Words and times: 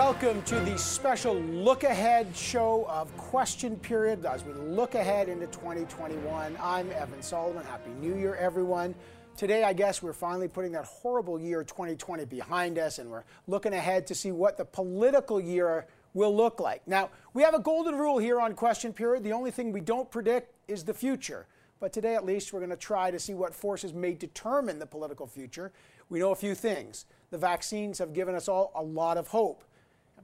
welcome 0.00 0.40
to 0.44 0.58
the 0.60 0.78
special 0.78 1.34
look 1.34 1.84
ahead 1.84 2.34
show 2.34 2.86
of 2.88 3.14
Question 3.18 3.76
Period 3.76 4.24
as 4.24 4.42
we 4.42 4.54
look 4.54 4.94
ahead 4.94 5.28
into 5.28 5.46
2021. 5.48 6.56
I'm 6.58 6.90
Evan 6.92 7.20
Solomon. 7.20 7.66
Happy 7.66 7.90
New 8.00 8.16
Year, 8.16 8.34
everyone. 8.36 8.94
Today, 9.36 9.62
I 9.62 9.74
guess 9.74 10.02
we're 10.02 10.14
finally 10.14 10.48
putting 10.48 10.72
that 10.72 10.86
horrible 10.86 11.38
year 11.38 11.62
2020 11.62 12.24
behind 12.24 12.78
us 12.78 12.98
and 12.98 13.10
we're 13.10 13.24
looking 13.46 13.74
ahead 13.74 14.06
to 14.06 14.14
see 14.14 14.32
what 14.32 14.56
the 14.56 14.64
political 14.64 15.38
year 15.38 15.86
will 16.14 16.34
look 16.34 16.60
like. 16.60 16.80
Now, 16.88 17.10
we 17.34 17.42
have 17.42 17.52
a 17.52 17.60
golden 17.60 17.94
rule 17.94 18.16
here 18.16 18.40
on 18.40 18.54
Question 18.54 18.94
Period. 18.94 19.22
The 19.22 19.32
only 19.32 19.50
thing 19.50 19.70
we 19.70 19.82
don't 19.82 20.10
predict 20.10 20.54
is 20.66 20.82
the 20.82 20.94
future. 20.94 21.46
But 21.78 21.92
today, 21.92 22.14
at 22.14 22.24
least, 22.24 22.54
we're 22.54 22.60
going 22.60 22.70
to 22.70 22.76
try 22.76 23.10
to 23.10 23.18
see 23.18 23.34
what 23.34 23.54
forces 23.54 23.92
may 23.92 24.14
determine 24.14 24.78
the 24.78 24.86
political 24.86 25.26
future. 25.26 25.72
We 26.08 26.20
know 26.20 26.30
a 26.30 26.36
few 26.36 26.54
things. 26.54 27.04
The 27.30 27.38
vaccines 27.38 27.98
have 27.98 28.14
given 28.14 28.34
us 28.34 28.48
all 28.48 28.72
a 28.74 28.82
lot 28.82 29.18
of 29.18 29.28
hope. 29.28 29.62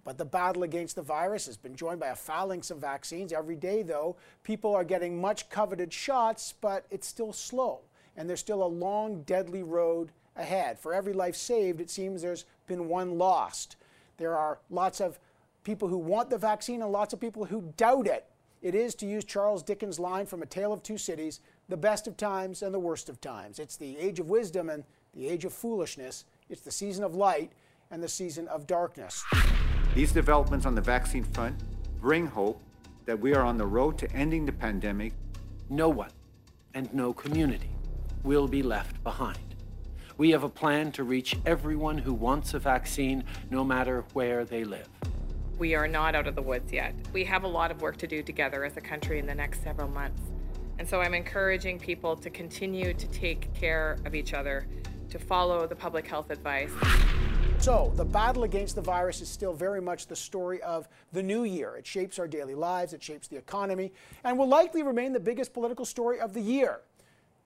But 0.06 0.18
the 0.18 0.24
battle 0.24 0.62
against 0.62 0.94
the 0.94 1.02
virus 1.02 1.46
has 1.46 1.56
been 1.56 1.74
joined 1.74 1.98
by 1.98 2.06
a 2.06 2.14
phalanx 2.14 2.70
of 2.70 2.78
vaccines. 2.78 3.32
Every 3.32 3.56
day, 3.56 3.82
though, 3.82 4.14
people 4.44 4.72
are 4.72 4.84
getting 4.84 5.20
much 5.20 5.50
coveted 5.50 5.92
shots, 5.92 6.54
but 6.60 6.86
it's 6.92 7.08
still 7.08 7.32
slow. 7.32 7.80
And 8.16 8.28
there's 8.28 8.38
still 8.38 8.62
a 8.62 8.68
long, 8.68 9.22
deadly 9.22 9.64
road 9.64 10.12
ahead. 10.36 10.78
For 10.78 10.94
every 10.94 11.12
life 11.12 11.34
saved, 11.34 11.80
it 11.80 11.90
seems 11.90 12.22
there's 12.22 12.44
been 12.68 12.88
one 12.88 13.18
lost. 13.18 13.74
There 14.16 14.36
are 14.36 14.60
lots 14.70 15.00
of 15.00 15.18
people 15.64 15.88
who 15.88 15.98
want 15.98 16.30
the 16.30 16.38
vaccine 16.38 16.82
and 16.82 16.92
lots 16.92 17.12
of 17.12 17.18
people 17.18 17.44
who 17.44 17.74
doubt 17.76 18.06
it. 18.06 18.26
It 18.62 18.76
is, 18.76 18.94
to 18.96 19.06
use 19.06 19.24
Charles 19.24 19.64
Dickens' 19.64 19.98
line 19.98 20.26
from 20.26 20.40
A 20.40 20.46
Tale 20.46 20.72
of 20.72 20.84
Two 20.84 20.98
Cities, 20.98 21.40
the 21.68 21.76
best 21.76 22.06
of 22.06 22.16
times 22.16 22.62
and 22.62 22.72
the 22.72 22.78
worst 22.78 23.08
of 23.08 23.20
times. 23.20 23.58
It's 23.58 23.76
the 23.76 23.98
age 23.98 24.20
of 24.20 24.30
wisdom 24.30 24.70
and 24.70 24.84
the 25.14 25.26
age 25.28 25.44
of 25.44 25.52
foolishness. 25.52 26.24
It's 26.48 26.60
the 26.60 26.70
season 26.70 27.02
of 27.02 27.16
light 27.16 27.50
and 27.90 28.00
the 28.00 28.08
season 28.08 28.46
of 28.46 28.68
darkness. 28.68 29.24
These 29.96 30.12
developments 30.12 30.66
on 30.66 30.74
the 30.74 30.82
vaccine 30.82 31.24
front 31.24 31.56
bring 32.02 32.26
hope 32.26 32.60
that 33.06 33.18
we 33.18 33.34
are 33.34 33.40
on 33.40 33.56
the 33.56 33.64
road 33.64 33.96
to 33.96 34.12
ending 34.12 34.44
the 34.44 34.52
pandemic. 34.52 35.14
No 35.70 35.88
one 35.88 36.10
and 36.74 36.92
no 36.92 37.14
community 37.14 37.70
will 38.22 38.46
be 38.46 38.62
left 38.62 39.02
behind. 39.02 39.38
We 40.18 40.32
have 40.32 40.42
a 40.42 40.50
plan 40.50 40.92
to 40.92 41.02
reach 41.02 41.38
everyone 41.46 41.96
who 41.96 42.12
wants 42.12 42.52
a 42.52 42.58
vaccine, 42.58 43.24
no 43.50 43.64
matter 43.64 44.04
where 44.12 44.44
they 44.44 44.64
live. 44.64 44.86
We 45.58 45.74
are 45.74 45.88
not 45.88 46.14
out 46.14 46.26
of 46.26 46.34
the 46.34 46.42
woods 46.42 46.74
yet. 46.74 46.94
We 47.14 47.24
have 47.24 47.44
a 47.44 47.48
lot 47.48 47.70
of 47.70 47.80
work 47.80 47.96
to 47.96 48.06
do 48.06 48.22
together 48.22 48.66
as 48.66 48.76
a 48.76 48.82
country 48.82 49.18
in 49.18 49.24
the 49.24 49.34
next 49.34 49.62
several 49.62 49.88
months. 49.88 50.20
And 50.78 50.86
so 50.86 51.00
I'm 51.00 51.14
encouraging 51.14 51.78
people 51.78 52.16
to 52.16 52.28
continue 52.28 52.92
to 52.92 53.06
take 53.06 53.54
care 53.54 53.96
of 54.04 54.14
each 54.14 54.34
other, 54.34 54.66
to 55.08 55.18
follow 55.18 55.66
the 55.66 55.74
public 55.74 56.06
health 56.06 56.28
advice. 56.28 56.72
So, 57.60 57.92
the 57.96 58.04
battle 58.04 58.44
against 58.44 58.76
the 58.76 58.80
virus 58.80 59.20
is 59.20 59.28
still 59.28 59.52
very 59.52 59.80
much 59.80 60.06
the 60.06 60.14
story 60.14 60.62
of 60.62 60.88
the 61.12 61.22
new 61.22 61.42
year. 61.42 61.74
It 61.74 61.84
shapes 61.84 62.18
our 62.18 62.28
daily 62.28 62.54
lives, 62.54 62.92
it 62.92 63.02
shapes 63.02 63.26
the 63.26 63.36
economy, 63.36 63.92
and 64.22 64.38
will 64.38 64.46
likely 64.46 64.84
remain 64.84 65.12
the 65.12 65.18
biggest 65.18 65.52
political 65.52 65.84
story 65.84 66.20
of 66.20 66.32
the 66.32 66.40
year. 66.40 66.80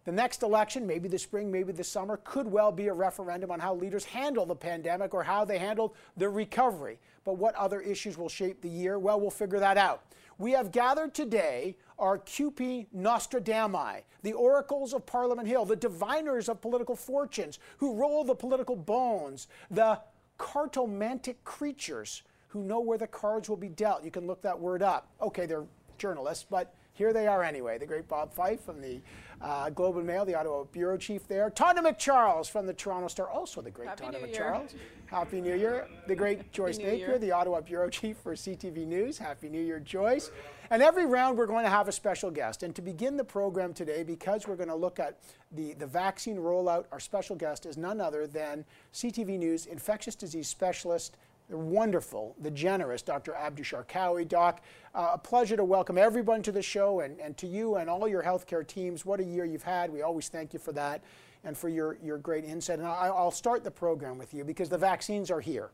The 0.05 0.13
next 0.13 0.43
election, 0.43 0.87
maybe 0.87 1.09
the 1.09 1.19
spring, 1.19 1.51
maybe 1.51 1.73
the 1.73 1.85
summer, 1.85 2.19
could 2.25 2.47
well 2.47 2.73
be 2.73 2.89
a 2.89 2.93
referendum 2.93 3.51
on 3.51 3.61
how 3.61 3.75
leaders 3.75 4.05
handle 4.05 4.45
the 4.45 4.55
pandemic 4.55 5.15
or 5.15 5.23
how 5.23 5.45
they 5.45 5.59
handled 5.59 5.95
the 6.17 6.29
recovery. 6.29 6.99
But 7.25 7.39
what 7.39 7.55
other 7.55 7.81
issues 7.81 8.19
will 8.19 8.29
shape 8.29 8.61
the 8.61 8.69
year? 8.69 8.99
Well, 8.99 9.21
we'll 9.21 9.31
figure 9.31 9.61
that 9.61 9.77
out. 9.77 10.03
We 10.41 10.53
have 10.53 10.73
gathered 10.73 11.13
today 11.13 11.77
our 11.99 12.19
QP 12.19 12.87
Nostradami, 12.97 14.05
the 14.23 14.33
oracles 14.33 14.95
of 14.95 15.05
Parliament 15.05 15.47
Hill, 15.47 15.67
the 15.67 15.77
diviners 15.77 16.49
of 16.49 16.63
political 16.63 16.97
fortunes 16.97 17.59
who 17.77 17.95
roll 17.95 18.25
the 18.25 18.35
political 18.35 18.75
bones, 18.75 19.49
the 19.71 20.01
cartomantic 20.39 21.45
creatures 21.45 22.23
who 22.49 22.65
know 22.65 22.81
where 22.81 22.97
the 22.97 23.07
cards 23.07 23.51
will 23.51 23.59
be 23.59 23.69
dealt. 23.69 24.03
You 24.03 24.11
can 24.11 24.27
look 24.27 24.41
that 24.41 24.59
word 24.59 24.83
up. 24.83 25.11
Okay, 25.21 25.45
they're 25.45 25.67
journalists, 25.99 26.47
but 26.49 26.75
here 26.93 27.13
they 27.13 27.27
are 27.27 27.43
anyway. 27.43 27.79
The 27.79 27.87
great 27.87 28.09
Bob 28.09 28.33
Fife 28.33 28.63
from 28.65 28.81
the 28.81 29.01
uh, 29.41 29.71
Globe 29.71 29.97
and 29.97 30.07
Mail, 30.07 30.25
the 30.25 30.35
Ottawa 30.35 30.65
bureau 30.65 30.97
chief 30.97 31.27
there. 31.27 31.51
Tonda 31.51 31.79
MacCharles 31.83 32.51
from 32.51 32.67
the 32.67 32.75
Toronto 32.75 33.09
Star, 33.09 33.29
also 33.29 33.61
the 33.61 33.71
great 33.71 33.89
Happy 33.89 34.05
Tonda 34.05 34.21
New 34.21 34.27
MacCharles. 34.29 34.75
Happy 35.07 35.41
New 35.41 35.57
Year. 35.57 35.89
The 36.07 36.15
great 36.15 36.53
Joyce 36.53 36.79
New 36.79 36.85
Napier, 36.85 37.09
Year. 37.09 37.19
the 37.19 37.33
Ottawa 37.33 37.61
bureau 37.61 37.89
chief 37.89 38.19
for 38.19 38.35
CTV 38.35 38.87
News. 38.87 39.19
Happy 39.19 39.49
New 39.49 39.63
Year, 39.63 39.81
Joyce. 39.81 40.31
And 40.71 40.83
every 40.83 41.05
round 41.05 41.37
we're 41.37 41.47
going 41.47 41.65
to 41.65 41.71
have 41.71 41.89
a 41.89 41.93
special 41.93 42.31
guest. 42.31 42.63
And 42.63 42.75
to 42.77 42.83
begin 42.83 43.17
the 43.17 43.25
program 43.25 43.73
today, 43.73 44.05
because 44.05 44.47
we're 44.47 44.57
going 44.57 44.69
to 44.69 44.77
look 44.77 45.01
at 45.01 45.19
the, 45.51 45.75
the 45.75 45.87
vaccine 45.87 46.37
rollout, 46.37 46.85
our 46.93 47.01
special 47.01 47.35
guest 47.35 47.67
is 47.67 47.77
none 47.77 48.01
other 48.01 48.27
than 48.27 48.65
CTV 48.95 49.39
News 49.39 49.67
infectious 49.67 50.15
disease 50.15 50.49
specialist 50.49 51.17
the 51.51 51.59
wonderful, 51.59 52.37
the 52.41 52.51
generous 52.51 53.03
Dr. 53.03 53.35
Abdu 53.35 53.65
Sharkawy. 53.65 54.27
Doc, 54.27 54.63
uh, 54.95 55.11
a 55.15 55.19
pleasure 55.19 55.57
to 55.57 55.65
welcome 55.65 55.99
everyone 55.99 56.43
to 56.43 56.53
the 56.53 56.63
show 56.63 57.01
and, 57.01 57.21
and 57.21 57.37
to 57.39 57.47
you 57.47 57.75
and 57.77 57.91
all 57.91 58.07
your 58.07 58.23
healthcare 58.23 58.65
teams. 58.65 59.05
What 59.05 59.19
a 59.19 59.25
year 59.25 59.45
you've 59.45 59.65
had. 59.65 59.93
We 59.93 60.03
always 60.03 60.29
thank 60.29 60.53
you 60.53 60.61
for 60.61 60.73
that 60.73 61.03
and 61.43 61.59
for 61.59 61.69
your, 61.69 61.99
your 62.03 62.19
great 62.19 62.45
insight. 62.45 62.79
And 62.79 62.87
I, 62.87 63.09
I'll 63.09 63.33
start 63.33 63.65
the 63.65 63.71
program 63.71 64.17
with 64.17 64.33
you 64.33 64.45
because 64.45 64.69
the 64.69 64.79
vaccines 64.79 65.31
are 65.31 65.41
here. 65.41 65.71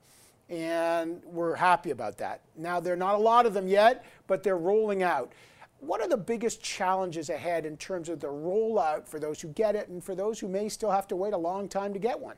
And 0.48 1.22
we're 1.24 1.56
happy 1.56 1.90
about 1.90 2.16
that. 2.18 2.40
Now, 2.56 2.80
there 2.80 2.94
are 2.94 2.96
not 2.96 3.16
a 3.16 3.18
lot 3.18 3.44
of 3.44 3.52
them 3.52 3.68
yet, 3.68 4.04
but 4.26 4.42
they're 4.42 4.56
rolling 4.56 5.02
out. 5.02 5.32
What 5.80 6.00
are 6.00 6.08
the 6.08 6.16
biggest 6.16 6.62
challenges 6.62 7.28
ahead 7.28 7.66
in 7.66 7.76
terms 7.76 8.08
of 8.08 8.20
the 8.20 8.28
rollout 8.28 9.06
for 9.06 9.20
those 9.20 9.42
who 9.42 9.48
get 9.48 9.76
it 9.76 9.88
and 9.88 10.02
for 10.02 10.14
those 10.14 10.40
who 10.40 10.48
may 10.48 10.70
still 10.70 10.90
have 10.90 11.06
to 11.08 11.16
wait 11.16 11.34
a 11.34 11.38
long 11.38 11.68
time 11.68 11.92
to 11.92 11.98
get 11.98 12.18
one? 12.18 12.36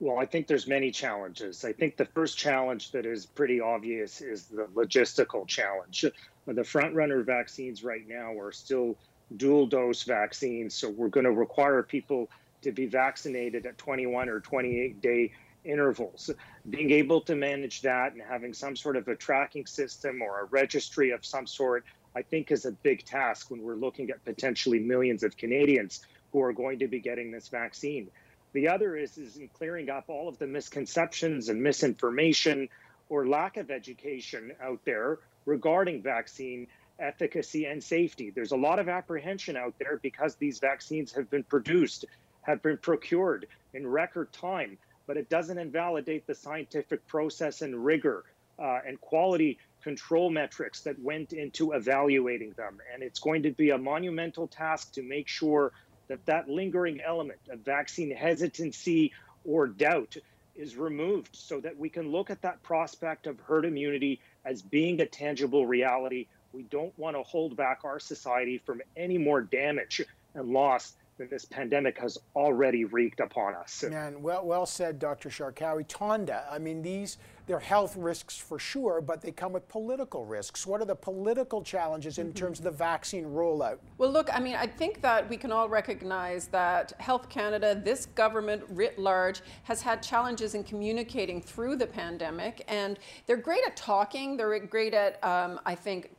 Well, 0.00 0.18
I 0.18 0.26
think 0.26 0.46
there's 0.46 0.68
many 0.68 0.92
challenges. 0.92 1.64
I 1.64 1.72
think 1.72 1.96
the 1.96 2.04
first 2.04 2.38
challenge 2.38 2.92
that 2.92 3.04
is 3.04 3.26
pretty 3.26 3.60
obvious 3.60 4.20
is 4.20 4.44
the 4.44 4.66
logistical 4.74 5.46
challenge. 5.46 6.04
The 6.46 6.64
front 6.64 6.94
runner 6.94 7.22
vaccines 7.22 7.82
right 7.82 8.06
now 8.06 8.38
are 8.38 8.52
still 8.52 8.96
dual 9.36 9.66
dose 9.66 10.04
vaccines, 10.04 10.74
so 10.74 10.88
we're 10.88 11.08
going 11.08 11.24
to 11.24 11.32
require 11.32 11.82
people 11.82 12.30
to 12.62 12.70
be 12.70 12.86
vaccinated 12.86 13.66
at 13.66 13.76
21 13.76 14.28
or 14.28 14.40
28 14.40 15.00
day 15.00 15.32
intervals. 15.64 16.30
Being 16.70 16.92
able 16.92 17.20
to 17.22 17.34
manage 17.34 17.82
that 17.82 18.12
and 18.12 18.22
having 18.22 18.54
some 18.54 18.76
sort 18.76 18.96
of 18.96 19.08
a 19.08 19.16
tracking 19.16 19.66
system 19.66 20.22
or 20.22 20.40
a 20.40 20.44
registry 20.44 21.10
of 21.10 21.24
some 21.24 21.46
sort, 21.46 21.84
I 22.14 22.22
think 22.22 22.52
is 22.52 22.64
a 22.64 22.72
big 22.72 23.04
task 23.04 23.50
when 23.50 23.62
we're 23.62 23.74
looking 23.74 24.10
at 24.10 24.24
potentially 24.24 24.78
millions 24.78 25.24
of 25.24 25.36
Canadians 25.36 26.00
who 26.32 26.40
are 26.42 26.52
going 26.52 26.78
to 26.78 26.86
be 26.86 27.00
getting 27.00 27.32
this 27.32 27.48
vaccine. 27.48 28.10
The 28.52 28.68
other 28.68 28.96
is, 28.96 29.18
is 29.18 29.36
in 29.36 29.48
clearing 29.48 29.90
up 29.90 30.04
all 30.08 30.28
of 30.28 30.38
the 30.38 30.46
misconceptions 30.46 31.48
and 31.48 31.62
misinformation 31.62 32.68
or 33.08 33.26
lack 33.26 33.56
of 33.56 33.70
education 33.70 34.52
out 34.62 34.80
there 34.84 35.18
regarding 35.44 36.02
vaccine 36.02 36.66
efficacy 36.98 37.66
and 37.66 37.82
safety. 37.82 38.30
There's 38.30 38.52
a 38.52 38.56
lot 38.56 38.78
of 38.78 38.88
apprehension 38.88 39.56
out 39.56 39.74
there 39.78 39.98
because 40.02 40.34
these 40.36 40.58
vaccines 40.58 41.12
have 41.12 41.30
been 41.30 41.44
produced, 41.44 42.04
have 42.42 42.62
been 42.62 42.78
procured 42.78 43.46
in 43.74 43.86
record 43.86 44.32
time, 44.32 44.78
but 45.06 45.16
it 45.16 45.28
doesn't 45.28 45.58
invalidate 45.58 46.26
the 46.26 46.34
scientific 46.34 47.06
process 47.06 47.62
and 47.62 47.84
rigor 47.84 48.24
uh, 48.58 48.80
and 48.86 49.00
quality 49.00 49.58
control 49.82 50.28
metrics 50.28 50.80
that 50.82 50.98
went 51.00 51.32
into 51.32 51.72
evaluating 51.72 52.52
them. 52.56 52.78
And 52.92 53.02
it's 53.02 53.20
going 53.20 53.44
to 53.44 53.52
be 53.52 53.70
a 53.70 53.78
monumental 53.78 54.48
task 54.48 54.92
to 54.94 55.02
make 55.02 55.28
sure 55.28 55.72
that 56.08 56.24
that 56.26 56.48
lingering 56.48 57.00
element 57.00 57.40
of 57.50 57.60
vaccine 57.60 58.10
hesitancy 58.10 59.12
or 59.44 59.66
doubt 59.66 60.16
is 60.56 60.76
removed 60.76 61.30
so 61.32 61.60
that 61.60 61.78
we 61.78 61.88
can 61.88 62.10
look 62.10 62.30
at 62.30 62.42
that 62.42 62.62
prospect 62.62 63.26
of 63.26 63.38
herd 63.40 63.64
immunity 63.64 64.20
as 64.44 64.60
being 64.60 65.00
a 65.00 65.06
tangible 65.06 65.66
reality. 65.66 66.26
We 66.52 66.62
don't 66.64 66.96
want 66.98 67.16
to 67.16 67.22
hold 67.22 67.56
back 67.56 67.80
our 67.84 68.00
society 68.00 68.58
from 68.58 68.82
any 68.96 69.18
more 69.18 69.40
damage 69.40 70.02
and 70.34 70.48
loss 70.50 70.94
that 71.18 71.30
this 71.30 71.44
pandemic 71.44 71.98
has 71.98 72.18
already 72.34 72.84
wreaked 72.84 73.20
upon 73.20 73.54
us. 73.54 73.84
Man, 73.88 74.22
well, 74.22 74.44
well 74.44 74.66
said, 74.66 74.98
Dr. 74.98 75.28
Sharkawy. 75.28 75.86
Tonda, 75.86 76.44
I 76.50 76.58
mean, 76.58 76.82
these, 76.82 77.18
they're 77.48 77.58
health 77.58 77.96
risks 77.96 78.36
for 78.36 78.58
sure, 78.58 79.00
but 79.00 79.22
they 79.22 79.32
come 79.32 79.54
with 79.54 79.66
political 79.68 80.26
risks. 80.26 80.66
What 80.66 80.82
are 80.82 80.84
the 80.84 80.94
political 80.94 81.62
challenges 81.62 82.18
in 82.18 82.34
terms 82.34 82.58
of 82.58 82.64
the 82.64 82.70
vaccine 82.70 83.24
rollout? 83.24 83.78
Well, 83.96 84.12
look, 84.12 84.28
I 84.32 84.38
mean, 84.38 84.54
I 84.54 84.66
think 84.66 85.00
that 85.00 85.28
we 85.30 85.38
can 85.38 85.50
all 85.50 85.68
recognize 85.68 86.48
that 86.48 86.92
Health 87.00 87.30
Canada, 87.30 87.80
this 87.82 88.04
government 88.04 88.62
writ 88.68 88.98
large, 88.98 89.40
has 89.62 89.80
had 89.80 90.02
challenges 90.02 90.54
in 90.54 90.62
communicating 90.62 91.40
through 91.40 91.76
the 91.76 91.86
pandemic. 91.86 92.64
And 92.68 92.98
they're 93.26 93.38
great 93.38 93.64
at 93.66 93.76
talking, 93.76 94.36
they're 94.36 94.58
great 94.58 94.92
at, 94.92 95.22
um, 95.24 95.58
I 95.64 95.74
think, 95.74 96.10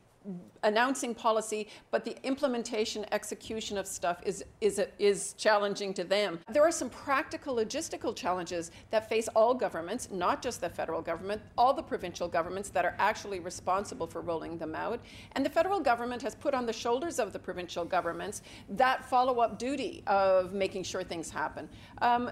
announcing 0.62 1.14
policy, 1.14 1.68
but 1.90 2.04
the 2.04 2.14
implementation, 2.26 3.06
execution 3.12 3.78
of 3.78 3.86
stuff 3.86 4.20
is, 4.24 4.44
is, 4.60 4.80
is 4.98 5.32
challenging 5.34 5.94
to 5.94 6.04
them. 6.04 6.38
There 6.50 6.62
are 6.62 6.72
some 6.72 6.90
practical 6.90 7.56
logistical 7.56 8.14
challenges 8.14 8.70
that 8.90 9.08
face 9.08 9.28
all 9.28 9.54
governments, 9.54 10.08
not 10.10 10.42
just 10.42 10.60
the 10.60 10.68
federal 10.68 11.00
government, 11.00 11.40
all 11.56 11.72
the 11.72 11.82
provincial 11.82 12.28
governments 12.28 12.68
that 12.70 12.84
are 12.84 12.94
actually 12.98 13.40
responsible 13.40 14.06
for 14.06 14.20
rolling 14.20 14.58
them 14.58 14.74
out. 14.74 15.00
And 15.32 15.44
the 15.44 15.50
federal 15.50 15.80
government 15.80 16.20
has 16.22 16.34
put 16.34 16.52
on 16.52 16.66
the 16.66 16.72
shoulders 16.72 17.18
of 17.18 17.32
the 17.32 17.38
provincial 17.38 17.84
governments 17.84 18.42
that 18.68 19.08
follow 19.08 19.40
up 19.40 19.58
duty 19.58 20.02
of 20.06 20.52
making 20.52 20.82
sure 20.82 21.02
things 21.02 21.30
happen. 21.30 21.68
Um, 22.02 22.30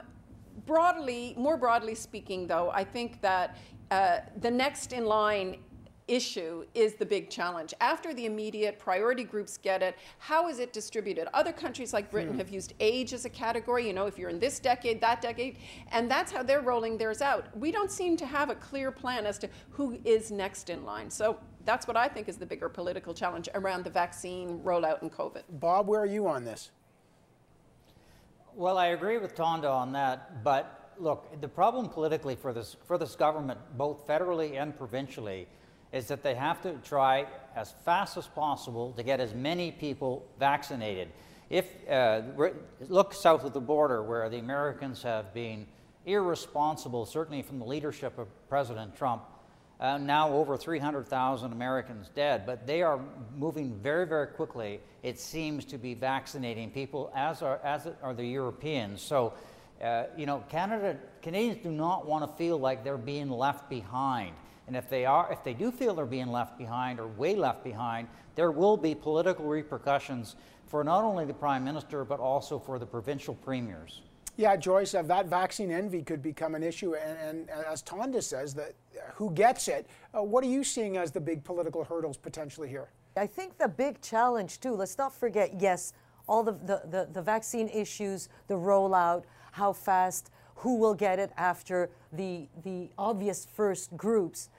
broadly, 0.67 1.35
more 1.38 1.56
broadly 1.56 1.94
speaking, 1.94 2.46
though, 2.46 2.70
I 2.70 2.85
think 2.85 3.23
that 3.23 3.56
uh, 3.90 4.19
the 4.40 4.50
next 4.50 4.93
in 4.93 5.06
line 5.06 5.56
issue 6.08 6.64
is 6.75 6.94
the 6.94 7.06
big 7.06 7.31
challenge. 7.31 7.72
After 7.81 8.12
the 8.12 8.26
immediate 8.26 8.78
priority 8.78 9.25
groups 9.25 9.56
get 9.56 9.82
it, 9.82 9.96
how 10.19 10.49
is 10.49 10.58
it 10.58 10.72
distributed? 10.72 11.28
Other 11.34 11.52
countries 11.52 11.93
like 11.93 12.10
Britain 12.10 12.32
hmm. 12.32 12.38
have 12.38 12.49
used 12.49 12.75
age 12.81 13.12
as 13.12 13.25
a 13.25 13.31
category, 13.31 13.87
you 13.87 13.93
know, 13.93 14.06
if 14.06 14.19
you're 14.19 14.31
in 14.31 14.40
this 14.40 14.58
decade, 14.58 15.00
that 15.00 15.20
decade, 15.20 15.58
and 15.93 16.10
that's 16.10 16.32
how 16.32 16.43
they're 16.43 16.62
rolling 16.62 16.99
theirs 16.99 17.22
out. 17.22 17.56
We 17.56 17.70
don't 17.70 17.90
seem 17.90 18.16
to 18.16 18.26
have 18.26 18.50
a 18.50 18.55
clear 18.55 18.90
plan 18.90 19.26
as 19.26 19.38
to 19.38 19.49
who 19.70 19.99
is 20.05 20.31
next 20.31 20.70
in 20.70 20.84
line. 20.84 21.10
So 21.10 21.38
that's 21.64 21.87
what 21.87 21.96
I 21.96 22.08
think 22.08 22.28
is 22.28 22.38
the 22.38 22.46
bigger 22.46 22.69
political 22.69 23.12
challenge 23.12 23.49
around 23.54 23.84
the 23.84 23.90
vaccine 23.90 24.58
rollout 24.61 25.02
in 25.02 25.11
COVID. 25.11 25.43
Bob, 25.61 25.87
where 25.87 26.00
are 26.00 26.06
you 26.06 26.26
on 26.26 26.44
this? 26.44 26.70
Well, 28.54 28.78
I 28.78 28.87
agree 28.88 29.19
with 29.19 29.37
Tonda 29.37 29.70
on 29.70 29.93
that, 29.93 30.43
but 30.43 30.78
look, 30.99 31.40
the 31.40 31.49
problem 31.49 31.88
politically 31.88 32.34
for 32.34 32.52
this 32.52 32.76
for 32.87 32.99
this 32.99 33.14
government, 33.14 33.61
both 33.76 34.06
federally 34.06 34.61
and 34.61 34.76
provincially, 34.76 35.46
is 35.93 36.08
that 36.08 36.23
they 36.23 36.35
have 36.35 36.61
to 36.62 36.75
try 36.85 37.26
as 37.56 37.73
fast 37.85 38.17
as 38.17 38.26
possible 38.26 38.93
to 38.93 39.02
get 39.02 39.20
as 39.20 39.35
many 39.35 39.73
people 39.73 40.26
vaccinated. 40.38 41.08
If 41.50 41.67
uh, 41.88 42.23
look 42.88 43.14
south 43.14 43.44
of 43.44 43.55
the 43.55 43.61
border, 43.61 44.02
where 44.02 44.29
the 44.29 44.38
Americans 44.38 45.02
have 45.02 45.32
been 45.32 45.67
irresponsible, 46.05 47.06
certainly 47.06 47.43
from 47.43 47.58
the 47.58 47.64
leadership 47.64 48.19
of 48.19 48.29
President 48.49 48.96
Trump, 48.96 49.23
uh, 49.81 49.96
now 49.96 50.31
over 50.32 50.56
300,000 50.56 51.52
Americans 51.52 52.11
dead, 52.14 52.44
but 52.44 52.67
they 52.67 52.82
are 52.82 53.00
moving 53.37 53.75
very, 53.81 54.06
very 54.06 54.26
quickly, 54.26 54.81
it 55.02 55.20
seems, 55.20 55.64
to 55.64 55.79
be 55.79 55.94
vaccinating 55.94 56.70
people, 56.70 57.12
as 57.14 57.43
are, 57.43 57.61
as 57.62 57.87
are 58.02 58.12
the 58.12 58.25
Europeans. 58.25 59.00
So, 59.00 59.35
uh, 59.82 60.05
you 60.17 60.26
know, 60.26 60.43
Canada, 60.49 60.96
Canadians 61.23 61.62
do 61.62 61.70
not 61.70 62.06
want 62.06 62.29
to 62.29 62.37
feel 62.37 62.58
like 62.58 62.82
they're 62.82 62.99
being 62.99 63.31
left 63.31 63.70
behind. 63.70 64.35
And 64.68 64.76
if 64.76 64.88
they 64.88 65.06
are, 65.06 65.32
if 65.32 65.42
they 65.42 65.54
do 65.54 65.72
feel 65.72 65.94
they're 65.94 66.06
being 66.06 66.30
left 66.30 66.58
behind 66.58 67.00
or 67.00 67.08
way 67.08 67.34
left 67.34 67.64
behind, 67.64 68.06
there 68.34 68.52
will 68.52 68.76
be 68.76 68.94
political 68.94 69.46
repercussions 69.46 70.36
for 70.66 70.84
not 70.84 71.02
only 71.02 71.24
the 71.24 71.34
prime 71.34 71.64
minister 71.64 72.04
but 72.04 72.20
also 72.20 72.58
for 72.58 72.78
the 72.78 72.86
provincial 72.86 73.34
premiers. 73.34 74.02
Yeah, 74.36 74.54
Joyce, 74.56 74.94
uh, 74.94 75.02
that 75.02 75.26
vaccine 75.26 75.72
envy 75.72 76.02
could 76.02 76.22
become 76.22 76.54
an 76.54 76.62
issue. 76.62 76.94
And, 76.94 77.18
and, 77.18 77.50
and 77.50 77.66
as 77.66 77.82
Tonda 77.82 78.22
says, 78.22 78.54
that 78.54 78.74
uh, 78.94 79.00
who 79.14 79.32
gets 79.32 79.66
it? 79.66 79.88
Uh, 80.14 80.22
what 80.22 80.44
are 80.44 80.48
you 80.48 80.62
seeing 80.62 80.96
as 80.96 81.10
the 81.10 81.20
big 81.20 81.42
political 81.42 81.82
hurdles 81.82 82.16
potentially 82.16 82.68
here? 82.68 82.90
I 83.16 83.26
think 83.26 83.58
the 83.58 83.66
big 83.66 84.00
challenge, 84.00 84.60
too, 84.60 84.74
let's 84.74 84.96
not 84.96 85.12
forget, 85.12 85.60
yes, 85.60 85.92
all 86.28 86.44
the, 86.44 86.52
the, 86.52 86.82
the, 86.88 87.08
the 87.12 87.22
vaccine 87.22 87.68
issues, 87.68 88.28
the 88.46 88.54
rollout, 88.54 89.24
how 89.50 89.72
fast, 89.72 90.30
who 90.54 90.76
will 90.76 90.94
get 90.94 91.18
it 91.18 91.32
after 91.36 91.90
the, 92.12 92.48
the 92.62 92.90
obvious 92.96 93.44
first 93.44 93.96
groups. 93.96 94.50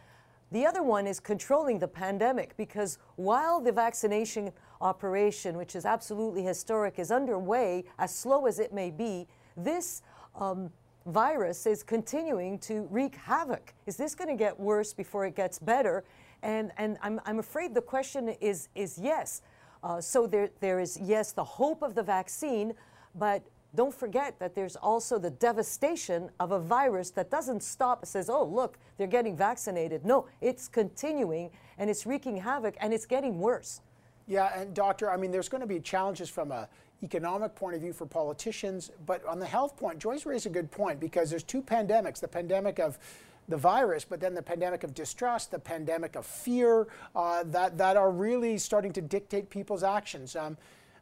The 0.51 0.65
other 0.65 0.81
one 0.81 1.05
is 1.05 1.19
controlling 1.19 1.79
the 1.79 1.87
pandemic 1.87 2.57
because 2.57 2.97
while 3.17 3.61
the 3.61 3.71
vaccination 3.71 4.51
operation, 4.81 5.57
which 5.57 5.75
is 5.75 5.85
absolutely 5.85 6.43
historic, 6.43 6.97
is 6.97 7.11
underway, 7.11 7.83
as 7.99 8.13
slow 8.13 8.47
as 8.47 8.59
it 8.59 8.73
may 8.73 8.89
be, 8.89 9.27
this 9.55 10.01
um, 10.35 10.71
virus 11.05 11.65
is 11.65 11.83
continuing 11.83 12.57
to 12.59 12.87
wreak 12.89 13.15
havoc. 13.15 13.73
Is 13.85 13.95
this 13.95 14.15
going 14.15 14.29
to 14.29 14.35
get 14.35 14.59
worse 14.59 14.93
before 14.93 15.25
it 15.25 15.35
gets 15.35 15.59
better? 15.59 16.03
And, 16.41 16.71
and 16.77 16.97
I'm, 17.01 17.19
I'm 17.25 17.39
afraid 17.39 17.75
the 17.75 17.81
question 17.81 18.29
is, 18.41 18.69
is 18.73 18.97
yes. 18.97 19.41
Uh, 19.83 20.01
so 20.01 20.25
there, 20.25 20.49
there 20.59 20.79
is, 20.79 20.97
yes, 21.01 21.31
the 21.31 21.43
hope 21.43 21.83
of 21.83 21.93
the 21.93 22.03
vaccine, 22.03 22.73
but 23.15 23.43
don't 23.75 23.93
forget 23.93 24.39
that 24.39 24.55
there's 24.55 24.75
also 24.75 25.19
the 25.19 25.29
devastation 25.29 26.29
of 26.39 26.51
a 26.51 26.59
virus 26.59 27.11
that 27.11 27.29
doesn't 27.29 27.61
stop, 27.61 28.05
says, 28.05 28.29
oh, 28.29 28.43
look, 28.43 28.77
they're 28.97 29.07
getting 29.07 29.37
vaccinated. 29.37 30.05
No, 30.05 30.27
it's 30.41 30.67
continuing 30.67 31.51
and 31.77 31.89
it's 31.89 32.05
wreaking 32.05 32.37
havoc 32.37 32.75
and 32.79 32.93
it's 32.93 33.05
getting 33.05 33.39
worse. 33.39 33.81
Yeah, 34.27 34.51
and 34.59 34.73
doctor, 34.73 35.09
I 35.09 35.17
mean, 35.17 35.31
there's 35.31 35.49
going 35.49 35.61
to 35.61 35.67
be 35.67 35.79
challenges 35.79 36.29
from 36.29 36.51
a 36.51 36.67
economic 37.01 37.55
point 37.55 37.75
of 37.75 37.81
view 37.81 37.93
for 37.93 38.05
politicians, 38.05 38.91
but 39.05 39.25
on 39.25 39.39
the 39.39 39.45
health 39.45 39.77
point, 39.77 39.99
Joyce 39.99 40.25
raised 40.25 40.45
a 40.45 40.49
good 40.49 40.69
point 40.69 40.99
because 40.99 41.29
there's 41.29 41.43
two 41.43 41.61
pandemics: 41.61 42.19
the 42.19 42.27
pandemic 42.27 42.77
of 42.79 42.99
the 43.47 43.57
virus, 43.57 44.05
but 44.05 44.19
then 44.19 44.35
the 44.35 44.41
pandemic 44.41 44.83
of 44.83 44.93
distrust, 44.93 45.49
the 45.49 45.59
pandemic 45.59 46.15
of 46.15 46.25
fear, 46.25 46.87
uh, 47.15 47.43
that 47.47 47.77
that 47.77 47.97
are 47.97 48.11
really 48.11 48.57
starting 48.57 48.93
to 48.93 49.01
dictate 49.01 49.49
people's 49.49 49.83
actions. 49.83 50.35
Um, 50.35 50.57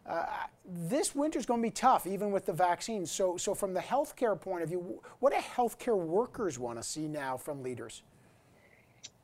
uh, 0.07 0.25
this 0.65 1.13
winter 1.13 1.37
is 1.37 1.45
going 1.45 1.61
to 1.61 1.67
be 1.67 1.71
tough, 1.71 2.07
even 2.07 2.31
with 2.31 2.45
the 2.45 2.53
vaccines. 2.53 3.11
So, 3.11 3.37
so 3.37 3.53
from 3.53 3.73
the 3.73 3.81
healthcare 3.81 4.39
point 4.39 4.63
of 4.63 4.69
view, 4.69 5.01
what 5.19 5.33
do 5.33 5.39
healthcare 5.39 5.97
workers 5.97 6.57
want 6.57 6.77
to 6.77 6.83
see 6.83 7.07
now 7.07 7.35
from 7.37 7.61
leaders? 7.61 8.03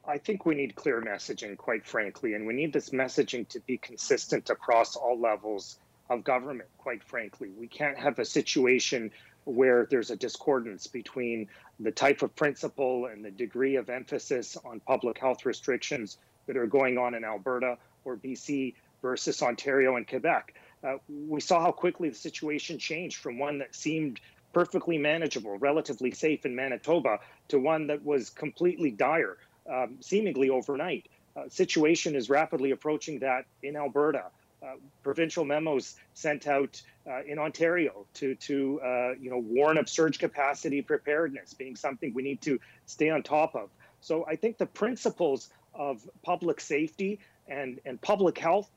I 0.05 0.17
think 0.17 0.45
we 0.45 0.55
need 0.55 0.75
clear 0.75 1.01
messaging, 1.01 1.55
quite 1.55 1.85
frankly, 1.85 2.33
and 2.33 2.45
we 2.45 2.53
need 2.53 2.73
this 2.73 2.89
messaging 2.89 3.47
to 3.49 3.61
be 3.61 3.77
consistent 3.77 4.49
across 4.49 4.97
all 4.97 5.17
levels 5.17 5.79
of 6.09 6.25
government, 6.25 6.67
quite 6.77 7.01
frankly. 7.01 7.49
We 7.57 7.67
can't 7.67 7.97
have 7.97 8.19
a 8.19 8.25
situation 8.25 9.11
where 9.45 9.87
there's 9.89 10.11
a 10.11 10.17
discordance 10.17 10.87
between 10.87 11.47
the 11.79 11.91
type 11.91 12.21
of 12.21 12.35
principle 12.35 13.05
and 13.05 13.23
the 13.23 13.31
degree 13.31 13.77
of 13.77 13.89
emphasis 13.89 14.57
on 14.65 14.81
public 14.81 15.17
health 15.17 15.45
restrictions 15.45 16.17
that 16.47 16.57
are 16.57 16.67
going 16.67 16.97
on 16.97 17.15
in 17.15 17.23
Alberta 17.23 17.77
or 18.03 18.17
BC 18.17 18.73
versus 19.01 19.41
Ontario 19.41 19.95
and 19.95 20.07
Quebec. 20.07 20.53
Uh, 20.83 20.97
we 21.07 21.39
saw 21.39 21.61
how 21.61 21.71
quickly 21.71 22.09
the 22.09 22.15
situation 22.15 22.77
changed 22.77 23.17
from 23.17 23.39
one 23.39 23.59
that 23.59 23.73
seemed 23.73 24.19
perfectly 24.53 24.97
manageable, 24.97 25.57
relatively 25.57 26.11
safe 26.11 26.45
in 26.45 26.55
Manitoba, 26.55 27.19
to 27.47 27.59
one 27.59 27.87
that 27.87 28.03
was 28.03 28.29
completely 28.29 28.91
dire, 28.91 29.37
um, 29.71 29.97
seemingly 30.01 30.49
overnight. 30.49 31.07
Uh, 31.35 31.49
situation 31.49 32.15
is 32.15 32.29
rapidly 32.29 32.71
approaching 32.71 33.19
that 33.19 33.45
in 33.63 33.75
Alberta. 33.75 34.25
Uh, 34.63 34.75
provincial 35.01 35.43
memos 35.43 35.95
sent 36.13 36.47
out 36.47 36.81
uh, 37.05 37.21
in 37.23 37.37
Ontario 37.37 38.05
to 38.13 38.33
to 38.35 38.79
uh, 38.81 39.11
you 39.19 39.29
know 39.29 39.39
warn 39.39 39.77
of 39.77 39.89
surge 39.89 40.19
capacity 40.19 40.81
preparedness 40.81 41.53
being 41.53 41.75
something 41.75 42.13
we 42.13 42.23
need 42.23 42.41
to 42.41 42.59
stay 42.85 43.09
on 43.09 43.23
top 43.23 43.55
of. 43.55 43.69
So 43.99 44.25
I 44.25 44.37
think 44.37 44.57
the 44.57 44.65
principles 44.65 45.49
of 45.73 46.07
public 46.21 46.61
safety 46.61 47.19
and 47.47 47.81
and 47.85 47.99
public 48.01 48.37
health 48.37 48.69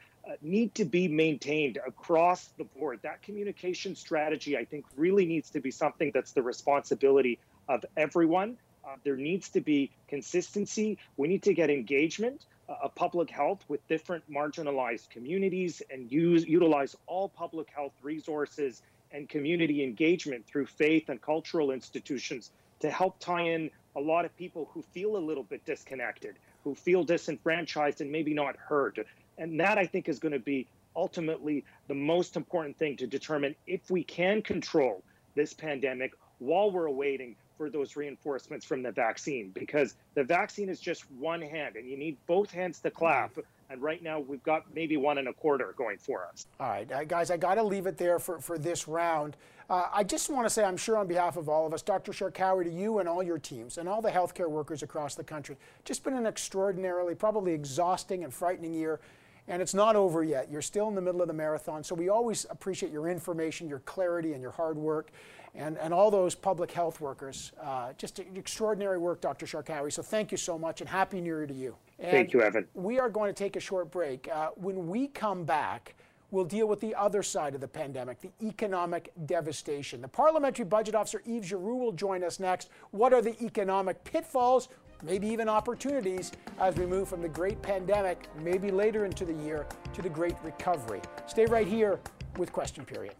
need 0.43 0.75
to 0.75 0.85
be 0.85 1.09
maintained 1.09 1.79
across 1.87 2.49
the 2.59 2.65
board. 2.65 3.01
That 3.03 3.23
communication 3.23 3.95
strategy, 3.95 4.57
I 4.57 4.65
think, 4.65 4.85
really 4.97 5.27
needs 5.27 5.51
to 5.51 5.61
be 5.61 5.71
something 5.71 6.11
that's 6.13 6.33
the 6.33 6.43
responsibility 6.43 7.39
of 7.69 7.85
everyone. 7.97 8.57
Uh, 8.85 8.97
there 9.05 9.17
needs 9.17 9.49
to 9.51 9.61
be 9.61 9.91
consistency. 10.09 10.99
We 11.17 11.29
need 11.29 11.43
to 11.45 11.55
get 11.55 11.71
engagement 11.71 12.47
of 12.69 12.95
public 12.95 13.31
health 13.31 13.65
with 13.69 13.87
different 13.89 14.29
marginalized 14.31 15.11
communities 15.11 15.83
and 15.91 16.11
use 16.11 16.47
utilize 16.47 16.97
all 17.07 17.29
public 17.29 17.69
health 17.71 17.93
resources 18.03 18.83
and 19.13 19.29
community 19.29 19.85
engagement 19.85 20.47
through 20.47 20.67
faith 20.67 21.09
and 21.09 21.21
cultural 21.21 21.71
institutions 21.71 22.51
to 22.81 22.91
help 22.91 23.19
tie 23.19 23.43
in 23.43 23.71
a 23.95 24.01
lot 24.01 24.25
of 24.25 24.37
people 24.37 24.69
who 24.75 24.83
feel 24.83 25.17
a 25.17 25.19
little 25.19 25.45
bit 25.45 25.65
disconnected, 25.65 26.37
who 26.65 26.75
feel 26.75 27.05
disenfranchised 27.05 28.01
and 28.01 28.11
maybe 28.11 28.35
not 28.35 28.57
heard. 28.57 29.05
And 29.39 29.59
that 29.61 29.79
I 29.79 29.87
think 29.87 30.09
is 30.09 30.19
going 30.19 30.33
to 30.33 30.39
be 30.39 30.67
ultimately 30.95 31.65
the 31.89 31.95
most 31.95 32.37
important 32.37 32.79
thing 32.79 32.97
to 32.97 33.07
determine 33.07 33.55
if 33.67 33.91
we 33.91 34.03
can 34.03 34.43
control 34.43 35.03
this 35.35 35.53
pandemic 35.53 36.13
while 36.39 36.71
we're 36.71 36.87
awaiting 36.87 37.37
for 37.57 37.71
those 37.71 37.97
reinforcements 37.97 38.67
from 38.67 38.83
the 38.83 38.93
vaccine 38.93 39.51
because 39.55 39.95
the 40.15 40.23
vaccine 40.23 40.69
is 40.69 40.81
just 40.81 41.11
one 41.13 41.41
hand 41.41 41.77
and 41.77 41.89
you 41.89 41.97
need 41.97 42.17
both 42.27 42.51
hands 42.51 42.81
to 42.81 42.91
clap. 42.91 43.37
And 43.71 43.83
right 43.83 44.03
now 44.03 44.21
we've 44.21 44.43
got 44.43 44.65
maybe 44.75 44.97
one 44.97 45.19
and 45.19 45.29
a 45.29 45.33
quarter 45.33 45.75
going 45.77 45.99
for 45.99 46.27
us. 46.27 46.47
All 46.61 46.69
right, 46.69 46.91
uh, 46.91 47.05
guys, 47.05 47.31
I 47.31 47.37
got 47.37 47.55
to 47.55 47.63
leave 47.63 47.87
it 47.87 47.97
there 47.97 48.19
for, 48.19 48.41
for 48.41 48.59
this 48.59 48.87
round. 48.87 49.37
Uh, 49.69 49.89
I 49.93 50.05
just 50.05 50.31
want 50.31 50.47
to 50.47 50.51
say, 50.51 50.63
I'm 50.63 50.77
sure 50.77 50.97
on 50.97 51.09
behalf 51.09 51.37
of 51.37 51.49
all 51.49 51.67
of 51.67 51.75
us, 51.75 51.83
Dr. 51.83 52.13
Sharkawy, 52.13 52.65
to 52.65 52.71
you 52.71 52.99
and 53.01 53.09
all 53.09 53.23
your 53.23 53.39
teams 53.39 53.79
and 53.79 53.89
all 53.89 54.01
the 54.01 54.11
healthcare 54.11 54.49
workers 54.49 54.83
across 54.83 55.17
the 55.17 55.25
country, 55.25 55.57
just 55.85 56.05
been 56.05 56.15
an 56.15 56.27
extraordinarily, 56.27 57.15
probably 57.15 57.53
exhausting 57.53 58.23
and 58.23 58.33
frightening 58.33 58.75
year. 58.75 59.01
And 59.49 59.63
it's 59.63 59.75
not 59.75 59.97
over 59.97 60.25
yet. 60.25 60.51
You're 60.51 60.63
still 60.63 60.89
in 60.89 60.95
the 60.95 61.01
middle 61.01 61.23
of 61.23 61.29
the 61.29 61.35
marathon. 61.35 61.85
So 61.85 61.95
we 61.95 62.09
always 62.09 62.47
appreciate 62.51 62.93
your 62.93 63.09
information, 63.09 63.69
your 63.69 63.79
clarity, 63.81 64.33
and 64.33 64.43
your 64.43 64.51
hard 64.51 64.77
work 64.77 65.11
and, 65.55 65.79
and 65.79 65.95
all 65.95 66.11
those 66.11 66.35
public 66.35 66.71
health 66.71 67.01
workers. 67.01 67.53
Uh, 67.63 67.93
just 67.97 68.19
extraordinary 68.19 68.99
work, 68.99 69.21
Dr. 69.21 69.47
Sharkawy. 69.47 69.93
So 69.93 70.03
thank 70.03 70.31
you 70.31 70.37
so 70.37 70.59
much 70.59 70.81
and 70.81 70.91
Happy 70.91 71.21
New 71.21 71.27
Year 71.27 71.47
to 71.47 71.55
you. 71.55 71.77
And 71.99 72.11
thank 72.11 72.33
you, 72.33 72.43
Evan. 72.43 72.67
We 72.75 72.99
are 72.99 73.09
going 73.09 73.33
to 73.33 73.39
take 73.39 73.57
a 73.57 73.61
short 73.61 73.91
break. 73.91 74.29
Uh, 74.33 74.51
when 74.57 74.89
we 74.89 75.09
come 75.09 75.45
back, 75.45 75.95
we'll 76.31 76.45
deal 76.45 76.67
with 76.69 76.81
the 76.81 76.95
other 76.95 77.23
side 77.23 77.55
of 77.55 77.61
the 77.61 77.69
pandemic, 77.69 78.21
the 78.21 78.33
economic 78.43 79.13
devastation. 79.27 80.03
The 80.03 80.09
Parliamentary 80.09 80.67
Budget 80.67 80.95
Officer 80.95 81.23
Yves 81.25 81.47
Giroux 81.47 81.77
will 81.77 81.93
join 81.93 82.23
us 82.23 82.39
next. 82.39 82.69
What 82.91 83.13
are 83.13 83.23
the 83.23 83.41
economic 83.43 84.03
pitfalls, 84.05 84.69
maybe 85.07 85.29
even 85.29 85.49
opportunities, 85.49 86.33
as 86.59 86.75
we 86.75 86.85
move 86.85 87.09
from 87.09 87.23
the 87.23 87.29
great 87.29 87.63
pandemic, 87.63 88.29
maybe 88.43 88.73
later 88.73 89.05
into 89.05 89.25
the 89.25 89.33
year, 89.33 89.65
to 89.95 90.03
the 90.03 90.09
great 90.09 90.35
recovery? 90.43 91.01
Stay 91.27 91.47
right 91.47 91.67
here 91.67 92.01
with 92.37 92.53
Question 92.53 92.85
Period. 92.85 93.15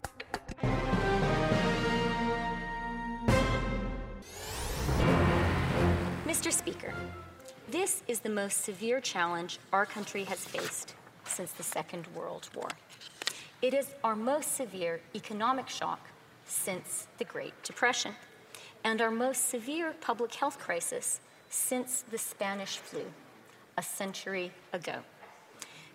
Mr. 6.25 6.51
Speaker, 6.51 6.93
this 7.71 8.03
is 8.07 8.19
the 8.19 8.29
most 8.29 8.63
severe 8.63 8.99
challenge 8.99 9.57
our 9.71 9.85
country 9.85 10.25
has 10.25 10.39
faced 10.39 10.93
since 11.23 11.53
the 11.53 11.63
Second 11.63 12.05
World 12.13 12.49
War. 12.53 12.67
It 13.61 13.73
is 13.73 13.87
our 14.03 14.15
most 14.15 14.55
severe 14.55 14.99
economic 15.15 15.69
shock 15.69 15.99
since 16.45 17.07
the 17.17 17.23
Great 17.23 17.53
Depression 17.63 18.13
and 18.83 19.01
our 19.01 19.09
most 19.09 19.49
severe 19.49 19.93
public 19.99 20.33
health 20.35 20.59
crisis 20.59 21.21
since 21.49 22.03
the 22.09 22.17
Spanish 22.17 22.77
flu 22.77 23.03
a 23.77 23.81
century 23.81 24.51
ago. 24.73 24.95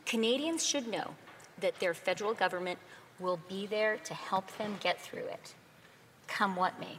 Canadians 0.06 0.64
should 0.64 0.88
know 0.88 1.14
that 1.61 1.78
their 1.80 1.94
federal 1.94 2.35
government 2.35 2.78
will 3.18 3.38
be 3.49 3.66
there 3.66 3.97
to 3.99 4.14
help 4.14 4.56
them 4.59 4.76
get 4.80 5.00
through 5.00 5.25
it, 5.25 5.54
come 6.26 6.56
what 6.56 6.78
may. 6.80 6.99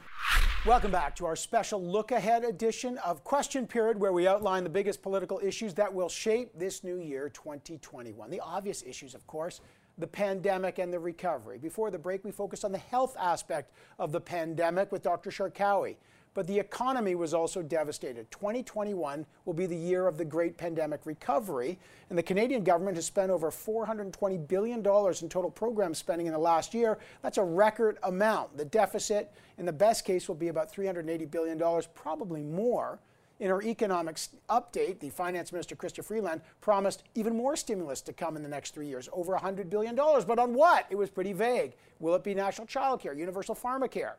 Welcome 0.64 0.90
back 0.90 1.14
to 1.16 1.26
our 1.26 1.36
special 1.36 1.82
look 1.82 2.10
ahead 2.10 2.42
edition 2.42 2.96
of 2.98 3.22
Question 3.22 3.66
Period, 3.66 4.00
where 4.00 4.12
we 4.12 4.26
outline 4.26 4.64
the 4.64 4.70
biggest 4.70 5.02
political 5.02 5.38
issues 5.42 5.74
that 5.74 5.92
will 5.92 6.08
shape 6.08 6.58
this 6.58 6.82
new 6.82 6.96
year, 6.96 7.28
2021. 7.28 8.30
The 8.30 8.40
obvious 8.40 8.82
issues, 8.82 9.14
of 9.14 9.26
course, 9.26 9.60
the 9.98 10.06
pandemic 10.06 10.78
and 10.78 10.90
the 10.90 10.98
recovery. 10.98 11.58
Before 11.58 11.90
the 11.90 11.98
break, 11.98 12.24
we 12.24 12.30
focused 12.30 12.64
on 12.64 12.72
the 12.72 12.78
health 12.78 13.14
aspect 13.20 13.72
of 13.98 14.10
the 14.10 14.20
pandemic 14.20 14.90
with 14.90 15.02
Dr. 15.02 15.30
Sharkawy. 15.30 15.96
But 16.34 16.48
the 16.48 16.58
economy 16.58 17.14
was 17.14 17.32
also 17.32 17.62
devastated. 17.62 18.28
2021 18.32 19.24
will 19.44 19.54
be 19.54 19.66
the 19.66 19.76
year 19.76 20.08
of 20.08 20.18
the 20.18 20.24
great 20.24 20.56
pandemic 20.56 21.00
recovery, 21.04 21.78
and 22.10 22.18
the 22.18 22.24
Canadian 22.24 22.64
government 22.64 22.96
has 22.96 23.06
spent 23.06 23.30
over 23.30 23.52
$420 23.52 24.48
billion 24.48 24.78
in 24.80 25.28
total 25.28 25.50
program 25.50 25.94
spending 25.94 26.26
in 26.26 26.32
the 26.32 26.38
last 26.38 26.74
year. 26.74 26.98
That's 27.22 27.38
a 27.38 27.44
record 27.44 27.98
amount. 28.02 28.56
The 28.56 28.64
deficit, 28.64 29.32
in 29.58 29.64
the 29.64 29.72
best 29.72 30.04
case, 30.04 30.26
will 30.26 30.34
be 30.34 30.48
about 30.48 30.74
$380 30.74 31.30
billion, 31.30 31.82
probably 31.94 32.42
more. 32.42 32.98
In 33.40 33.50
her 33.50 33.62
economics 33.62 34.30
update, 34.48 35.00
the 35.00 35.10
finance 35.10 35.52
minister, 35.52 35.76
Chrystia 35.76 36.04
Freeland, 36.04 36.40
promised 36.60 37.04
even 37.14 37.36
more 37.36 37.56
stimulus 37.56 38.00
to 38.02 38.12
come 38.12 38.36
in 38.36 38.42
the 38.42 38.48
next 38.48 38.74
three 38.74 38.86
years, 38.86 39.08
over 39.12 39.36
$100 39.36 39.70
billion. 39.70 39.94
But 39.94 40.38
on 40.38 40.54
what? 40.54 40.86
It 40.90 40.96
was 40.96 41.10
pretty 41.10 41.32
vague. 41.32 41.74
Will 42.00 42.14
it 42.14 42.24
be 42.24 42.34
national 42.34 42.66
child 42.66 43.00
care, 43.00 43.12
universal 43.12 43.54
pharmacare? 43.54 44.14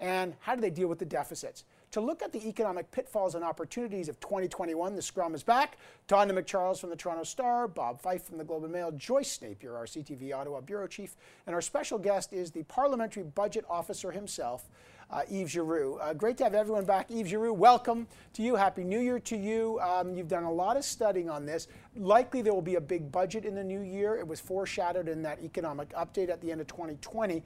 And 0.00 0.34
how 0.40 0.54
do 0.54 0.60
they 0.60 0.70
deal 0.70 0.88
with 0.88 0.98
the 0.98 1.04
deficits? 1.04 1.64
To 1.92 2.00
look 2.02 2.22
at 2.22 2.32
the 2.32 2.46
economic 2.46 2.90
pitfalls 2.90 3.34
and 3.34 3.42
opportunities 3.42 4.10
of 4.10 4.20
2021, 4.20 4.94
the 4.94 5.00
scrum 5.00 5.34
is 5.34 5.42
back. 5.42 5.78
Tonda 6.06 6.32
MacCharles 6.32 6.78
from 6.78 6.90
the 6.90 6.96
Toronto 6.96 7.24
Star, 7.24 7.66
Bob 7.66 8.00
Fife 8.00 8.24
from 8.24 8.36
the 8.36 8.44
Globe 8.44 8.64
and 8.64 8.72
Mail, 8.72 8.92
Joyce 8.92 9.40
Napier, 9.40 9.74
our 9.74 9.86
CTV 9.86 10.34
Ottawa 10.34 10.60
bureau 10.60 10.86
chief, 10.86 11.16
and 11.46 11.54
our 11.54 11.62
special 11.62 11.98
guest 11.98 12.34
is 12.34 12.50
the 12.50 12.62
parliamentary 12.64 13.22
budget 13.22 13.64
officer 13.70 14.10
himself, 14.10 14.68
uh, 15.10 15.22
Yves 15.30 15.50
Giroux. 15.50 15.96
Uh, 15.96 16.12
great 16.12 16.36
to 16.36 16.44
have 16.44 16.54
everyone 16.54 16.84
back. 16.84 17.10
Yves 17.10 17.30
Giroux, 17.30 17.54
welcome 17.54 18.06
to 18.34 18.42
you. 18.42 18.54
Happy 18.54 18.84
New 18.84 19.00
Year 19.00 19.18
to 19.20 19.36
you. 19.38 19.80
Um, 19.80 20.14
you've 20.14 20.28
done 20.28 20.44
a 20.44 20.52
lot 20.52 20.76
of 20.76 20.84
studying 20.84 21.30
on 21.30 21.46
this. 21.46 21.68
Likely 21.96 22.42
there 22.42 22.52
will 22.52 22.60
be 22.60 22.74
a 22.74 22.80
big 22.82 23.10
budget 23.10 23.46
in 23.46 23.54
the 23.54 23.64
new 23.64 23.80
year. 23.80 24.14
It 24.14 24.28
was 24.28 24.40
foreshadowed 24.40 25.08
in 25.08 25.22
that 25.22 25.42
economic 25.42 25.88
update 25.94 26.28
at 26.28 26.42
the 26.42 26.52
end 26.52 26.60
of 26.60 26.66
2020. 26.66 27.42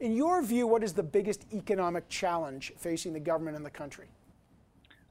In 0.00 0.14
your 0.14 0.42
view, 0.42 0.66
what 0.66 0.84
is 0.84 0.92
the 0.92 1.02
biggest 1.02 1.44
economic 1.52 2.08
challenge 2.08 2.72
facing 2.76 3.12
the 3.12 3.20
government 3.20 3.56
and 3.56 3.66
the 3.66 3.70
country? 3.70 4.08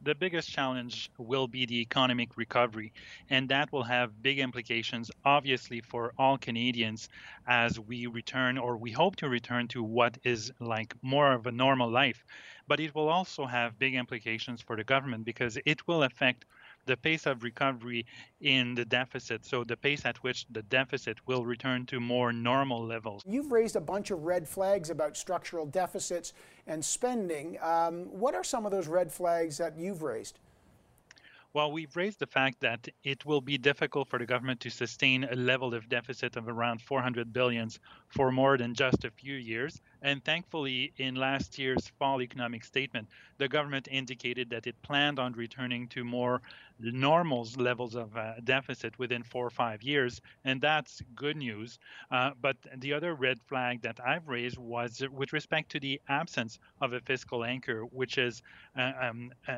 the 0.01 0.15
biggest 0.15 0.50
challenge 0.50 1.10
will 1.17 1.48
be 1.48 1.65
the 1.65 1.82
economic 1.82 2.38
recovery, 2.38 2.94
and 3.29 3.50
that 3.50 3.72
will 3.72 3.84
have 3.84 4.22
big 4.22 4.39
implications, 4.39 5.10
obviously, 5.25 5.82
for 5.82 6.13
all 6.17 6.38
Canadians 6.38 7.10
as 7.48 7.79
we 7.79 8.06
return 8.06 8.58
or 8.58 8.77
we 8.77 8.91
hope 8.91 9.15
to 9.17 9.27
return 9.27 9.67
to 9.67 9.84
what 9.84 10.17
is 10.24 10.51
like 10.60 10.94
more 11.01 11.34
of 11.34 11.48
a 11.48 11.51
normal 11.51 11.89
life. 11.89 12.24
But 12.67 12.79
it 12.79 12.94
will 12.94 13.10
also 13.10 13.46
have 13.46 13.79
big 13.79 13.96
implications 13.96 14.62
for 14.62 14.75
the 14.75 14.84
government 14.84 15.25
because 15.25 15.58
it 15.65 15.88
will 15.88 16.03
affect 16.03 16.46
the 16.88 16.98
pace 16.98 17.25
of 17.25 17.44
recovery 17.44 18.06
in 18.41 18.74
the 18.74 18.86
deficit, 18.86 19.46
so 19.46 19.63
the 19.63 19.77
pace 19.77 20.06
at 20.06 20.17
which 20.24 20.46
the 20.50 20.63
deficit 20.63 21.20
will 21.27 21.46
return 21.46 21.86
to 21.86 22.00
more 22.00 22.34
normal 22.34 22.84
levels. 22.84 23.22
You've 23.27 23.51
raised 23.51 23.75
a 23.75 23.82
bunch 23.82 24.10
of 24.10 24.24
red 24.24 24.48
flags 24.48 24.89
about 24.89 25.15
structural 25.15 25.65
deficits 25.65 26.34
and 26.65 26.84
spending. 26.84 27.58
Um, 27.62 28.06
what 28.06 28.34
are 28.34 28.44
some 28.44 28.65
of 28.65 28.72
those 28.72 28.88
red 28.88 29.12
flags 29.12 29.58
that 29.58 29.77
you've 29.77 30.01
raised? 30.01 30.39
Well, 31.53 31.71
we've 31.71 31.95
raised 31.95 32.19
the 32.19 32.27
fact 32.27 32.59
that 32.59 32.87
it 33.03 33.25
will 33.25 33.41
be 33.41 33.57
difficult 33.57 34.09
for 34.09 34.19
the 34.19 34.25
government 34.25 34.59
to 34.61 34.69
sustain 34.69 35.23
a 35.23 35.35
level 35.35 35.73
of 35.73 35.89
deficit 35.89 36.35
of 36.35 36.47
around 36.47 36.81
400 36.81 37.33
billions 37.33 37.79
for 38.09 38.31
more 38.31 38.57
than 38.57 38.75
just 38.75 39.05
a 39.05 39.11
few 39.11 39.35
years. 39.35 39.81
And 40.01 40.23
thankfully, 40.23 40.93
in 40.97 41.15
last 41.15 41.57
year's 41.57 41.87
fall 41.97 42.21
economic 42.21 42.63
statement, 42.63 43.07
the 43.39 43.47
government 43.47 43.87
indicated 43.89 44.49
that 44.51 44.67
it 44.67 44.79
planned 44.83 45.19
on 45.19 45.33
returning 45.33 45.87
to 45.89 46.03
more 46.03 46.41
normal 46.79 47.47
levels 47.57 47.95
of 47.95 48.15
uh, 48.15 48.33
deficit 48.43 48.99
within 48.99 49.23
four 49.23 49.47
or 49.47 49.49
five 49.49 49.81
years. 49.81 50.21
And 50.45 50.61
that's 50.61 51.01
good 51.15 51.37
news. 51.37 51.79
Uh, 52.11 52.31
but 52.39 52.57
the 52.77 52.93
other 52.93 53.15
red 53.15 53.41
flag 53.41 53.81
that 53.81 53.99
I've 54.05 54.27
raised 54.27 54.57
was 54.57 55.01
with 55.11 55.33
respect 55.33 55.71
to 55.71 55.79
the 55.79 55.99
absence 56.07 56.59
of 56.81 56.93
a 56.93 56.99
fiscal 56.99 57.43
anchor, 57.43 57.81
which 57.85 58.17
is 58.17 58.43
uh, 58.77 58.91
um, 59.01 59.31
uh, 59.47 59.57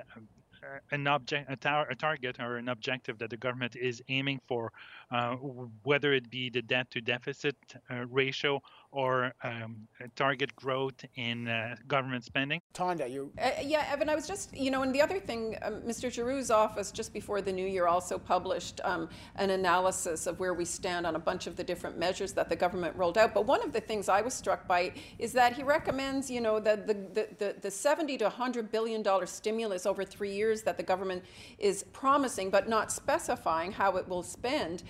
an 0.92 1.08
object, 1.08 1.50
a, 1.50 1.56
tar- 1.56 1.90
a, 1.90 1.96
target 1.96 2.40
or 2.40 2.58
an 2.58 2.70
objective 2.70 3.18
that 3.20 3.30
the 3.30 3.38
government 3.38 3.76
is 3.76 4.02
aiming 4.10 4.40
for, 4.48 4.72
uh, 5.12 5.36
whether 5.84 6.14
it 6.14 6.30
be 6.30 6.50
the 6.50 6.62
debt 6.62 6.90
to 6.92 7.02
deficit 7.02 7.56
uh, 7.90 8.06
ratio 8.10 8.62
or 8.92 9.34
um, 9.44 9.88
target 10.16 10.56
growth 10.56 11.06
in 11.16 11.48
uh, 11.48 11.76
government 11.88 12.24
spending. 12.24 12.62
Tonda, 12.74 13.10
you. 13.10 13.32
Uh, 13.40 13.52
yeah, 13.64 13.86
Evan, 13.92 14.10
I 14.10 14.16
was 14.16 14.28
just, 14.28 14.56
you 14.56 14.72
know, 14.72 14.82
and 14.82 14.94
the 14.94 15.02
other 15.02 15.20
thing, 15.20 15.58
um, 15.62 15.82
Mr. 15.82 16.12
Giroux's 16.12 16.52
office 16.52 16.92
just 16.92 17.14
before 17.14 17.42
the 17.42 17.52
new 17.52 17.66
year 17.66 17.88
also 17.88 18.18
published 18.18 18.82
um, 18.84 19.10
an 19.36 19.52
analysis 19.52 20.26
of 20.28 20.40
where 20.40 20.54
we 20.54 20.66
stand 20.66 21.06
on 21.06 21.16
a 21.16 21.20
bunch 21.20 21.46
of 21.48 21.56
the 21.56 21.64
different 21.64 21.98
measures 21.98 22.34
that 22.34 22.50
the 22.50 22.56
government 22.56 22.96
rolled 22.96 23.18
out. 23.18 23.34
But 23.34 23.46
one 23.46 23.62
of 23.64 23.74
the 23.74 23.82
things 23.82 24.10
I 24.10 24.22
was 24.22 24.34
struck 24.34 24.68
by 24.68 24.94
is 25.20 25.34
that 25.34 25.54
he 25.54 25.64
recommends, 25.64 26.32
you 26.32 26.42
know, 26.42 26.60
the, 26.60 26.78
the, 26.78 27.28
the, 27.38 27.56
the 27.62 27.72
70 27.72 28.18
to 28.18 28.26
100 28.26 28.72
billion 28.72 29.04
dollar 29.04 29.26
stimulus 29.26 29.86
over 29.86 30.04
three 30.04 30.34
years 30.34 30.64
that 30.64 30.78
the 30.78 30.84
government 30.84 31.24
is 31.60 31.84
promising, 31.94 32.50
but 32.50 32.68
not 32.68 32.92
specifying 32.92 33.72
how 33.72 33.98
it 33.98 34.08
will 34.08 34.24
spend 34.24 34.84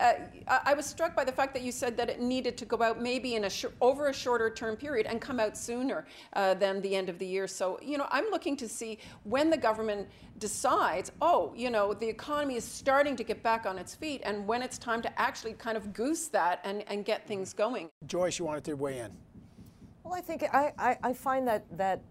uh, 0.00 0.58
I 0.64 0.74
was 0.74 0.86
struck 0.86 1.14
by 1.14 1.24
the 1.24 1.32
fact 1.32 1.54
that 1.54 1.62
you 1.62 1.72
said 1.72 1.96
that 1.96 2.08
it 2.08 2.20
needed 2.20 2.56
to 2.58 2.64
go 2.64 2.82
out 2.82 3.00
maybe 3.00 3.34
in 3.34 3.44
a 3.44 3.50
sh- 3.50 3.66
over 3.80 4.08
a 4.08 4.12
shorter 4.12 4.50
term 4.50 4.76
period 4.76 5.06
and 5.06 5.20
come 5.20 5.40
out 5.40 5.56
sooner 5.56 6.06
uh, 6.32 6.54
than 6.54 6.80
the 6.82 6.94
end 6.94 7.08
of 7.08 7.18
the 7.18 7.26
year. 7.26 7.46
So, 7.46 7.78
you 7.82 7.98
know, 7.98 8.06
I'm 8.10 8.30
looking 8.30 8.56
to 8.58 8.68
see 8.68 8.98
when 9.24 9.50
the 9.50 9.56
government 9.56 10.08
decides, 10.38 11.12
oh, 11.20 11.52
you 11.56 11.70
know, 11.70 11.94
the 11.94 12.08
economy 12.08 12.56
is 12.56 12.64
starting 12.64 13.16
to 13.16 13.24
get 13.24 13.42
back 13.42 13.66
on 13.66 13.78
its 13.78 13.94
feet, 13.94 14.20
and 14.24 14.46
when 14.46 14.62
it's 14.62 14.78
time 14.78 15.02
to 15.02 15.20
actually 15.20 15.54
kind 15.54 15.76
of 15.76 15.92
goose 15.92 16.28
that 16.28 16.60
and, 16.64 16.84
and 16.88 17.04
get 17.04 17.26
things 17.26 17.52
going. 17.52 17.88
Joyce, 18.06 18.38
you 18.38 18.44
wanted 18.44 18.64
to 18.64 18.74
weigh 18.74 18.98
in. 18.98 19.12
Well, 20.04 20.14
I 20.14 20.20
think 20.20 20.44
I, 20.44 20.72
I, 20.78 20.98
I 21.02 21.12
find 21.12 21.48
that 21.48 21.64
that 21.76 22.02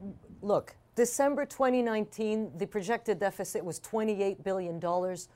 look, 0.42 0.76
December 0.96 1.46
2019, 1.46 2.52
the 2.58 2.68
projected 2.68 3.20
deficit 3.20 3.64
was 3.64 3.80
28 3.80 4.44
billion 4.44 4.80
dollars. 4.80 5.30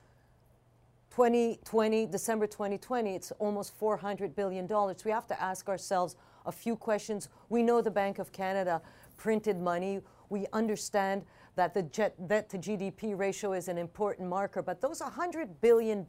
2020, 1.12 2.06
December 2.06 2.48
2020, 2.48 3.16
it's 3.16 3.32
almost 3.40 3.78
$400 3.80 4.36
billion. 4.36 4.68
We 5.04 5.12
have 5.12 5.28
to 5.28 5.42
ask 5.42 5.68
ourselves 5.68 6.16
a 6.46 6.52
few 6.52 6.76
questions. 6.76 7.30
We 7.50 7.64
know 7.64 7.82
the 7.82 7.92
Bank 7.92 8.20
of 8.20 8.32
Canada 8.32 8.82
printed 9.18 9.60
money. 9.60 10.02
We 10.30 10.46
understand 10.54 11.24
that 11.56 11.74
the 11.74 11.82
debt 11.82 12.50
to 12.50 12.58
GDP 12.58 13.18
ratio 13.18 13.54
is 13.54 13.68
an 13.68 13.78
important 13.78 14.30
marker, 14.30 14.62
but 14.62 14.82
those 14.82 15.02
$100 15.02 15.50
billion 15.62 16.06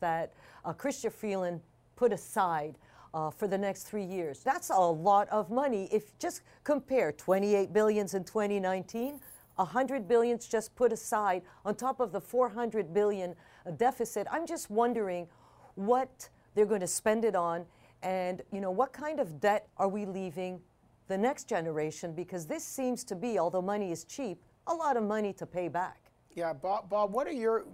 that 0.00 0.34
uh, 0.64 0.72
Chrystia 0.74 1.12
Freeland 1.12 1.60
put 1.96 2.12
aside 2.12 2.76
uh, 3.14 3.30
for 3.30 3.48
the 3.48 3.56
next 3.56 3.84
three 3.84 4.04
years, 4.04 4.40
that's 4.40 4.70
a 4.70 4.78
lot 4.78 5.28
of 5.30 5.50
money. 5.50 5.88
If 5.90 6.18
just 6.18 6.42
compare 6.64 7.12
28 7.12 7.72
billions 7.72 8.14
in 8.14 8.24
2019, 8.24 9.20
100 9.56 10.08
billions 10.08 10.46
just 10.46 10.74
put 10.74 10.92
aside 10.92 11.42
on 11.64 11.74
top 11.74 12.00
of 12.00 12.12
the 12.12 12.20
400 12.20 12.92
billion 12.92 13.34
deficit. 13.76 14.26
I'm 14.30 14.46
just 14.46 14.70
wondering 14.70 15.26
what 15.74 16.28
they're 16.54 16.66
going 16.66 16.80
to 16.80 16.86
spend 16.86 17.24
it 17.24 17.34
on 17.34 17.64
and 18.02 18.42
you 18.52 18.60
know 18.60 18.70
what 18.70 18.92
kind 18.92 19.20
of 19.20 19.40
debt 19.40 19.68
are 19.76 19.88
we 19.88 20.06
leaving 20.06 20.60
the 21.08 21.18
next 21.18 21.48
generation? 21.48 22.12
Because 22.12 22.46
this 22.46 22.64
seems 22.64 23.04
to 23.04 23.14
be 23.14 23.38
although 23.38 23.62
money 23.62 23.92
is 23.92 24.04
cheap 24.04 24.38
a 24.66 24.74
lot 24.74 24.96
of 24.96 25.02
money 25.02 25.32
to 25.34 25.46
pay 25.46 25.68
back. 25.68 26.10
Yeah 26.34 26.52
bob, 26.52 26.88
bob 26.88 27.12
what 27.12 27.26
are 27.26 27.32
your 27.32 27.64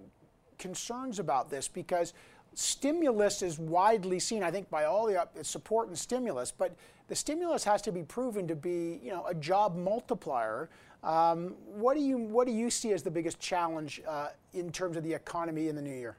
concerns 0.59 1.19
about 1.19 1.51
this? 1.51 1.69
Because 1.69 2.13
stimulus 2.57 3.43
is 3.43 3.59
widely 3.59 4.19
seen 4.19 4.43
i 4.43 4.51
think 4.51 4.69
by 4.71 4.85
all 4.85 5.07
the 5.07 5.21
uh, 5.21 5.27
support 5.43 5.89
and 5.89 5.99
stimulus 5.99 6.51
but 6.51 6.75
the 7.09 7.15
stimulus 7.15 7.63
has 7.63 7.83
to 7.83 7.93
be 7.93 8.03
proven 8.03 8.49
to 8.49 8.57
be 8.57 8.99
you 9.03 9.11
know 9.11 9.27
a 9.27 9.35
job 9.35 9.77
multiplier 9.77 10.71
um, 11.07 11.55
what 11.73 11.97
do 11.97 12.03
you 12.03 12.19
what 12.19 12.49
do 12.49 12.53
you 12.53 12.69
see 12.69 12.93
as 12.93 13.05
the 13.05 13.11
biggest 13.11 13.39
challenge 13.39 14.03
uh, 14.09 14.29
in 14.53 14.73
terms 14.73 14.97
of 14.97 15.05
the 15.05 15.15
economy 15.15 15.69
in 15.69 15.77
the 15.77 15.83
new 15.83 15.95
year? 15.95 16.17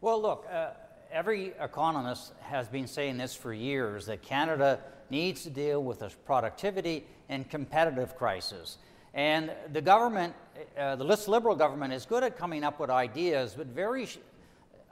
Well, 0.00 0.20
look, 0.20 0.46
uh, 0.52 0.70
every 1.12 1.54
economist 1.60 2.32
has 2.40 2.66
been 2.66 2.88
saying 2.88 3.18
this 3.18 3.36
for 3.36 3.54
years 3.54 4.04
that 4.06 4.22
Canada 4.22 4.80
needs 5.10 5.44
to 5.44 5.50
deal 5.50 5.82
with 5.82 6.02
a 6.02 6.10
productivity 6.24 7.06
and 7.28 7.48
competitive 7.48 8.16
crisis. 8.16 8.78
And 9.14 9.52
the 9.72 9.80
government, 9.80 10.34
uh, 10.76 10.96
the 10.96 11.04
Liberal 11.04 11.54
government, 11.54 11.92
is 11.92 12.04
good 12.04 12.24
at 12.24 12.36
coming 12.36 12.64
up 12.64 12.80
with 12.80 12.90
ideas, 12.90 13.54
but 13.56 13.68
very 13.68 14.08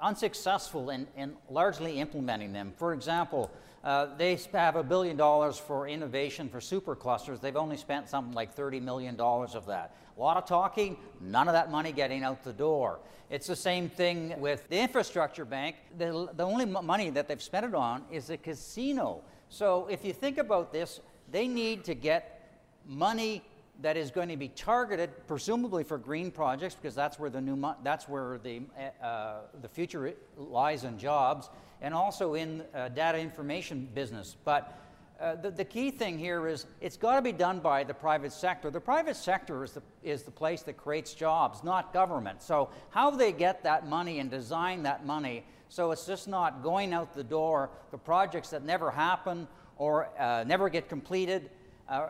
unsuccessful 0.00 0.90
in, 0.90 1.08
in 1.16 1.34
largely 1.50 2.00
implementing 2.00 2.52
them. 2.52 2.72
For 2.78 2.94
example, 2.94 3.50
uh, 3.84 4.06
they 4.16 4.38
have 4.52 4.76
a 4.76 4.82
billion 4.82 5.16
dollars 5.16 5.58
for 5.58 5.86
innovation 5.86 6.48
for 6.48 6.58
superclusters. 6.58 7.40
They've 7.40 7.54
only 7.54 7.76
spent 7.76 8.08
something 8.08 8.32
like 8.32 8.56
$30 8.56 8.80
million 8.80 9.20
of 9.20 9.66
that. 9.66 9.94
A 10.16 10.20
lot 10.20 10.38
of 10.38 10.46
talking, 10.46 10.96
none 11.20 11.48
of 11.48 11.52
that 11.52 11.70
money 11.70 11.92
getting 11.92 12.24
out 12.24 12.42
the 12.44 12.52
door. 12.52 13.00
It's 13.28 13.46
the 13.46 13.56
same 13.56 13.90
thing 13.90 14.34
with 14.38 14.66
the 14.70 14.78
infrastructure 14.78 15.44
bank. 15.44 15.76
The, 15.98 16.30
the 16.34 16.44
only 16.44 16.64
money 16.64 17.10
that 17.10 17.28
they've 17.28 17.42
spent 17.42 17.66
it 17.66 17.74
on 17.74 18.04
is 18.10 18.30
a 18.30 18.38
casino. 18.38 19.20
So 19.50 19.86
if 19.90 20.02
you 20.02 20.14
think 20.14 20.38
about 20.38 20.72
this, 20.72 21.00
they 21.30 21.46
need 21.46 21.84
to 21.84 21.94
get 21.94 22.62
money 22.86 23.42
that 23.80 23.96
is 23.96 24.10
going 24.10 24.28
to 24.28 24.36
be 24.36 24.48
targeted, 24.48 25.10
presumably 25.26 25.84
for 25.84 25.98
green 25.98 26.30
projects, 26.30 26.74
because 26.74 26.94
that's 26.94 27.18
where 27.18 27.30
the 27.30 27.40
new 27.40 27.74
that's 27.82 28.08
where 28.08 28.38
the 28.42 28.62
uh, 29.02 29.40
the 29.60 29.68
future 29.68 30.14
lies 30.36 30.84
in 30.84 30.98
jobs, 30.98 31.50
and 31.82 31.92
also 31.92 32.34
in 32.34 32.62
uh, 32.74 32.88
data 32.88 33.18
information 33.18 33.88
business. 33.94 34.36
But 34.44 34.78
uh, 35.20 35.36
the, 35.36 35.50
the 35.50 35.64
key 35.64 35.90
thing 35.90 36.18
here 36.18 36.48
is 36.48 36.66
it's 36.80 36.96
got 36.96 37.16
to 37.16 37.22
be 37.22 37.32
done 37.32 37.60
by 37.60 37.84
the 37.84 37.94
private 37.94 38.32
sector. 38.32 38.70
The 38.70 38.80
private 38.80 39.16
sector 39.16 39.64
is 39.64 39.72
the, 39.72 39.82
is 40.02 40.22
the 40.22 40.30
place 40.30 40.62
that 40.62 40.76
creates 40.76 41.14
jobs, 41.14 41.62
not 41.62 41.92
government. 41.92 42.42
So, 42.42 42.70
how 42.90 43.10
they 43.10 43.32
get 43.32 43.62
that 43.64 43.86
money 43.86 44.18
and 44.18 44.30
design 44.30 44.82
that 44.84 45.06
money 45.06 45.44
so 45.74 45.90
it's 45.90 46.06
just 46.06 46.28
not 46.28 46.62
going 46.62 46.92
out 46.92 47.14
the 47.14 47.24
door 47.24 47.68
the 47.90 47.98
projects 47.98 48.50
that 48.50 48.64
never 48.64 48.92
happen 48.92 49.48
or 49.76 50.08
uh, 50.20 50.44
never 50.46 50.68
get 50.68 50.88
completed. 50.88 51.50
Uh, 51.88 52.08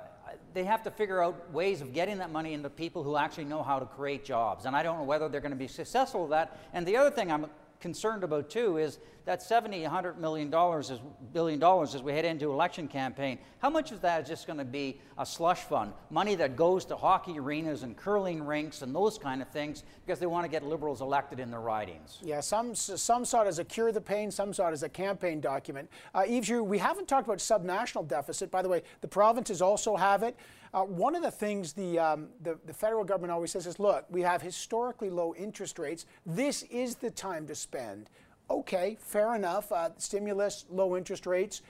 they 0.52 0.64
have 0.64 0.82
to 0.84 0.90
figure 0.90 1.22
out 1.22 1.52
ways 1.52 1.80
of 1.80 1.92
getting 1.92 2.18
that 2.18 2.30
money 2.30 2.52
into 2.52 2.70
people 2.70 3.02
who 3.02 3.16
actually 3.16 3.44
know 3.44 3.62
how 3.62 3.78
to 3.78 3.86
create 3.86 4.24
jobs. 4.24 4.66
And 4.66 4.76
I 4.76 4.82
don't 4.82 4.98
know 4.98 5.04
whether 5.04 5.28
they're 5.28 5.40
going 5.40 5.52
to 5.52 5.56
be 5.56 5.68
successful 5.68 6.22
with 6.22 6.30
that. 6.30 6.58
And 6.72 6.86
the 6.86 6.96
other 6.96 7.10
thing 7.10 7.30
I'm 7.30 7.46
concerned 7.84 8.24
about 8.24 8.48
too 8.48 8.78
is 8.78 8.98
that 9.26 9.42
70, 9.42 9.82
100 9.82 10.18
million 10.18 10.48
dollars 10.48 10.88
is 10.90 11.00
billion 11.34 11.58
dollars 11.58 11.94
as 11.94 12.02
we 12.02 12.12
head 12.12 12.24
into 12.24 12.50
election 12.50 12.88
campaign. 12.88 13.38
How 13.58 13.68
much 13.68 13.92
of 13.92 14.00
that 14.00 14.22
is 14.22 14.28
just 14.28 14.46
going 14.46 14.58
to 14.58 14.64
be 14.64 15.02
a 15.18 15.26
slush 15.26 15.60
fund, 15.60 15.92
money 16.08 16.34
that 16.36 16.56
goes 16.56 16.86
to 16.86 16.96
hockey 16.96 17.38
arenas 17.38 17.82
and 17.82 17.94
curling 17.94 18.42
rinks 18.42 18.80
and 18.80 18.94
those 18.94 19.18
kind 19.18 19.42
of 19.42 19.48
things 19.48 19.82
because 20.06 20.18
they 20.18 20.24
want 20.24 20.46
to 20.46 20.50
get 20.50 20.64
liberals 20.64 21.02
elected 21.02 21.38
in 21.38 21.50
their 21.50 21.60
ridings? 21.60 22.20
Yeah, 22.22 22.40
some 22.40 22.74
some 22.74 23.26
saw 23.26 23.42
it 23.42 23.48
as 23.48 23.58
a 23.58 23.64
cure 23.64 23.92
the 23.92 24.00
pain, 24.00 24.30
some 24.30 24.54
saw 24.54 24.68
it 24.68 24.72
as 24.72 24.82
a 24.82 24.88
campaign 24.88 25.42
document. 25.42 25.90
Uh, 26.14 26.24
Yves, 26.26 26.62
we 26.62 26.78
haven't 26.78 27.06
talked 27.06 27.26
about 27.26 27.38
subnational 27.38 28.08
deficit. 28.08 28.50
By 28.50 28.62
the 28.62 28.70
way, 28.70 28.82
the 29.02 29.08
provinces 29.08 29.60
also 29.60 29.94
have 29.94 30.22
it. 30.22 30.38
Uh, 30.74 30.82
one 30.82 31.14
of 31.14 31.22
the 31.22 31.30
things 31.30 31.72
the, 31.72 32.00
um, 32.00 32.26
the, 32.42 32.58
the, 32.66 32.72
federal 32.74 33.04
government 33.04 33.30
always 33.30 33.52
says 33.52 33.64
is 33.64 33.78
look, 33.78 34.04
we 34.10 34.20
have 34.22 34.42
historically 34.42 35.08
low 35.08 35.32
interest 35.36 35.78
rates. 35.78 36.04
This 36.26 36.64
is 36.64 36.96
the 36.96 37.12
time 37.12 37.46
to 37.46 37.54
spend. 37.54 38.10
Okay, 38.50 38.98
fair 39.00 39.36
enough. 39.36 39.70
Uh, 39.70 39.90
stimulus, 39.98 40.64
low 40.68 40.96
interest 40.96 41.26
rates. 41.26 41.62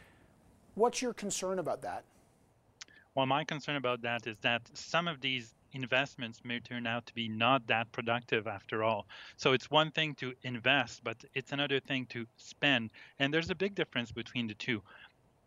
What's 0.74 1.02
your 1.02 1.12
concern 1.12 1.58
about 1.58 1.82
that? 1.82 2.02
Well, 3.14 3.26
my 3.26 3.44
concern 3.44 3.76
about 3.76 4.00
that 4.02 4.26
is 4.26 4.38
that 4.38 4.62
some 4.72 5.06
of 5.06 5.20
these 5.20 5.54
investments 5.72 6.40
may 6.42 6.58
turn 6.58 6.86
out 6.86 7.04
to 7.04 7.14
be 7.14 7.28
not 7.28 7.66
that 7.66 7.92
productive 7.92 8.46
after 8.46 8.82
all. 8.82 9.06
So 9.36 9.52
it's 9.52 9.70
one 9.70 9.90
thing 9.90 10.14
to 10.14 10.32
invest, 10.44 11.04
but 11.04 11.18
it's 11.34 11.52
another 11.52 11.78
thing 11.78 12.06
to 12.06 12.26
spend. 12.38 12.90
And 13.18 13.34
there's 13.34 13.50
a 13.50 13.54
big 13.54 13.74
difference 13.74 14.12
between 14.12 14.46
the 14.46 14.54
two. 14.54 14.82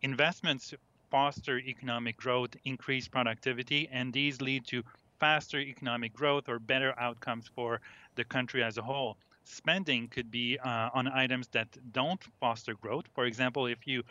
Investments 0.04 0.76
foster 1.10 1.60
economic 1.60 2.18
growth, 2.18 2.56
increase 2.66 3.08
productivity, 3.08 3.88
and 3.92 4.14
these 4.14 4.42
lead 4.42 4.66
to 4.68 4.84
faster 5.20 5.60
economic 5.60 6.14
growth 6.14 6.48
or 6.50 6.60
better 6.60 6.94
outcomes 7.00 7.48
for 7.56 7.82
the 8.16 8.24
country 8.26 8.64
as 8.64 8.78
a 8.78 8.82
whole. 8.84 9.18
Spending 9.44 10.08
could 10.10 10.30
be 10.32 10.58
uh, 10.60 10.90
on 10.94 11.08
items 11.08 11.48
that 11.50 11.68
don't 11.92 12.24
foster 12.40 12.74
growth. 12.76 13.06
For 13.14 13.26
example, 13.26 13.66
if 13.68 13.88
you 13.88 14.04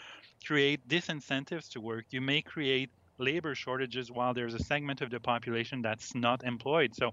create 0.46 0.86
disincentives 0.88 1.68
to 1.70 1.80
work, 1.80 2.06
you 2.10 2.20
may 2.20 2.42
create 2.42 2.90
labor 3.18 3.54
shortages 3.54 4.10
while 4.10 4.34
there's 4.34 4.54
a 4.54 4.58
segment 4.64 5.00
of 5.02 5.10
the 5.10 5.20
population 5.20 5.82
that's 5.82 6.14
not 6.14 6.42
employed. 6.44 6.94
So 6.94 7.12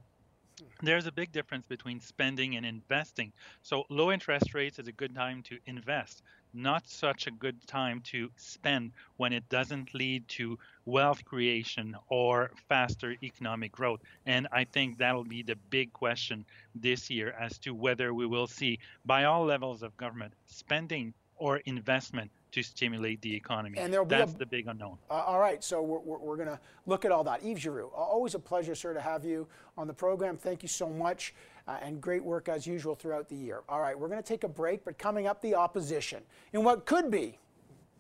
there's 0.82 1.06
a 1.08 1.12
big 1.12 1.32
difference 1.32 1.66
between 1.68 2.00
spending 2.00 2.56
and 2.56 2.66
investing. 2.66 3.34
So 3.62 3.84
low 3.90 4.12
interest 4.12 4.54
rates 4.54 4.80
is 4.80 4.88
a 4.88 4.92
good 4.94 5.16
time 5.16 5.42
to 5.44 5.58
invest 5.66 6.22
not 6.54 6.88
such 6.88 7.28
a 7.28 7.32
good 7.32 7.66
time 7.68 8.02
to 8.02 8.30
spend 8.36 8.92
when 9.18 9.34
it 9.34 9.48
doesn't 9.50 9.94
lead 9.94 10.28
to 10.28 10.58
wealth 10.86 11.24
creation 11.26 11.96
or 12.10 12.52
faster 12.70 13.16
economic 13.24 13.72
growth. 13.72 14.02
And 14.26 14.48
I 14.52 14.64
think 14.66 14.98
that'll 14.98 15.24
be 15.24 15.44
the 15.44 15.56
big 15.70 15.94
question 15.94 16.46
this 16.76 17.10
year 17.10 17.36
as 17.40 17.58
to 17.60 17.74
whether 17.74 18.14
we 18.14 18.26
will 18.26 18.48
see, 18.48 18.80
by 19.06 19.26
all 19.26 19.46
levels 19.46 19.84
of 19.84 19.96
government, 19.98 20.34
spending 20.46 21.14
or 21.38 21.58
investment 21.66 22.32
to 22.52 22.62
stimulate 22.62 23.20
the 23.22 23.36
economy. 23.36 23.80
And 23.80 23.92
there'll 23.92 24.06
That's 24.06 24.32
be 24.32 24.36
a, 24.36 24.40
the 24.40 24.46
big 24.46 24.68
unknown. 24.68 24.98
Uh, 25.10 25.14
all 25.26 25.40
right, 25.40 25.64
so 25.64 25.82
we're, 25.82 26.00
we're, 26.00 26.20
we're 26.20 26.36
going 26.36 26.50
to 26.50 26.60
look 26.86 27.04
at 27.04 27.12
all 27.12 27.24
that. 27.24 27.44
Yves 27.44 27.62
Giroux, 27.62 27.88
always 27.88 28.36
a 28.36 28.40
pleasure, 28.40 28.76
sir, 28.76 28.94
to 28.94 29.02
have 29.02 29.26
you 29.26 29.48
on 29.76 29.88
the 29.88 29.94
program. 29.94 30.38
Thank 30.38 30.62
you 30.62 30.70
so 30.70 30.88
much 30.88 31.34
uh, 31.68 31.78
and 31.82 32.02
great 32.02 32.24
work 32.24 32.50
as 32.50 32.68
usual 32.68 32.96
throughout 32.96 33.30
the 33.30 33.36
year. 33.36 33.62
All 33.70 33.80
right, 33.80 33.98
we're 33.98 34.10
going 34.10 34.22
to 34.22 34.28
take 34.28 34.44
a 34.44 34.50
break, 34.50 34.84
but 34.84 34.98
coming 34.98 35.28
up, 35.28 35.42
the 35.42 35.56
opposition 35.56 36.24
in 36.52 36.64
what 36.64 36.86
could 36.86 37.10
be, 37.10 37.38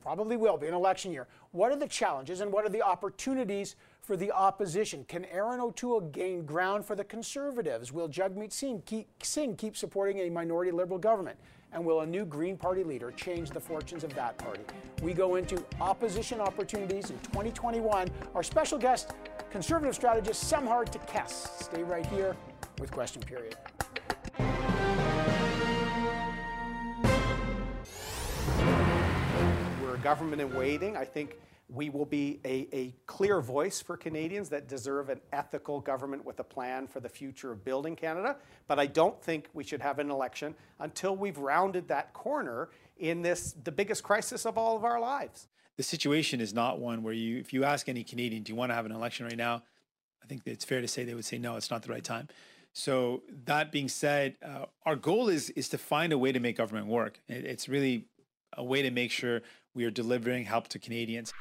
probably 0.01 0.35
will 0.35 0.57
be, 0.57 0.67
an 0.67 0.73
election 0.73 1.11
year. 1.11 1.27
What 1.51 1.71
are 1.71 1.77
the 1.77 1.87
challenges 1.87 2.41
and 2.41 2.51
what 2.51 2.65
are 2.65 2.69
the 2.69 2.81
opportunities 2.81 3.75
for 4.01 4.17
the 4.17 4.31
opposition? 4.31 5.05
Can 5.05 5.23
Erin 5.25 5.61
O'Toole 5.61 6.01
gain 6.01 6.45
ground 6.45 6.83
for 6.83 6.95
the 6.95 7.05
Conservatives? 7.05 7.93
Will 7.93 8.09
Jagmeet 8.09 8.51
Singh 8.51 8.81
keep, 8.85 9.07
Singh 9.23 9.55
keep 9.55 9.77
supporting 9.77 10.19
a 10.19 10.29
minority 10.29 10.71
Liberal 10.71 10.99
government? 10.99 11.37
And 11.71 11.83
will 11.83 12.01
a 12.01 12.05
new 12.05 12.23
Green 12.23 12.55
Party 12.55 12.83
leader 12.83 13.11
change 13.11 13.49
the 13.49 13.59
fortunes 13.59 14.03
of 14.03 14.13
that 14.13 14.37
party? 14.37 14.61
We 15.01 15.13
go 15.13 15.35
into 15.35 15.65
opposition 15.81 16.39
opportunities 16.39 17.09
in 17.09 17.17
2021. 17.19 18.09
Our 18.35 18.43
special 18.43 18.77
guest, 18.77 19.13
Conservative 19.49 19.95
strategist 19.95 20.51
Semhar 20.51 20.85
Tekes. 20.85 21.49
Stay 21.59 21.83
right 21.83 22.05
here 22.07 22.35
with 22.83 22.91
question 22.91 23.21
period. 23.21 23.55
We're 29.81 29.95
a 29.95 29.97
government 29.99 30.41
in 30.41 30.53
waiting. 30.53 30.97
I 30.97 31.05
think 31.05 31.37
we 31.69 31.89
will 31.89 32.05
be 32.05 32.41
a, 32.43 32.67
a, 32.73 32.93
clear 33.05 33.39
voice 33.39 33.81
for 33.81 33.95
Canadians 33.95 34.49
that 34.49 34.67
deserve 34.67 35.07
an 35.07 35.21
ethical 35.31 35.79
government 35.79 36.25
with 36.25 36.41
a 36.41 36.43
plan 36.43 36.85
for 36.85 36.99
the 36.99 37.07
future 37.07 37.53
of 37.53 37.63
building 37.63 37.95
Canada. 37.95 38.35
But 38.67 38.79
I 38.79 38.87
don't 38.87 39.19
think 39.23 39.47
we 39.53 39.63
should 39.63 39.81
have 39.81 39.97
an 39.99 40.11
election 40.11 40.53
until 40.81 41.15
we've 41.15 41.37
rounded 41.37 41.87
that 41.87 42.11
corner 42.11 42.67
in 42.97 43.21
this, 43.21 43.55
the 43.63 43.71
biggest 43.71 44.03
crisis 44.03 44.45
of 44.45 44.57
all 44.57 44.75
of 44.75 44.83
our 44.83 44.99
lives. 44.99 45.47
The 45.77 45.83
situation 45.83 46.41
is 46.41 46.53
not 46.53 46.79
one 46.79 47.01
where 47.01 47.13
you, 47.13 47.37
if 47.37 47.53
you 47.53 47.63
ask 47.63 47.87
any 47.87 48.03
Canadian, 48.03 48.43
do 48.43 48.51
you 48.51 48.57
want 48.57 48.71
to 48.71 48.75
have 48.75 48.85
an 48.85 48.91
election 48.91 49.25
right 49.25 49.37
now? 49.37 49.63
I 50.21 50.25
think 50.27 50.41
it's 50.45 50.65
fair 50.65 50.81
to 50.81 50.87
say 50.87 51.05
they 51.05 51.13
would 51.13 51.25
say 51.25 51.37
no, 51.37 51.55
it's 51.55 51.71
not 51.71 51.81
the 51.81 51.89
right 51.89 52.03
time. 52.03 52.27
So 52.73 53.21
that 53.45 53.71
being 53.71 53.87
said, 53.87 54.35
uh, 54.43 54.65
our 54.85 54.95
goal 54.95 55.29
is 55.29 55.51
is 55.51 55.69
to 55.69 55.77
find 55.77 56.11
a 56.11 56.17
way 56.17 56.31
to 56.31 56.39
make 56.39 56.57
government 56.57 56.87
work. 56.87 57.19
It, 57.27 57.45
it's 57.45 57.69
really 57.69 58.07
a 58.57 58.63
way 58.63 58.81
to 58.81 58.91
make 58.91 59.11
sure 59.11 59.41
we 59.75 59.85
are 59.85 59.91
delivering 59.91 60.45
help 60.45 60.67
to 60.69 60.79
Canadians. 60.79 61.31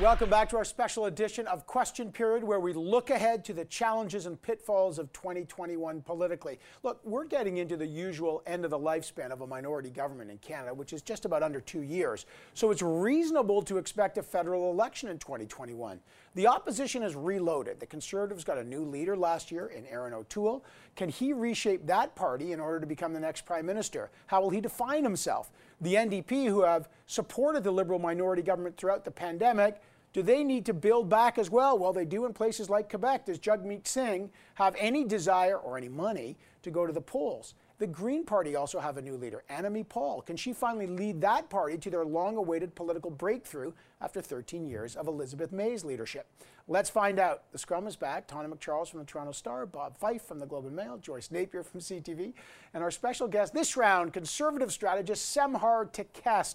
Welcome 0.00 0.28
back 0.28 0.48
to 0.48 0.56
our 0.56 0.64
special 0.64 1.04
edition 1.04 1.46
of 1.46 1.68
Question 1.68 2.10
Period, 2.10 2.42
where 2.42 2.58
we 2.58 2.72
look 2.72 3.10
ahead 3.10 3.44
to 3.44 3.52
the 3.52 3.64
challenges 3.64 4.26
and 4.26 4.42
pitfalls 4.42 4.98
of 4.98 5.12
2021 5.12 6.02
politically. 6.02 6.58
Look, 6.82 6.98
we're 7.04 7.26
getting 7.26 7.58
into 7.58 7.76
the 7.76 7.86
usual 7.86 8.42
end 8.44 8.64
of 8.64 8.72
the 8.72 8.78
lifespan 8.78 9.30
of 9.30 9.42
a 9.42 9.46
minority 9.46 9.90
government 9.90 10.32
in 10.32 10.38
Canada, 10.38 10.74
which 10.74 10.92
is 10.92 11.00
just 11.00 11.26
about 11.26 11.44
under 11.44 11.60
two 11.60 11.82
years. 11.82 12.26
So 12.54 12.72
it's 12.72 12.82
reasonable 12.82 13.62
to 13.62 13.78
expect 13.78 14.18
a 14.18 14.22
federal 14.24 14.72
election 14.72 15.10
in 15.10 15.18
2021. 15.18 16.00
The 16.34 16.48
opposition 16.48 17.02
has 17.02 17.14
reloaded. 17.14 17.78
The 17.78 17.86
Conservatives 17.86 18.42
got 18.42 18.58
a 18.58 18.64
new 18.64 18.84
leader 18.84 19.16
last 19.16 19.52
year 19.52 19.66
in 19.66 19.86
Erin 19.86 20.12
O'Toole. 20.12 20.64
Can 20.96 21.08
he 21.08 21.32
reshape 21.32 21.86
that 21.86 22.16
party 22.16 22.50
in 22.50 22.58
order 22.58 22.80
to 22.80 22.86
become 22.86 23.12
the 23.12 23.20
next 23.20 23.46
prime 23.46 23.64
minister? 23.64 24.10
How 24.26 24.40
will 24.40 24.50
he 24.50 24.60
define 24.60 25.04
himself? 25.04 25.52
The 25.84 25.96
NDP, 25.96 26.46
who 26.46 26.62
have 26.62 26.88
supported 27.06 27.62
the 27.62 27.70
Liberal 27.70 27.98
minority 27.98 28.40
government 28.40 28.78
throughout 28.78 29.04
the 29.04 29.10
pandemic, 29.10 29.82
do 30.14 30.22
they 30.22 30.42
need 30.42 30.64
to 30.64 30.72
build 30.72 31.10
back 31.10 31.36
as 31.36 31.50
well? 31.50 31.78
Well, 31.78 31.92
they 31.92 32.06
do 32.06 32.24
in 32.24 32.32
places 32.32 32.70
like 32.70 32.88
Quebec. 32.88 33.26
Does 33.26 33.38
Jagmeet 33.38 33.86
Singh 33.86 34.30
have 34.54 34.74
any 34.78 35.04
desire 35.04 35.58
or 35.58 35.76
any 35.76 35.90
money 35.90 36.38
to 36.62 36.70
go 36.70 36.86
to 36.86 36.92
the 36.92 37.02
polls? 37.02 37.52
The 37.76 37.86
Green 37.86 38.24
Party 38.24 38.56
also 38.56 38.78
have 38.78 38.96
a 38.96 39.02
new 39.02 39.18
leader, 39.18 39.44
Annamie 39.50 39.86
Paul. 39.86 40.22
Can 40.22 40.38
she 40.38 40.54
finally 40.54 40.86
lead 40.86 41.20
that 41.20 41.50
party 41.50 41.76
to 41.76 41.90
their 41.90 42.06
long 42.06 42.38
awaited 42.38 42.74
political 42.74 43.10
breakthrough 43.10 43.74
after 44.00 44.22
13 44.22 44.66
years 44.66 44.96
of 44.96 45.06
Elizabeth 45.06 45.52
May's 45.52 45.84
leadership? 45.84 46.26
Let's 46.66 46.88
find 46.88 47.18
out. 47.18 47.42
The 47.52 47.58
scrum 47.58 47.86
is 47.86 47.94
back. 47.94 48.26
Tonda 48.26 48.48
MacCharles 48.48 48.88
from 48.88 49.00
the 49.00 49.04
Toronto 49.04 49.32
Star, 49.32 49.66
Bob 49.66 49.98
Fife 49.98 50.22
from 50.22 50.38
the 50.38 50.46
Globe 50.46 50.64
and 50.64 50.74
Mail, 50.74 50.96
Joyce 50.96 51.30
Napier 51.30 51.62
from 51.62 51.80
CTV, 51.80 52.32
and 52.72 52.82
our 52.82 52.90
special 52.90 53.28
guest 53.28 53.52
this 53.52 53.76
round, 53.76 54.14
conservative 54.14 54.72
strategist 54.72 55.36
Semhar 55.36 55.92
Tekes. 55.92 56.54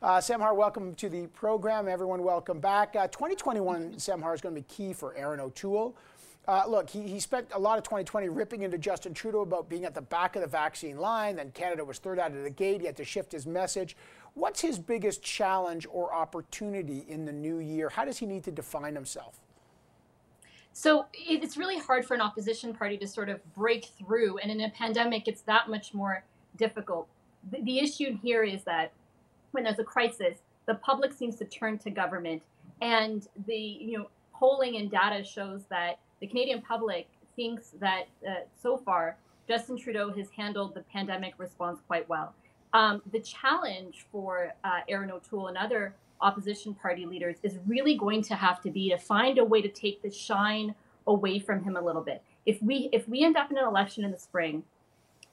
Uh, 0.00 0.18
Semhar, 0.18 0.54
welcome 0.54 0.94
to 0.94 1.08
the 1.08 1.26
program. 1.28 1.88
Everyone, 1.88 2.22
welcome 2.22 2.60
back. 2.60 2.94
Uh, 2.94 3.08
2021, 3.08 3.94
Semhar, 3.94 4.32
is 4.32 4.40
going 4.40 4.54
to 4.54 4.60
be 4.60 4.66
key 4.68 4.92
for 4.92 5.16
Erin 5.16 5.40
O'Toole. 5.40 5.96
Uh, 6.46 6.62
look, 6.68 6.88
he, 6.88 7.02
he 7.02 7.18
spent 7.18 7.48
a 7.52 7.58
lot 7.58 7.78
of 7.78 7.82
2020 7.82 8.28
ripping 8.28 8.62
into 8.62 8.78
Justin 8.78 9.12
Trudeau 9.12 9.40
about 9.40 9.68
being 9.68 9.84
at 9.84 9.92
the 9.92 10.00
back 10.00 10.36
of 10.36 10.42
the 10.42 10.48
vaccine 10.48 10.98
line. 10.98 11.34
Then 11.34 11.50
Canada 11.50 11.84
was 11.84 11.98
third 11.98 12.20
out 12.20 12.30
of 12.30 12.44
the 12.44 12.50
gate. 12.50 12.80
He 12.80 12.86
had 12.86 12.96
to 12.96 13.04
shift 13.04 13.32
his 13.32 13.44
message. 13.44 13.96
What's 14.34 14.60
his 14.60 14.78
biggest 14.78 15.20
challenge 15.20 15.84
or 15.90 16.14
opportunity 16.14 17.04
in 17.08 17.24
the 17.24 17.32
new 17.32 17.58
year? 17.58 17.88
How 17.88 18.04
does 18.04 18.18
he 18.18 18.24
need 18.24 18.44
to 18.44 18.52
define 18.52 18.94
himself? 18.94 19.40
So 20.78 21.06
it's 21.12 21.56
really 21.56 21.76
hard 21.76 22.06
for 22.06 22.14
an 22.14 22.20
opposition 22.20 22.72
party 22.72 22.96
to 22.98 23.08
sort 23.08 23.28
of 23.28 23.40
break 23.52 23.86
through, 23.98 24.38
and 24.38 24.48
in 24.48 24.60
a 24.60 24.70
pandemic, 24.70 25.26
it's 25.26 25.40
that 25.40 25.68
much 25.68 25.92
more 25.92 26.22
difficult. 26.56 27.08
The, 27.50 27.80
issue 27.80 28.16
here 28.22 28.44
is 28.44 28.62
that 28.62 28.92
when 29.50 29.64
there's 29.64 29.80
a 29.80 29.84
crisis, 29.84 30.38
the 30.66 30.76
public 30.76 31.12
seems 31.12 31.34
to 31.38 31.44
turn 31.46 31.78
to 31.78 31.90
government, 31.90 32.42
and 32.80 33.26
the 33.48 33.56
you 33.56 33.98
know 33.98 34.06
polling 34.32 34.76
and 34.76 34.88
data 34.88 35.24
shows 35.24 35.64
that 35.68 35.98
the 36.20 36.28
Canadian 36.28 36.62
public 36.62 37.08
thinks 37.34 37.70
that 37.80 38.04
uh, 38.24 38.34
so 38.62 38.76
far 38.76 39.16
Justin 39.48 39.78
Trudeau 39.78 40.12
has 40.12 40.28
handled 40.30 40.74
the 40.76 40.82
pandemic 40.82 41.34
response 41.38 41.80
quite 41.88 42.08
well. 42.08 42.34
Um, 42.72 43.02
the 43.10 43.18
challenge 43.18 44.06
for 44.12 44.52
uh, 44.62 44.82
Erin 44.88 45.10
O'Toole 45.10 45.48
and 45.48 45.58
other 45.58 45.96
opposition 46.20 46.74
party 46.74 47.06
leaders 47.06 47.36
is 47.42 47.58
really 47.66 47.96
going 47.96 48.22
to 48.22 48.34
have 48.34 48.60
to 48.62 48.70
be 48.70 48.90
to 48.90 48.98
find 48.98 49.38
a 49.38 49.44
way 49.44 49.62
to 49.62 49.68
take 49.68 50.02
the 50.02 50.10
shine 50.10 50.74
away 51.06 51.38
from 51.38 51.64
him 51.64 51.76
a 51.76 51.80
little 51.80 52.02
bit. 52.02 52.22
If 52.46 52.62
we 52.62 52.88
if 52.92 53.08
we 53.08 53.24
end 53.24 53.36
up 53.36 53.50
in 53.50 53.58
an 53.58 53.64
election 53.64 54.04
in 54.04 54.10
the 54.10 54.18
spring, 54.18 54.62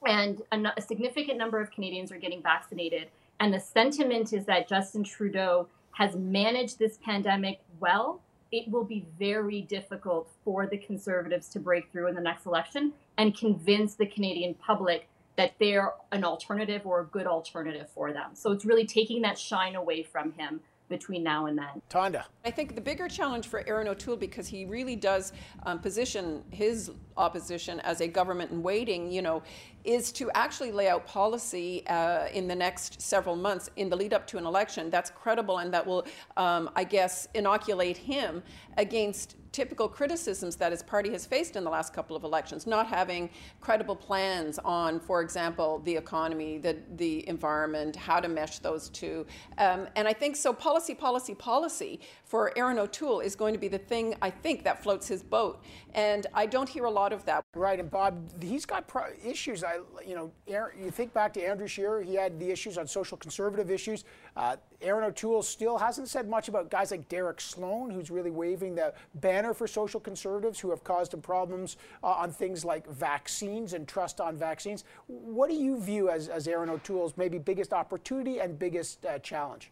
and 0.06 0.42
a, 0.52 0.72
a 0.76 0.80
significant 0.80 1.38
number 1.38 1.60
of 1.60 1.70
Canadians 1.70 2.12
are 2.12 2.18
getting 2.18 2.42
vaccinated, 2.42 3.08
and 3.40 3.52
the 3.52 3.60
sentiment 3.60 4.32
is 4.32 4.44
that 4.46 4.68
Justin 4.68 5.04
Trudeau 5.04 5.68
has 5.92 6.14
managed 6.14 6.78
this 6.78 6.98
pandemic 7.02 7.60
well, 7.80 8.20
it 8.52 8.68
will 8.70 8.84
be 8.84 9.06
very 9.18 9.62
difficult 9.62 10.30
for 10.44 10.66
the 10.66 10.76
Conservatives 10.76 11.48
to 11.48 11.58
break 11.58 11.90
through 11.90 12.08
in 12.08 12.14
the 12.14 12.20
next 12.20 12.46
election 12.46 12.92
and 13.16 13.36
convince 13.36 13.94
the 13.94 14.06
Canadian 14.06 14.54
public 14.54 15.08
that 15.36 15.52
they're 15.58 15.92
an 16.12 16.24
alternative 16.24 16.82
or 16.84 17.00
a 17.00 17.04
good 17.04 17.26
alternative 17.26 17.88
for 17.94 18.12
them. 18.12 18.30
So 18.34 18.52
it's 18.52 18.64
really 18.64 18.86
taking 18.86 19.22
that 19.22 19.38
shine 19.38 19.74
away 19.74 20.02
from 20.02 20.32
him 20.32 20.60
between 20.88 21.22
now 21.22 21.46
and 21.46 21.58
then. 21.58 21.82
Tonda. 21.90 22.24
I 22.44 22.50
think 22.50 22.74
the 22.74 22.80
bigger 22.80 23.08
challenge 23.08 23.48
for 23.48 23.66
Erin 23.66 23.88
O'Toole, 23.88 24.16
because 24.16 24.46
he 24.46 24.64
really 24.64 24.96
does 24.96 25.32
um, 25.64 25.78
position 25.78 26.44
his 26.50 26.90
opposition 27.16 27.80
as 27.80 28.00
a 28.00 28.08
government 28.08 28.50
in 28.50 28.62
waiting, 28.62 29.10
you 29.10 29.22
know, 29.22 29.42
is 29.84 30.12
to 30.12 30.30
actually 30.34 30.72
lay 30.72 30.88
out 30.88 31.06
policy 31.06 31.86
uh, 31.86 32.26
in 32.32 32.48
the 32.48 32.54
next 32.54 33.00
several 33.00 33.36
months 33.36 33.70
in 33.76 33.88
the 33.88 33.96
lead 33.96 34.12
up 34.12 34.26
to 34.26 34.38
an 34.38 34.46
election 34.46 34.90
that's 34.90 35.10
credible 35.10 35.58
and 35.58 35.72
that 35.72 35.86
will, 35.86 36.06
um, 36.36 36.70
I 36.76 36.84
guess, 36.84 37.28
inoculate 37.34 37.96
him 37.96 38.42
against 38.76 39.36
typical 39.56 39.88
criticisms 39.88 40.54
that 40.56 40.70
his 40.70 40.82
party 40.82 41.10
has 41.10 41.24
faced 41.24 41.56
in 41.56 41.64
the 41.64 41.70
last 41.70 41.94
couple 41.94 42.14
of 42.14 42.24
elections, 42.24 42.66
not 42.66 42.86
having 42.86 43.30
credible 43.62 43.96
plans 43.96 44.58
on, 44.58 45.00
for 45.00 45.22
example, 45.22 45.80
the 45.86 45.96
economy, 45.96 46.58
the, 46.58 46.76
the 46.96 47.26
environment, 47.26 47.96
how 47.96 48.20
to 48.20 48.28
mesh 48.28 48.58
those 48.58 48.90
two. 48.90 49.24
Um, 49.56 49.88
and 49.96 50.06
I 50.06 50.12
think 50.12 50.36
so 50.36 50.52
policy, 50.52 50.94
policy, 50.94 51.34
policy 51.34 52.00
for 52.24 52.52
Erin 52.58 52.78
O'Toole 52.78 53.20
is 53.20 53.34
going 53.34 53.54
to 53.54 53.58
be 53.58 53.68
the 53.68 53.78
thing, 53.78 54.14
I 54.20 54.28
think, 54.28 54.62
that 54.64 54.82
floats 54.82 55.08
his 55.08 55.22
boat. 55.22 55.62
And 55.94 56.26
I 56.34 56.44
don't 56.44 56.68
hear 56.68 56.84
a 56.84 56.90
lot 56.90 57.14
of 57.14 57.24
that. 57.24 57.42
Right, 57.54 57.80
and 57.80 57.90
Bob, 57.90 58.42
he's 58.42 58.66
got 58.66 58.84
issues. 59.24 59.64
I, 59.64 59.78
you 60.06 60.14
know, 60.14 60.30
Erin, 60.46 60.84
you 60.84 60.90
think 60.90 61.14
back 61.14 61.32
to 61.32 61.40
Andrew 61.42 61.66
Scheer, 61.66 62.02
he 62.02 62.14
had 62.14 62.38
the 62.38 62.50
issues 62.50 62.76
on 62.76 62.86
social 62.86 63.16
conservative 63.16 63.70
issues. 63.70 64.04
Uh, 64.36 64.56
Erin 64.82 65.04
O'Toole 65.04 65.42
still 65.42 65.78
hasn't 65.78 66.08
said 66.08 66.28
much 66.28 66.48
about 66.48 66.70
guys 66.70 66.90
like 66.90 67.08
Derek 67.08 67.40
Sloan, 67.40 67.88
who's 67.90 68.10
really 68.10 68.30
waving 68.30 68.74
the 68.74 68.92
banner 69.14 69.45
for 69.54 69.66
social 69.66 70.00
conservatives, 70.00 70.58
who 70.60 70.70
have 70.70 70.84
caused 70.84 71.14
him 71.14 71.20
problems 71.20 71.76
uh, 72.02 72.08
on 72.08 72.30
things 72.30 72.64
like 72.64 72.86
vaccines 72.88 73.72
and 73.72 73.86
trust 73.86 74.20
on 74.20 74.36
vaccines. 74.36 74.84
What 75.06 75.48
do 75.48 75.56
you 75.56 75.80
view 75.80 76.10
as, 76.10 76.28
as 76.28 76.48
Erin 76.48 76.70
O'Toole's 76.70 77.16
maybe 77.16 77.38
biggest 77.38 77.72
opportunity 77.72 78.40
and 78.40 78.58
biggest 78.58 79.04
uh, 79.04 79.18
challenge? 79.18 79.70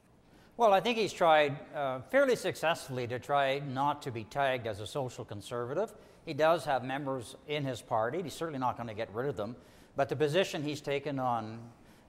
Well, 0.56 0.72
I 0.72 0.80
think 0.80 0.98
he's 0.98 1.12
tried 1.12 1.56
uh, 1.74 2.00
fairly 2.10 2.36
successfully 2.36 3.08
to 3.08 3.18
try 3.18 3.58
not 3.58 4.02
to 4.02 4.12
be 4.12 4.22
tagged 4.22 4.68
as 4.68 4.78
a 4.78 4.86
social 4.86 5.24
conservative. 5.24 5.92
He 6.24 6.32
does 6.32 6.64
have 6.64 6.84
members 6.84 7.36
in 7.48 7.64
his 7.64 7.82
party. 7.82 8.22
He's 8.22 8.34
certainly 8.34 8.60
not 8.60 8.76
going 8.76 8.88
to 8.88 8.94
get 8.94 9.12
rid 9.12 9.28
of 9.28 9.36
them. 9.36 9.56
But 9.96 10.08
the 10.08 10.16
position 10.16 10.62
he's 10.62 10.80
taken 10.80 11.18
on 11.18 11.58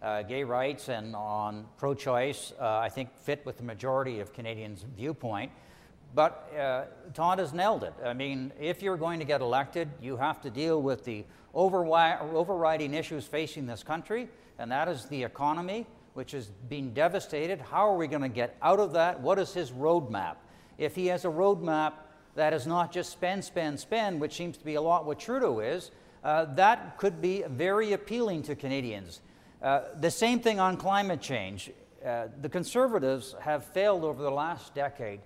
uh, 0.01 0.21
gay 0.21 0.43
rights 0.43 0.89
and 0.89 1.15
on 1.15 1.65
pro 1.77 1.95
choice, 1.95 2.53
uh, 2.59 2.77
I 2.77 2.89
think, 2.89 3.09
fit 3.17 3.43
with 3.45 3.57
the 3.57 3.63
majority 3.63 4.19
of 4.19 4.31
Canadians' 4.31 4.85
viewpoint. 4.95 5.51
But 6.15 6.49
uh, 6.57 6.85
Todd 7.13 7.39
has 7.39 7.53
nailed 7.53 7.83
it. 7.83 7.93
I 8.03 8.13
mean, 8.13 8.53
if 8.57 8.81
you're 8.81 8.95
going 8.95 9.19
to 9.19 9.25
get 9.25 9.41
elected, 9.41 9.89
you 10.01 10.15
have 10.15 10.41
to 10.43 10.49
deal 10.49 10.81
with 10.81 11.03
the 11.03 11.25
overri- 11.53 12.21
overriding 12.33 12.93
issues 12.93 13.25
facing 13.25 13.65
this 13.65 13.83
country, 13.83 14.29
and 14.57 14.71
that 14.71 14.87
is 14.87 15.05
the 15.05 15.21
economy, 15.21 15.85
which 16.13 16.33
is 16.33 16.51
being 16.69 16.93
devastated. 16.93 17.59
How 17.59 17.89
are 17.89 17.97
we 17.97 18.07
going 18.07 18.21
to 18.21 18.29
get 18.29 18.55
out 18.61 18.79
of 18.79 18.93
that? 18.93 19.19
What 19.19 19.37
is 19.37 19.53
his 19.53 19.71
roadmap? 19.71 20.37
If 20.77 20.95
he 20.95 21.07
has 21.07 21.25
a 21.25 21.29
roadmap 21.29 21.93
that 22.35 22.53
is 22.53 22.65
not 22.65 22.93
just 22.93 23.11
spend, 23.11 23.43
spend, 23.43 23.77
spend, 23.77 24.21
which 24.21 24.35
seems 24.35 24.57
to 24.57 24.63
be 24.63 24.75
a 24.75 24.81
lot 24.81 25.05
what 25.05 25.19
Trudeau 25.19 25.59
is, 25.59 25.91
uh, 26.23 26.45
that 26.55 26.97
could 26.97 27.21
be 27.21 27.43
very 27.49 27.91
appealing 27.91 28.43
to 28.43 28.55
Canadians. 28.55 29.19
Uh, 29.61 29.81
the 29.99 30.11
same 30.11 30.39
thing 30.39 30.61
on 30.61 30.77
climate 30.77 31.21
change. 31.21 31.71
Uh, 32.05 32.27
the 32.41 32.49
Conservatives 32.49 33.35
have 33.41 33.65
failed 33.65 34.03
over 34.03 34.21
the 34.23 34.31
last 34.31 34.73
decade, 34.73 35.19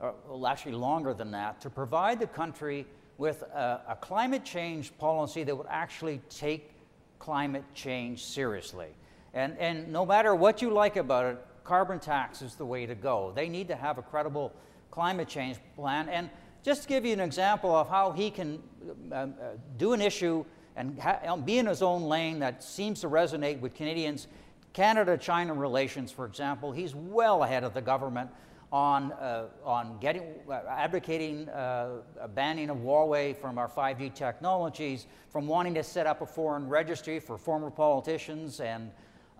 or 0.00 0.14
well, 0.28 0.46
actually 0.46 0.72
longer 0.72 1.14
than 1.14 1.30
that, 1.30 1.60
to 1.60 1.70
provide 1.70 2.20
the 2.20 2.26
country 2.26 2.86
with 3.18 3.42
a, 3.42 3.80
a 3.88 3.96
climate 3.96 4.44
change 4.44 4.96
policy 4.98 5.42
that 5.42 5.56
would 5.56 5.66
actually 5.70 6.20
take 6.28 6.72
climate 7.18 7.64
change 7.74 8.24
seriously. 8.24 8.88
And, 9.32 9.56
and 9.58 9.92
no 9.92 10.04
matter 10.04 10.34
what 10.34 10.62
you 10.62 10.70
like 10.70 10.96
about 10.96 11.26
it, 11.26 11.46
carbon 11.64 11.98
tax 11.98 12.42
is 12.42 12.54
the 12.54 12.64
way 12.64 12.86
to 12.86 12.94
go. 12.94 13.32
They 13.34 13.48
need 13.48 13.68
to 13.68 13.76
have 13.76 13.98
a 13.98 14.02
credible 14.02 14.52
climate 14.90 15.28
change 15.28 15.58
plan. 15.74 16.08
And 16.08 16.30
just 16.62 16.82
to 16.82 16.88
give 16.88 17.04
you 17.04 17.12
an 17.12 17.20
example 17.20 17.74
of 17.74 17.88
how 17.88 18.12
he 18.12 18.30
can 18.30 18.62
uh, 19.10 19.14
uh, 19.14 19.28
do 19.76 19.92
an 19.92 20.00
issue 20.00 20.44
and 20.76 21.00
be 21.46 21.58
in 21.58 21.66
his 21.66 21.80
own 21.80 22.02
lane 22.02 22.38
that 22.40 22.62
seems 22.62 23.00
to 23.00 23.08
resonate 23.08 23.60
with 23.60 23.74
Canadians, 23.74 24.26
Canada 24.74 25.16
China 25.16 25.54
relations, 25.54 26.12
for 26.12 26.26
example, 26.26 26.70
he's 26.70 26.94
well 26.94 27.44
ahead 27.44 27.64
of 27.64 27.72
the 27.72 27.80
government 27.80 28.30
on, 28.72 29.12
uh, 29.12 29.46
on 29.64 29.98
getting, 30.00 30.34
uh, 30.48 30.60
advocating 30.68 31.48
uh, 31.48 32.02
a 32.20 32.28
banning 32.28 32.70
of 32.70 32.78
Huawei 32.78 33.36
from 33.36 33.58
our 33.58 33.68
5G 33.68 34.14
technologies, 34.14 35.06
from 35.30 35.46
wanting 35.46 35.74
to 35.74 35.82
set 35.82 36.06
up 36.06 36.20
a 36.20 36.26
foreign 36.26 36.68
registry 36.68 37.20
for 37.20 37.38
former 37.38 37.70
politicians 37.70 38.60
and 38.60 38.90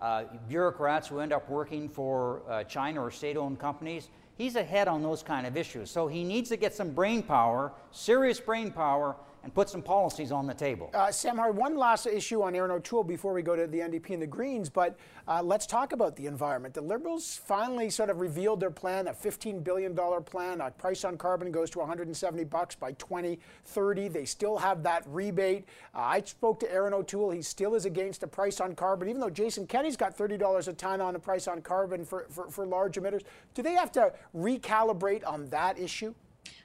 uh, 0.01 0.23
bureaucrats 0.47 1.07
who 1.07 1.19
end 1.19 1.33
up 1.33 1.49
working 1.49 1.89
for 1.89 2.41
uh, 2.49 2.63
China 2.63 3.03
or 3.03 3.11
state 3.11 3.35
owned 3.35 3.59
companies. 3.59 4.09
He's 4.35 4.55
ahead 4.55 4.87
on 4.87 5.01
those 5.01 5.23
kind 5.23 5.47
of 5.47 5.57
issues. 5.57 5.89
So 5.89 6.07
he 6.07 6.23
needs 6.23 6.49
to 6.49 6.57
get 6.57 6.73
some 6.73 6.91
brain 6.91 7.23
power, 7.23 7.73
serious 7.91 8.39
brain 8.39 8.71
power, 8.71 9.15
and 9.47 9.53
put 9.53 9.69
some 9.69 9.81
policies 9.81 10.33
on 10.33 10.45
the 10.45 10.53
table. 10.53 10.91
Uh, 10.93 11.07
Semhar, 11.07 11.53
one 11.53 11.77
last 11.77 12.05
issue 12.05 12.41
on 12.41 12.53
Erin 12.53 12.69
O'Toole 12.69 13.05
before 13.05 13.31
we 13.31 13.41
go 13.41 13.55
to 13.55 13.65
the 13.65 13.79
NDP 13.79 14.09
and 14.09 14.21
the 14.21 14.27
Greens, 14.27 14.69
but 14.69 14.97
uh, 15.25 15.41
let's 15.41 15.65
talk 15.65 15.93
about 15.93 16.17
the 16.17 16.27
environment. 16.27 16.73
The 16.73 16.81
Liberals 16.81 17.39
finally 17.45 17.89
sort 17.89 18.09
of 18.09 18.19
revealed 18.19 18.59
their 18.59 18.71
plan, 18.71 19.07
a 19.07 19.13
$15 19.13 19.63
billion 19.63 19.95
plan. 19.95 20.59
A 20.59 20.69
price 20.69 21.05
on 21.05 21.17
carbon 21.17 21.49
goes 21.49 21.69
to 21.69 21.79
170 21.79 22.43
bucks 22.43 22.75
by 22.75 22.91
2030. 22.93 24.09
They 24.09 24.25
still 24.25 24.57
have 24.57 24.83
that 24.83 25.03
rebate. 25.07 25.63
Uh, 25.95 25.99
I 25.99 26.21
spoke 26.25 26.59
to 26.59 26.69
Erin 26.69 26.93
O'Toole. 26.93 27.31
He 27.31 27.41
still 27.41 27.73
is 27.73 27.85
against 27.85 28.23
a 28.23 28.27
price 28.27 28.59
on 28.59 28.75
carbon, 28.75 29.07
even 29.07 29.21
though 29.21 29.29
Jason 29.29 29.65
Kenney's 29.65 29.95
got 29.95 30.17
$30 30.17 30.67
a 30.67 30.73
ton 30.73 30.99
on 30.99 31.15
a 31.15 31.19
price 31.19 31.47
on 31.47 31.61
carbon 31.61 32.03
for, 32.03 32.25
for, 32.29 32.51
for 32.51 32.65
large 32.65 32.97
emitters. 32.97 33.21
Do 33.53 33.61
they 33.61 33.75
have 33.75 33.93
to 33.93 34.11
recalibrate 34.35 35.25
on 35.25 35.45
that 35.51 35.79
issue? 35.79 36.13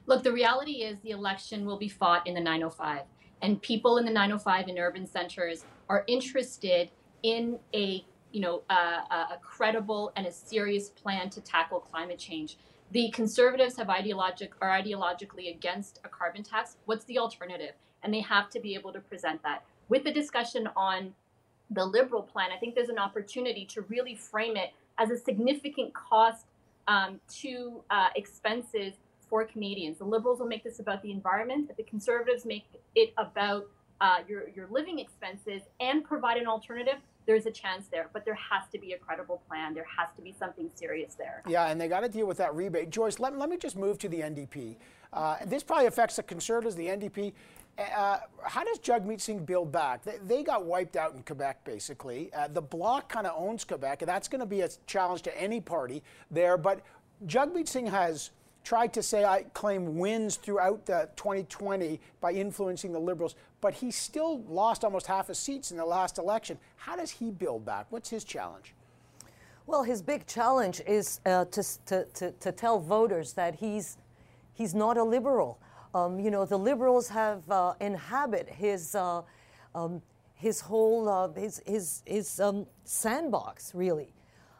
Look, 0.06 0.22
the 0.22 0.32
reality 0.32 0.82
is 0.82 0.98
the 1.00 1.10
election 1.10 1.64
will 1.64 1.78
be 1.78 1.88
fought 1.88 2.26
in 2.26 2.34
the 2.34 2.40
905, 2.40 3.02
and 3.40 3.62
people 3.62 3.98
in 3.98 4.04
the 4.04 4.10
905 4.10 4.68
in 4.68 4.78
urban 4.78 5.06
centers 5.06 5.64
are 5.88 6.04
interested 6.06 6.90
in 7.22 7.58
a 7.74 8.04
you 8.32 8.40
know 8.40 8.62
a, 8.70 8.74
a 8.74 9.38
credible 9.42 10.12
and 10.16 10.26
a 10.26 10.32
serious 10.32 10.88
plan 10.88 11.30
to 11.30 11.40
tackle 11.40 11.80
climate 11.80 12.18
change. 12.18 12.58
The 12.90 13.10
conservatives 13.10 13.76
have 13.76 13.88
ideologic 13.88 14.52
are 14.60 14.70
ideologically 14.70 15.54
against 15.54 16.00
a 16.04 16.08
carbon 16.08 16.42
tax. 16.42 16.76
What's 16.86 17.04
the 17.04 17.18
alternative? 17.18 17.74
And 18.02 18.12
they 18.12 18.20
have 18.20 18.50
to 18.50 18.60
be 18.60 18.74
able 18.74 18.92
to 18.92 19.00
present 19.00 19.42
that. 19.44 19.64
With 19.88 20.04
the 20.04 20.12
discussion 20.12 20.68
on 20.76 21.14
the 21.70 21.84
liberal 21.84 22.22
plan, 22.22 22.50
I 22.54 22.58
think 22.58 22.74
there's 22.74 22.88
an 22.88 22.98
opportunity 22.98 23.64
to 23.66 23.82
really 23.82 24.14
frame 24.14 24.56
it 24.56 24.70
as 24.98 25.10
a 25.10 25.16
significant 25.16 25.94
cost 25.94 26.46
um, 26.88 27.20
to 27.40 27.82
uh, 27.90 28.08
expenses 28.16 28.94
for 29.32 29.46
Canadians. 29.46 29.96
The 29.96 30.04
Liberals 30.04 30.40
will 30.40 30.46
make 30.46 30.62
this 30.62 30.78
about 30.78 31.02
the 31.02 31.10
environment, 31.10 31.66
but 31.66 31.78
the 31.78 31.84
Conservatives 31.84 32.44
make 32.44 32.66
it 32.94 33.14
about 33.16 33.66
uh, 33.98 34.16
your, 34.28 34.50
your 34.54 34.66
living 34.70 34.98
expenses 34.98 35.62
and 35.80 36.04
provide 36.04 36.36
an 36.36 36.46
alternative 36.46 36.96
there's 37.24 37.46
a 37.46 37.52
chance 37.52 37.86
there, 37.86 38.10
but 38.12 38.24
there 38.24 38.34
has 38.34 38.64
to 38.72 38.78
be 38.80 38.94
a 38.94 38.98
credible 38.98 39.40
plan. 39.48 39.74
There 39.74 39.86
has 39.96 40.08
to 40.16 40.22
be 40.22 40.34
something 40.36 40.68
serious 40.74 41.14
there. 41.14 41.40
Yeah, 41.48 41.68
and 41.68 41.80
they 41.80 41.86
got 41.86 42.00
to 42.00 42.08
deal 42.08 42.26
with 42.26 42.36
that 42.38 42.52
rebate. 42.52 42.90
Joyce, 42.90 43.20
let, 43.20 43.38
let 43.38 43.48
me 43.48 43.56
just 43.56 43.76
move 43.76 43.96
to 43.98 44.08
the 44.08 44.22
NDP. 44.22 44.74
Uh, 45.12 45.36
this 45.46 45.62
probably 45.62 45.86
affects 45.86 46.16
the 46.16 46.24
Conservatives, 46.24 46.74
the 46.74 46.88
NDP. 46.88 47.32
Uh, 47.78 48.18
how 48.42 48.64
does 48.64 48.80
Jagmeet 48.80 49.20
Singh 49.20 49.44
build 49.44 49.70
back? 49.70 50.02
They, 50.02 50.18
they 50.26 50.42
got 50.42 50.64
wiped 50.64 50.96
out 50.96 51.14
in 51.14 51.22
Quebec, 51.22 51.64
basically. 51.64 52.32
Uh, 52.34 52.48
the 52.48 52.60
Bloc 52.60 53.08
kind 53.08 53.28
of 53.28 53.40
owns 53.40 53.64
Quebec, 53.64 54.02
and 54.02 54.08
that's 54.08 54.26
going 54.26 54.40
to 54.40 54.46
be 54.46 54.62
a 54.62 54.68
challenge 54.88 55.22
to 55.22 55.40
any 55.40 55.60
party 55.60 56.02
there. 56.28 56.58
But 56.58 56.80
Jagmeet 57.24 57.68
Singh 57.68 57.86
has 57.86 58.32
tried 58.64 58.92
to 58.94 59.02
say 59.02 59.24
I 59.24 59.42
claim 59.54 59.98
wins 59.98 60.36
throughout 60.36 60.86
the 60.86 61.08
2020 61.16 62.00
by 62.20 62.32
influencing 62.32 62.92
the 62.92 62.98
Liberals, 62.98 63.34
but 63.60 63.74
he 63.74 63.90
still 63.90 64.42
lost 64.42 64.84
almost 64.84 65.06
half 65.06 65.28
his 65.28 65.38
seats 65.38 65.70
in 65.70 65.76
the 65.76 65.84
last 65.84 66.18
election. 66.18 66.58
How 66.76 66.96
does 66.96 67.10
he 67.10 67.30
build 67.30 67.64
back? 67.64 67.86
What's 67.90 68.10
his 68.10 68.24
challenge? 68.24 68.74
Well, 69.66 69.84
his 69.84 70.02
big 70.02 70.26
challenge 70.26 70.80
is 70.86 71.20
uh, 71.24 71.44
to, 71.46 71.62
to, 71.86 72.04
to, 72.04 72.32
to, 72.32 72.52
tell 72.52 72.80
voters 72.80 73.32
that 73.34 73.54
he's, 73.54 73.96
he's 74.54 74.74
not 74.74 74.96
a 74.96 75.04
liberal. 75.04 75.58
Um, 75.94 76.18
you 76.18 76.30
know, 76.30 76.44
the 76.44 76.58
liberals 76.58 77.08
have 77.08 77.48
uh, 77.50 77.74
inhabit 77.80 78.48
his, 78.48 78.94
uh, 78.94 79.22
um, 79.74 80.02
his 80.34 80.60
whole, 80.60 81.08
uh, 81.08 81.28
his, 81.32 81.62
his, 81.64 82.02
his 82.04 82.40
um, 82.40 82.66
sandbox, 82.84 83.72
really. 83.74 84.12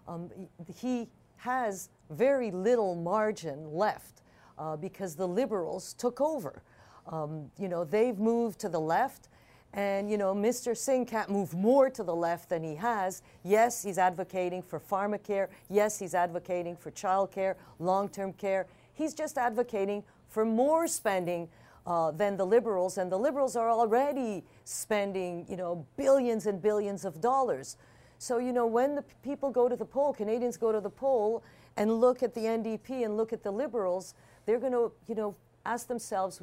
Um, 0.06 0.30
he 0.76 1.08
has 1.42 1.88
very 2.08 2.52
little 2.52 2.94
margin 2.94 3.72
left 3.74 4.22
uh, 4.58 4.76
because 4.76 5.16
the 5.16 5.26
liberals 5.26 5.92
took 5.94 6.20
over. 6.20 6.62
Um, 7.08 7.50
you 7.58 7.68
know, 7.68 7.82
they've 7.82 8.16
moved 8.16 8.60
to 8.60 8.68
the 8.68 8.78
left. 8.78 9.28
And, 9.72 10.08
you 10.08 10.18
know, 10.18 10.34
Mr. 10.34 10.76
Singh 10.76 11.04
can't 11.04 11.30
move 11.30 11.52
more 11.52 11.90
to 11.90 12.04
the 12.04 12.14
left 12.14 12.48
than 12.48 12.62
he 12.62 12.76
has. 12.76 13.22
Yes, 13.42 13.82
he's 13.82 13.98
advocating 13.98 14.62
for 14.62 14.78
pharmacare. 14.78 15.48
Yes, 15.68 15.98
he's 15.98 16.14
advocating 16.14 16.76
for 16.76 16.92
childcare, 16.92 17.56
long 17.80 18.08
term 18.08 18.34
care. 18.34 18.68
He's 18.94 19.12
just 19.12 19.36
advocating 19.36 20.04
for 20.28 20.44
more 20.44 20.86
spending 20.86 21.48
uh, 21.86 22.12
than 22.12 22.36
the 22.36 22.46
liberals. 22.46 22.98
And 22.98 23.10
the 23.10 23.18
liberals 23.18 23.56
are 23.56 23.70
already 23.70 24.44
spending, 24.64 25.44
you 25.48 25.56
know, 25.56 25.84
billions 25.96 26.46
and 26.46 26.62
billions 26.62 27.04
of 27.04 27.20
dollars. 27.20 27.76
So, 28.22 28.38
you 28.38 28.52
know, 28.52 28.66
when 28.66 28.94
the 28.94 29.02
people 29.24 29.50
go 29.50 29.68
to 29.68 29.74
the 29.74 29.84
poll, 29.84 30.12
Canadians 30.12 30.56
go 30.56 30.70
to 30.70 30.80
the 30.80 30.88
poll 30.88 31.42
and 31.76 32.00
look 32.00 32.22
at 32.22 32.34
the 32.34 32.42
NDP 32.42 33.04
and 33.04 33.16
look 33.16 33.32
at 33.32 33.42
the 33.42 33.50
Liberals, 33.50 34.14
they're 34.46 34.60
going 34.60 34.70
to, 34.70 34.92
you 35.08 35.16
know, 35.16 35.34
ask 35.66 35.88
themselves, 35.88 36.40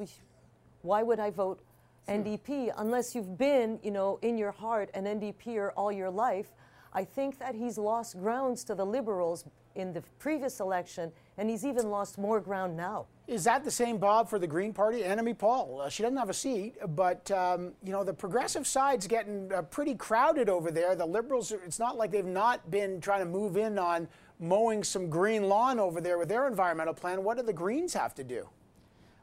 why 0.82 1.04
would 1.04 1.22
I 1.22 1.30
vote 1.30 1.62
NDP 2.10 2.74
unless 2.76 3.15
you've 3.15 3.38
been, 3.38 3.80
you 3.82 3.92
know, 3.92 4.20
in 4.22 4.38
your 4.38 4.52
heart 4.52 4.89
an 4.94 5.06
NDPer 5.06 5.72
all 5.78 5.89
your 5.89 6.10
life? 6.10 6.52
I 6.92 7.06
think 7.06 7.39
that 7.39 7.56
he's 7.56 7.78
lost 7.78 8.20
grounds 8.20 8.65
to 8.65 8.76
the 8.76 8.86
Liberals 8.86 9.46
in 9.76 9.94
the 9.94 10.02
previous 10.20 10.60
election, 10.60 11.13
and 11.39 11.49
he's 11.49 11.65
even 11.65 11.89
lost 11.89 12.17
more 12.17 12.41
ground 12.41 12.75
now. 12.75 13.06
Is 13.25 13.45
that 13.45 13.63
the 13.63 13.71
same, 13.71 13.97
Bob, 13.97 14.30
for 14.30 14.39
the 14.39 14.47
Green 14.47 14.73
Party? 14.73 15.02
Annamie 15.02 15.38
Paul, 15.38 15.82
uh, 15.82 15.89
she 15.89 16.04
doesn't 16.04 16.17
have 16.17 16.30
a 16.30 16.34
seat, 16.34 16.75
but 16.95 17.32
um, 17.32 17.71
you 17.84 17.93
know 17.93 18.04
the 18.04 18.13
progressive 18.13 18.67
side's 18.67 19.08
getting 19.08 19.52
uh, 19.54 19.62
pretty 19.62 19.95
crowded 19.95 20.49
over 20.49 20.69
there. 20.69 20.95
The 20.95 21.06
Liberals, 21.06 21.52
it's 21.52 21.80
not 21.80 21.97
like 21.97 22.12
they've 22.12 22.25
not 22.25 22.69
been 22.69 22.99
trying 22.99 23.21
to 23.21 23.25
move 23.25 23.56
in 23.56 23.80
on 23.80 24.08
mowing 24.39 24.84
some 24.84 25.10
green 25.10 25.47
lawn 25.47 25.80
over 25.80 26.02
there 26.02 26.17
with 26.17 26.28
their 26.28 26.47
environmental 26.47 26.93
plan. 26.93 27.23
What 27.23 27.38
do 27.38 27.43
the 27.43 27.54
Greens 27.54 27.93
have 27.93 28.13
to 28.15 28.23
do? 28.23 28.47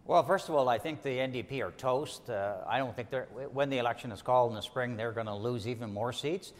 Well, 0.06 0.22
first 0.22 0.48
of 0.48 0.54
all, 0.54 0.68
I 0.68 0.78
think 0.78 1.02
the 1.02 1.18
NDP 1.18 1.60
are 1.66 1.72
toast. 1.72 2.30
Uh, 2.30 2.58
I 2.66 2.78
don't 2.78 2.94
think 2.94 3.10
they're, 3.10 3.26
when 3.52 3.68
the 3.68 3.78
election 3.78 4.12
is 4.12 4.22
called 4.22 4.52
in 4.52 4.56
the 4.56 4.62
spring, 4.62 4.96
they're 4.96 5.12
going 5.12 5.26
to 5.26 5.34
lose 5.34 5.66
even 5.66 5.92
more 5.92 6.12
seats. 6.12 6.52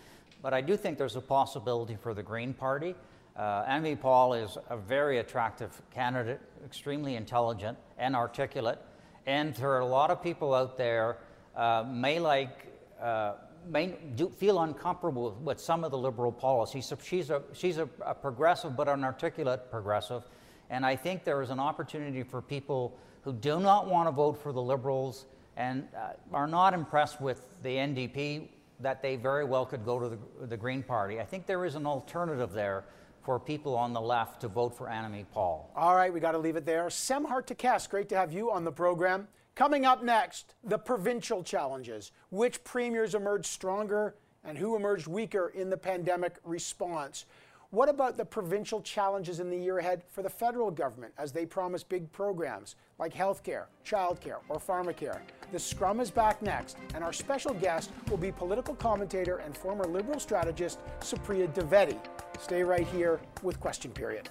But 0.43 0.53
I 0.53 0.61
do 0.61 0.77
think 0.77 0.99
there's 0.99 1.17
a 1.17 1.21
possibility 1.21 1.97
for 1.97 2.13
the 2.13 2.25
Green 2.25 2.53
Party. 2.53 2.97
Uh, 3.37 3.97
Paul 4.01 4.33
is 4.33 4.57
a 4.71 4.77
very 4.77 5.19
attractive 5.19 5.83
candidate, 5.93 6.41
extremely 6.65 7.17
intelligent 7.17 7.77
and 7.99 8.17
articulate. 8.17 8.79
And 9.27 9.55
there 9.57 9.71
are 9.73 9.81
a 9.81 9.87
lot 9.87 10.11
of 10.11 10.23
people 10.23 10.55
out 10.55 10.79
there 10.79 11.19
uh, 11.55 11.85
may 11.87 12.19
like, 12.19 12.67
uh, 13.01 13.35
may 13.69 13.97
do, 14.15 14.31
feel 14.31 14.61
uncomfortable 14.61 15.31
with, 15.31 15.35
with, 15.41 15.61
some 15.61 15.85
of 15.85 15.91
the 15.91 15.99
liberal 15.99 16.33
policies. 16.33 16.87
So 16.87 16.97
she's 17.03 17.31
a, 17.31 17.43
she's 17.53 17.77
a, 17.77 17.89
a, 18.05 18.15
progressive, 18.15 18.77
but 18.77 18.89
an 18.89 19.05
articulate 19.05 19.71
progressive. 19.71 20.23
And 20.71 20.87
I 20.87 20.97
think 20.97 21.25
there 21.25 21.43
is 21.43 21.51
an 21.51 21.61
opportunity 21.61 22.23
for 22.23 22.41
people 22.41 22.97
who 23.23 23.33
do 23.33 23.61
not 23.61 23.89
want 23.89 24.09
to 24.09 24.13
vote 24.13 24.41
for 24.43 24.53
the 24.53 24.63
liberals 24.63 25.27
and 25.57 25.89
uh, 25.97 26.13
are 26.33 26.47
not 26.47 26.73
impressed 26.73 27.21
with 27.21 27.49
the 27.63 27.71
NDP 27.71 28.49
that 28.81 29.03
they 29.03 29.17
very 29.17 29.45
well 29.45 29.67
could 29.67 29.85
go 29.85 29.99
to 29.99 30.09
the, 30.09 30.47
the 30.47 30.57
Green 30.57 30.83
Party. 30.83 31.21
I 31.21 31.25
think 31.25 31.47
there 31.47 31.65
is 31.65 31.75
an 31.75 31.87
alternative 31.87 32.53
there 32.53 32.85
for 33.27 33.41
people 33.41 33.75
on 33.75 33.93
the 33.93 34.01
left 34.01 34.41
to 34.41 34.49
vote 34.49 34.77
for 34.77 34.87
Annamie 34.87 35.27
Paul. 35.33 35.69
All 35.75 35.97
right, 35.97 36.15
we 36.15 36.21
got 36.21 36.33
to 36.33 36.39
leave 36.39 36.55
it 36.55 36.65
there. 36.65 36.87
Semhar 36.87 37.45
Tekes, 37.45 37.89
great 37.89 38.09
to 38.11 38.17
have 38.17 38.33
you 38.33 38.53
on 38.53 38.63
the 38.63 38.71
program. 38.71 39.27
Coming 39.57 39.85
up 39.85 40.05
next, 40.05 40.55
the 40.63 40.79
provincial 40.79 41.43
challenges. 41.43 42.13
Which 42.31 42.63
premiers 42.63 43.17
emerged 43.17 43.47
stronger 43.47 44.15
and 44.45 44.57
who 44.57 44.77
emerged 44.77 45.09
weaker 45.09 45.49
in 45.49 45.71
the 45.71 45.77
pandemic 45.77 46.37
response? 46.45 47.27
What 47.71 47.89
about 47.89 48.17
the 48.17 48.25
provincial 48.25 48.81
challenges 48.81 49.41
in 49.41 49.51
the 49.51 49.57
year 49.57 49.79
ahead 49.79 50.05
for 50.09 50.23
the 50.23 50.31
federal 50.31 50.71
government 50.71 51.13
as 51.19 51.33
they 51.33 51.45
promise 51.45 51.83
big 51.83 52.11
programs 52.13 52.77
like 53.01 53.13
healthcare, 53.13 53.65
childcare, 53.85 54.39
or 54.49 54.61
pharmacare? 54.61 55.21
The 55.51 55.59
Scrum 55.59 55.99
is 55.99 56.09
back 56.09 56.41
next, 56.43 56.77
and 56.95 57.03
our 57.03 57.13
special 57.13 57.55
guest 57.55 57.91
will 58.09 58.19
be 58.19 58.31
political 58.31 58.77
commentator 58.77 59.39
and 59.39 59.57
former 59.57 59.85
Liberal 59.85 60.21
strategist 60.21 60.79
Supriya 61.01 61.53
Dwivedi. 61.53 61.99
Stay 62.39 62.63
right 62.63 62.87
here 62.87 63.21
with 63.43 63.59
Question 63.59 63.91
Period. 63.91 64.31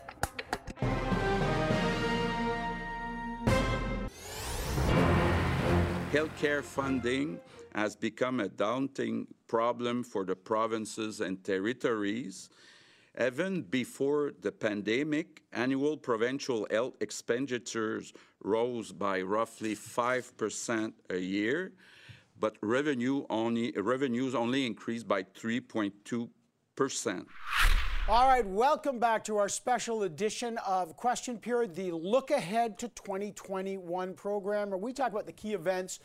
Healthcare 6.14 6.64
funding 6.64 7.38
has 7.74 7.98
become 7.98 8.40
a 8.40 8.48
daunting 8.48 9.28
problem 9.48 10.04
for 10.04 10.24
the 10.24 10.38
provinces 10.38 11.20
and 11.20 11.44
territories. 11.44 12.50
Even 13.20 13.62
before 13.62 14.34
the 14.42 14.52
pandemic, 14.52 15.42
annual 15.54 15.96
provincial 15.96 16.68
health 16.70 16.96
expenditures 17.00 18.12
rose 18.44 18.92
by 18.92 19.22
roughly 19.22 19.74
5% 19.74 20.92
a 21.10 21.18
year, 21.18 21.72
but 22.38 22.58
revenue 22.62 23.26
only, 23.30 23.72
revenues 23.72 24.36
only 24.36 24.66
increased 24.66 25.08
by 25.08 25.24
3.2%. 25.24 27.26
All 28.08 28.28
right, 28.28 28.46
welcome 28.46 29.00
back 29.00 29.24
to 29.24 29.38
our 29.38 29.48
special 29.48 30.04
edition 30.04 30.58
of 30.68 30.98
Question 30.98 31.38
Period, 31.38 31.74
the 31.74 31.94
Look 31.94 32.32
Ahead 32.32 32.78
to 32.80 32.90
2021 32.90 34.14
program, 34.14 34.72
where 34.72 34.78
we 34.78 34.92
talk 34.92 35.14
about 35.14 35.26
the 35.26 35.32
key 35.32 35.54
events 35.54 36.02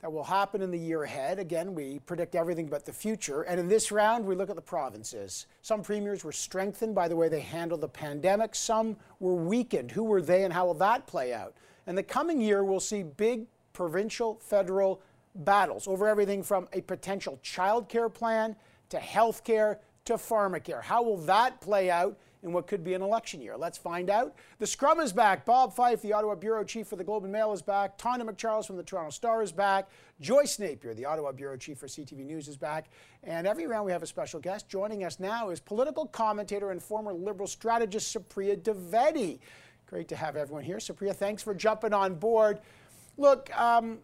that 0.00 0.12
will 0.12 0.24
happen 0.24 0.62
in 0.62 0.70
the 0.70 0.78
year 0.78 1.02
ahead. 1.02 1.38
Again, 1.38 1.74
we 1.74 1.98
predict 2.00 2.34
everything 2.34 2.66
but 2.66 2.84
the 2.84 2.92
future. 2.92 3.42
And 3.42 3.58
in 3.58 3.68
this 3.68 3.90
round, 3.90 4.24
we 4.24 4.36
look 4.36 4.48
at 4.48 4.56
the 4.56 4.62
provinces. 4.62 5.46
Some 5.62 5.82
premiers 5.82 6.22
were 6.22 6.32
strengthened 6.32 6.94
by 6.94 7.08
the 7.08 7.16
way 7.16 7.28
they 7.28 7.40
handled 7.40 7.80
the 7.80 7.88
pandemic, 7.88 8.54
some 8.54 8.96
were 9.18 9.34
weakened. 9.34 9.90
Who 9.90 10.04
were 10.04 10.22
they, 10.22 10.44
and 10.44 10.52
how 10.52 10.66
will 10.66 10.74
that 10.74 11.06
play 11.06 11.32
out? 11.32 11.54
And 11.86 11.98
the 11.98 12.02
coming 12.02 12.40
year, 12.40 12.62
we'll 12.62 12.80
see 12.80 13.02
big 13.02 13.46
provincial, 13.72 14.38
federal 14.40 15.02
battles 15.34 15.88
over 15.88 16.06
everything 16.08 16.42
from 16.42 16.68
a 16.72 16.80
potential 16.82 17.38
child 17.42 17.88
care 17.88 18.08
plan 18.08 18.56
to 18.90 18.98
health 18.98 19.44
care 19.44 19.80
to 20.04 20.14
pharmacare. 20.14 20.82
How 20.82 21.02
will 21.02 21.18
that 21.18 21.60
play 21.60 21.90
out 21.90 22.18
in 22.42 22.52
what 22.52 22.66
could 22.66 22.84
be 22.84 22.94
an 22.94 23.02
election 23.02 23.40
year? 23.40 23.56
Let's 23.56 23.78
find 23.78 24.10
out. 24.10 24.34
The 24.58 24.66
scrum 24.66 25.00
is 25.00 25.12
back. 25.12 25.44
Bob 25.44 25.74
Fife, 25.74 26.02
the 26.02 26.12
Ottawa 26.12 26.34
Bureau 26.34 26.64
Chief 26.64 26.86
for 26.86 26.96
the 26.96 27.04
Globe 27.04 27.24
and 27.24 27.32
Mail, 27.32 27.52
is 27.52 27.62
back. 27.62 27.98
Tonda 27.98 28.22
MacCharles 28.22 28.66
from 28.66 28.76
the 28.76 28.82
Toronto 28.82 29.10
Star 29.10 29.42
is 29.42 29.52
back. 29.52 29.88
Joyce 30.20 30.58
Napier, 30.58 30.94
the 30.94 31.04
Ottawa 31.04 31.32
Bureau 31.32 31.56
Chief 31.56 31.78
for 31.78 31.86
CTV 31.86 32.24
News, 32.24 32.48
is 32.48 32.56
back. 32.56 32.86
And 33.24 33.46
every 33.46 33.66
round 33.66 33.86
we 33.86 33.92
have 33.92 34.02
a 34.02 34.06
special 34.06 34.40
guest. 34.40 34.68
Joining 34.68 35.04
us 35.04 35.20
now 35.20 35.50
is 35.50 35.60
political 35.60 36.06
commentator 36.06 36.70
and 36.70 36.82
former 36.82 37.12
Liberal 37.12 37.48
strategist 37.48 38.16
Supriya 38.16 38.56
Dwivedi. 38.60 39.38
Great 39.86 40.08
to 40.08 40.16
have 40.16 40.36
everyone 40.36 40.64
here. 40.64 40.76
Supriya, 40.76 41.14
thanks 41.14 41.42
for 41.42 41.54
jumping 41.54 41.92
on 41.92 42.14
board. 42.14 42.60
Look, 43.16 43.50
um, 43.58 43.98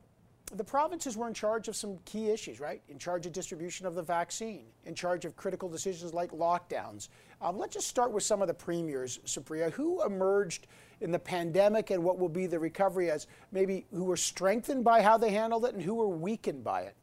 the 0.53 0.65
provinces 0.65 1.17
were 1.17 1.27
in 1.27 1.35
charge 1.35 1.69
of 1.69 1.77
some 1.77 1.99
key 2.05 2.31
issues, 2.31 2.61
right? 2.61 2.83
In 2.89 2.99
charge 2.99 3.27
of 3.27 3.33
distribution 3.33 3.87
of 3.87 3.95
the 3.95 4.03
vaccine, 4.03 4.67
in 4.85 4.95
charge 4.95 5.25
of 5.25 5.37
critical 5.37 5.69
decisions 5.69 6.13
like 6.13 6.31
lockdowns. 6.33 7.09
Um, 7.41 7.59
let's 7.59 7.75
just 7.75 7.89
start 7.89 8.13
with 8.13 8.23
some 8.23 8.43
of 8.43 8.49
the 8.49 8.55
premiers, 8.55 9.19
Supriya. 9.25 9.73
Who 9.73 10.05
emerged 10.05 10.67
in 11.01 11.11
the 11.11 11.19
pandemic 11.19 11.91
and 11.91 12.03
what 12.03 12.19
will 12.19 12.29
be 12.29 12.47
the 12.47 12.59
recovery 12.59 13.11
as 13.11 13.27
maybe 13.53 13.87
who 13.93 14.05
were 14.05 14.17
strengthened 14.17 14.85
by 14.85 15.03
how 15.03 15.17
they 15.17 15.31
handled 15.31 15.65
it 15.65 15.75
and 15.75 15.83
who 15.83 15.95
were 15.95 16.09
weakened 16.09 16.63
by 16.63 16.83
it? 16.83 16.95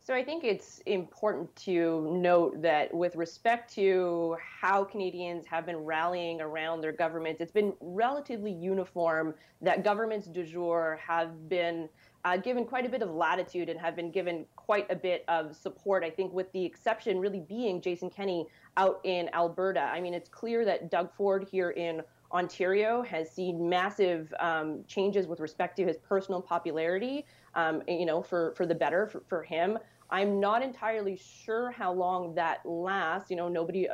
So 0.00 0.14
I 0.14 0.24
think 0.24 0.42
it's 0.42 0.78
important 0.86 1.54
to 1.56 2.10
note 2.10 2.62
that 2.62 2.92
with 2.94 3.14
respect 3.14 3.70
to 3.74 4.38
how 4.40 4.82
Canadians 4.82 5.44
have 5.46 5.66
been 5.66 5.76
rallying 5.84 6.40
around 6.40 6.80
their 6.80 6.92
government, 6.92 7.36
it's 7.40 7.52
been 7.52 7.74
relatively 7.80 8.50
uniform 8.50 9.34
that 9.60 9.84
governments 9.84 10.26
du 10.26 10.44
jour 10.44 10.98
have 11.06 11.50
been 11.50 11.90
uh, 12.24 12.36
given 12.36 12.64
quite 12.64 12.84
a 12.84 12.88
bit 12.88 13.02
of 13.02 13.10
latitude 13.10 13.68
and 13.68 13.78
have 13.78 13.94
been 13.96 14.10
given 14.10 14.44
quite 14.56 14.90
a 14.90 14.96
bit 14.96 15.24
of 15.28 15.54
support. 15.56 16.04
I 16.04 16.10
think, 16.10 16.32
with 16.32 16.50
the 16.52 16.64
exception 16.64 17.18
really 17.18 17.40
being 17.40 17.80
Jason 17.80 18.10
Kenney 18.10 18.46
out 18.76 19.00
in 19.04 19.30
Alberta. 19.32 19.80
I 19.80 20.00
mean, 20.00 20.14
it's 20.14 20.28
clear 20.28 20.64
that 20.64 20.90
Doug 20.90 21.14
Ford 21.14 21.46
here 21.50 21.70
in 21.70 22.02
Ontario 22.32 23.02
has 23.02 23.30
seen 23.30 23.68
massive 23.68 24.32
um, 24.38 24.84
changes 24.86 25.26
with 25.26 25.40
respect 25.40 25.76
to 25.76 25.84
his 25.84 25.96
personal 25.96 26.42
popularity, 26.42 27.24
um, 27.54 27.82
you 27.88 28.04
know, 28.04 28.22
for, 28.22 28.52
for 28.54 28.66
the 28.66 28.74
better 28.74 29.06
for, 29.06 29.22
for 29.28 29.42
him. 29.42 29.78
I'm 30.10 30.40
not 30.40 30.62
entirely 30.62 31.16
sure 31.16 31.70
how 31.70 31.92
long 31.92 32.34
that 32.34 32.64
lasts. 32.64 33.30
You 33.30 33.36
know, 33.36 33.48
nobody 33.48 33.88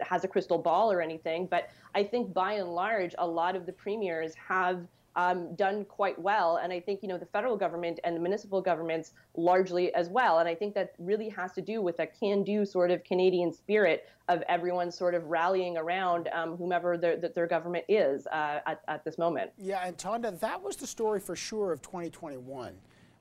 has 0.00 0.24
a 0.24 0.28
crystal 0.28 0.58
ball 0.58 0.90
or 0.90 1.00
anything, 1.00 1.46
but 1.46 1.68
I 1.94 2.02
think 2.02 2.32
by 2.34 2.54
and 2.54 2.68
large, 2.68 3.14
a 3.18 3.26
lot 3.26 3.54
of 3.54 3.66
the 3.66 3.72
premiers 3.72 4.34
have 4.34 4.86
um, 5.16 5.54
done 5.54 5.84
quite 5.84 6.18
well. 6.18 6.56
And 6.56 6.72
I 6.72 6.80
think, 6.80 7.02
you 7.02 7.08
know, 7.08 7.18
the 7.18 7.26
federal 7.26 7.56
government 7.56 8.00
and 8.04 8.16
the 8.16 8.20
municipal 8.20 8.60
governments 8.60 9.12
largely 9.36 9.94
as 9.94 10.08
well. 10.08 10.38
And 10.38 10.48
I 10.48 10.54
think 10.54 10.74
that 10.74 10.94
really 10.98 11.28
has 11.30 11.52
to 11.52 11.62
do 11.62 11.82
with 11.82 11.98
a 12.00 12.06
can 12.06 12.42
do 12.42 12.64
sort 12.64 12.90
of 12.90 13.04
Canadian 13.04 13.52
spirit 13.52 14.08
of 14.28 14.42
everyone 14.48 14.90
sort 14.90 15.14
of 15.14 15.24
rallying 15.26 15.76
around 15.76 16.28
um, 16.32 16.56
whomever 16.56 16.96
their, 16.96 17.16
their 17.16 17.46
government 17.46 17.84
is 17.88 18.26
uh, 18.28 18.60
at, 18.66 18.80
at 18.88 19.04
this 19.04 19.18
moment. 19.18 19.50
Yeah, 19.58 19.86
and 19.86 19.96
Tonda, 19.96 20.38
that 20.40 20.62
was 20.62 20.76
the 20.76 20.86
story 20.86 21.20
for 21.20 21.36
sure 21.36 21.72
of 21.72 21.82
2021 21.82 22.74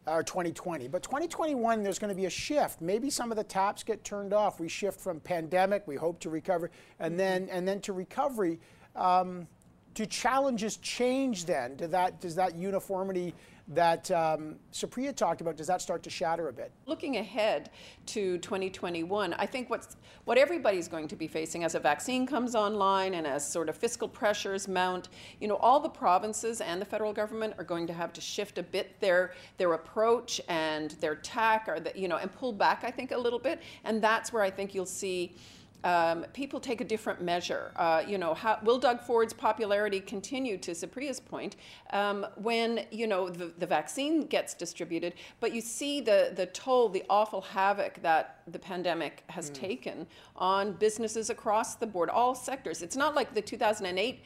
or 0.08 0.24
2020. 0.24 0.88
But 0.88 1.04
2021, 1.04 1.84
there's 1.84 2.00
going 2.00 2.10
to 2.10 2.16
be 2.16 2.26
a 2.26 2.30
shift. 2.30 2.82
Maybe 2.82 3.10
some 3.10 3.32
of 3.32 3.38
the 3.38 3.44
taps 3.44 3.84
get 3.84 4.04
turned 4.04 4.34
off. 4.34 4.60
We 4.60 4.68
shift 4.68 5.00
from 5.00 5.20
pandemic, 5.20 5.88
we 5.88 5.96
hope 5.96 6.20
to 6.22 6.30
recover, 6.30 6.72
and 7.00 7.20
then 7.20 7.50
and 7.50 7.68
then 7.68 7.82
to 7.82 7.94
recovery. 7.94 8.60
Um, 8.96 9.48
do 9.94 10.06
challenges 10.06 10.78
change 10.78 11.46
then? 11.46 11.76
Do 11.76 11.88
that, 11.88 12.22
does 12.22 12.36
that 12.36 12.56
uniformity 12.56 13.34
that 13.68 14.12
um, 14.12 14.56
Supriya 14.74 15.16
talked 15.16 15.40
about, 15.40 15.56
does 15.56 15.68
that 15.68 15.82
start 15.82 16.04
to 16.04 16.10
shatter 16.10 16.50
a 16.50 16.54
bit? 16.54 16.72
Looking 16.88 17.18
ahead 17.18 17.70
to 18.08 18.38
2021, 18.40 19.34
I 19.34 19.46
think 19.46 19.70
what's, 19.70 19.96
what 20.26 20.38
everybody's 20.38 20.88
going 20.88 21.08
to 21.08 21.16
be 21.16 21.28
facing 21.28 21.64
as 21.64 21.76
a 21.76 21.80
vaccine 21.80 22.28
comes 22.28 22.54
online 22.54 23.14
and 23.14 23.26
as 23.26 23.50
sort 23.50 23.70
of 23.70 23.78
fiscal 23.78 24.10
pressures 24.10 24.68
mount, 24.68 25.08
you 25.40 25.48
know, 25.48 25.56
all 25.58 25.80
the 25.80 25.90
provinces 25.90 26.60
and 26.60 26.82
the 26.82 26.86
federal 26.86 27.14
government 27.14 27.54
are 27.58 27.64
going 27.64 27.88
to 27.88 27.94
have 27.94 28.12
to 28.14 28.22
shift 28.22 28.58
a 28.58 28.64
bit 28.64 29.00
their, 29.00 29.34
their 29.58 29.74
approach 29.74 30.42
and 30.50 30.92
their 31.00 31.16
tack, 31.16 31.66
or 31.68 31.80
the, 31.80 31.92
you 31.96 32.08
know, 32.08 32.18
and 32.18 32.34
pull 32.34 32.52
back, 32.52 32.84
I 32.84 32.92
think, 32.92 33.12
a 33.12 33.18
little 33.18 33.40
bit. 33.40 33.62
And 33.86 34.02
that's 34.02 34.34
where 34.34 34.44
I 34.44 34.50
think 34.50 34.76
you'll 34.76 34.86
see 34.86 35.34
um, 35.84 36.26
people 36.34 36.60
take 36.60 36.82
a 36.82 36.84
different 36.84 37.22
measure. 37.22 37.72
Uh, 37.76 38.04
you 38.08 38.18
know, 38.18 38.34
how, 38.34 38.60
will 38.64 38.78
Doug 38.78 39.02
Ford's 39.02 39.34
popularity 39.34 40.00
continue, 40.00 40.58
to 40.60 40.72
Supriya's 40.72 41.20
point, 41.20 41.56
um, 41.92 42.26
when 42.36 42.86
you 42.92 43.08
know 43.08 43.30
the, 43.30 43.54
the 43.58 43.66
vaccine 43.66 44.26
gets 44.26 44.54
distributed? 44.54 45.14
But 45.40 45.54
you 45.54 45.62
see 45.62 46.02
the 46.02 46.34
the 46.36 46.46
toll, 46.48 46.90
the 46.90 47.04
awful 47.10 47.42
havoc 47.42 48.02
that 48.02 48.42
the 48.48 48.60
pandemic 48.60 49.24
has 49.28 49.50
mm. 49.50 49.56
taken 49.56 50.08
on 50.36 50.74
businesses 50.74 51.30
across 51.30 51.76
the 51.76 51.88
board, 51.88 52.10
all 52.10 52.36
sectors. 52.36 52.82
It's 52.82 52.96
not 52.96 53.16
like 53.16 53.34
the 53.34 53.42
2008 53.42 54.20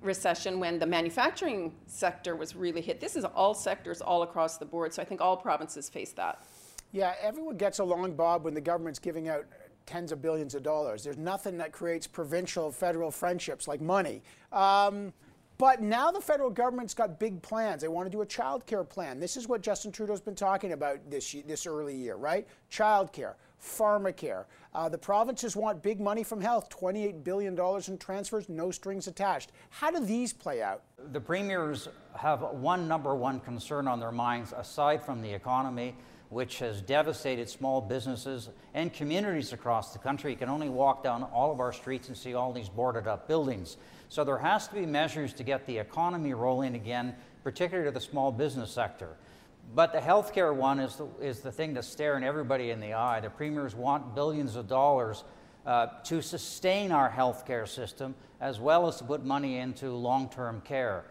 recession 0.00 0.60
when 0.60 0.78
the 0.78 0.86
manufacturing 0.86 1.72
sector 1.86 2.36
was 2.36 2.54
really 2.54 2.80
hit. 2.80 3.00
This 3.00 3.16
is 3.16 3.24
all 3.24 3.54
sectors 3.54 4.00
all 4.00 4.22
across 4.22 4.58
the 4.58 4.66
board. 4.66 4.92
So 4.92 5.02
I 5.02 5.04
think 5.04 5.20
all 5.20 5.36
provinces 5.36 5.88
face 5.88 6.12
that. 6.12 6.44
Yeah, 6.92 7.14
everyone 7.20 7.56
gets 7.56 7.80
along, 7.80 8.14
Bob, 8.14 8.44
when 8.44 8.54
the 8.54 8.60
government's 8.60 9.00
giving 9.00 9.28
out 9.28 9.46
tens 9.86 10.12
of 10.12 10.22
billions 10.22 10.54
of 10.54 10.62
dollars. 10.62 11.04
There's 11.04 11.18
nothing 11.18 11.58
that 11.58 11.72
creates 11.72 12.06
provincial 12.06 12.70
federal 12.70 13.10
friendships 13.10 13.68
like 13.68 13.80
money. 13.80 14.22
Um, 14.52 15.12
but 15.56 15.80
now 15.80 16.10
the 16.10 16.20
federal 16.20 16.50
government's 16.50 16.94
got 16.94 17.20
big 17.20 17.40
plans. 17.40 17.82
They 17.82 17.88
want 17.88 18.06
to 18.06 18.10
do 18.10 18.22
a 18.22 18.26
child 18.26 18.66
care 18.66 18.82
plan. 18.82 19.20
This 19.20 19.36
is 19.36 19.46
what 19.46 19.60
Justin 19.60 19.92
Trudeau's 19.92 20.20
been 20.20 20.34
talking 20.34 20.72
about 20.72 20.98
this, 21.08 21.36
this 21.46 21.66
early 21.66 21.94
year, 21.94 22.16
right? 22.16 22.46
Child 22.70 23.12
care, 23.12 23.36
pharmacare. 23.62 24.46
Uh, 24.74 24.88
the 24.88 24.98
provinces 24.98 25.54
want 25.54 25.80
big 25.80 26.00
money 26.00 26.24
from 26.24 26.40
health, 26.40 26.68
$28 26.70 27.22
billion 27.22 27.56
in 27.86 27.98
transfers, 27.98 28.48
no 28.48 28.72
strings 28.72 29.06
attached. 29.06 29.52
How 29.70 29.92
do 29.92 30.04
these 30.04 30.32
play 30.32 30.60
out? 30.60 30.82
The 31.12 31.20
premiers 31.20 31.88
have 32.16 32.40
one 32.40 32.88
number 32.88 33.14
one 33.14 33.38
concern 33.38 33.86
on 33.86 34.00
their 34.00 34.12
minds, 34.12 34.52
aside 34.56 35.00
from 35.04 35.22
the 35.22 35.32
economy, 35.32 35.94
which 36.34 36.58
has 36.58 36.82
devastated 36.82 37.48
small 37.48 37.80
businesses 37.80 38.48
and 38.74 38.92
communities 38.92 39.52
across 39.52 39.92
the 39.92 40.00
country. 40.00 40.32
You 40.32 40.36
can 40.36 40.48
only 40.48 40.68
walk 40.68 41.04
down 41.04 41.22
all 41.22 41.52
of 41.52 41.60
our 41.60 41.72
streets 41.72 42.08
and 42.08 42.16
see 42.16 42.34
all 42.34 42.52
these 42.52 42.68
boarded 42.68 43.06
up 43.06 43.28
buildings. 43.28 43.76
So 44.08 44.24
there 44.24 44.38
has 44.38 44.66
to 44.66 44.74
be 44.74 44.84
measures 44.84 45.32
to 45.34 45.44
get 45.44 45.64
the 45.64 45.78
economy 45.78 46.34
rolling 46.34 46.74
again, 46.74 47.14
particularly 47.44 47.88
to 47.88 47.94
the 47.94 48.00
small 48.00 48.32
business 48.32 48.72
sector. 48.72 49.10
But 49.76 49.92
the 49.92 50.00
healthcare 50.00 50.52
one 50.52 50.80
is 50.80 50.96
the, 50.96 51.06
is 51.22 51.38
the 51.38 51.52
thing 51.52 51.72
that's 51.72 51.86
staring 51.86 52.24
everybody 52.24 52.70
in 52.70 52.80
the 52.80 52.94
eye. 52.94 53.20
The 53.20 53.30
premiers 53.30 53.76
want 53.76 54.16
billions 54.16 54.56
of 54.56 54.66
dollars 54.66 55.22
uh, 55.64 55.86
to 56.02 56.20
sustain 56.20 56.90
our 56.90 57.08
healthcare 57.08 57.68
system 57.68 58.12
as 58.40 58.58
well 58.58 58.88
as 58.88 58.96
to 58.96 59.04
put 59.04 59.24
money 59.24 59.58
into 59.58 59.92
long 59.92 60.28
term 60.28 60.62
care. 60.62 61.04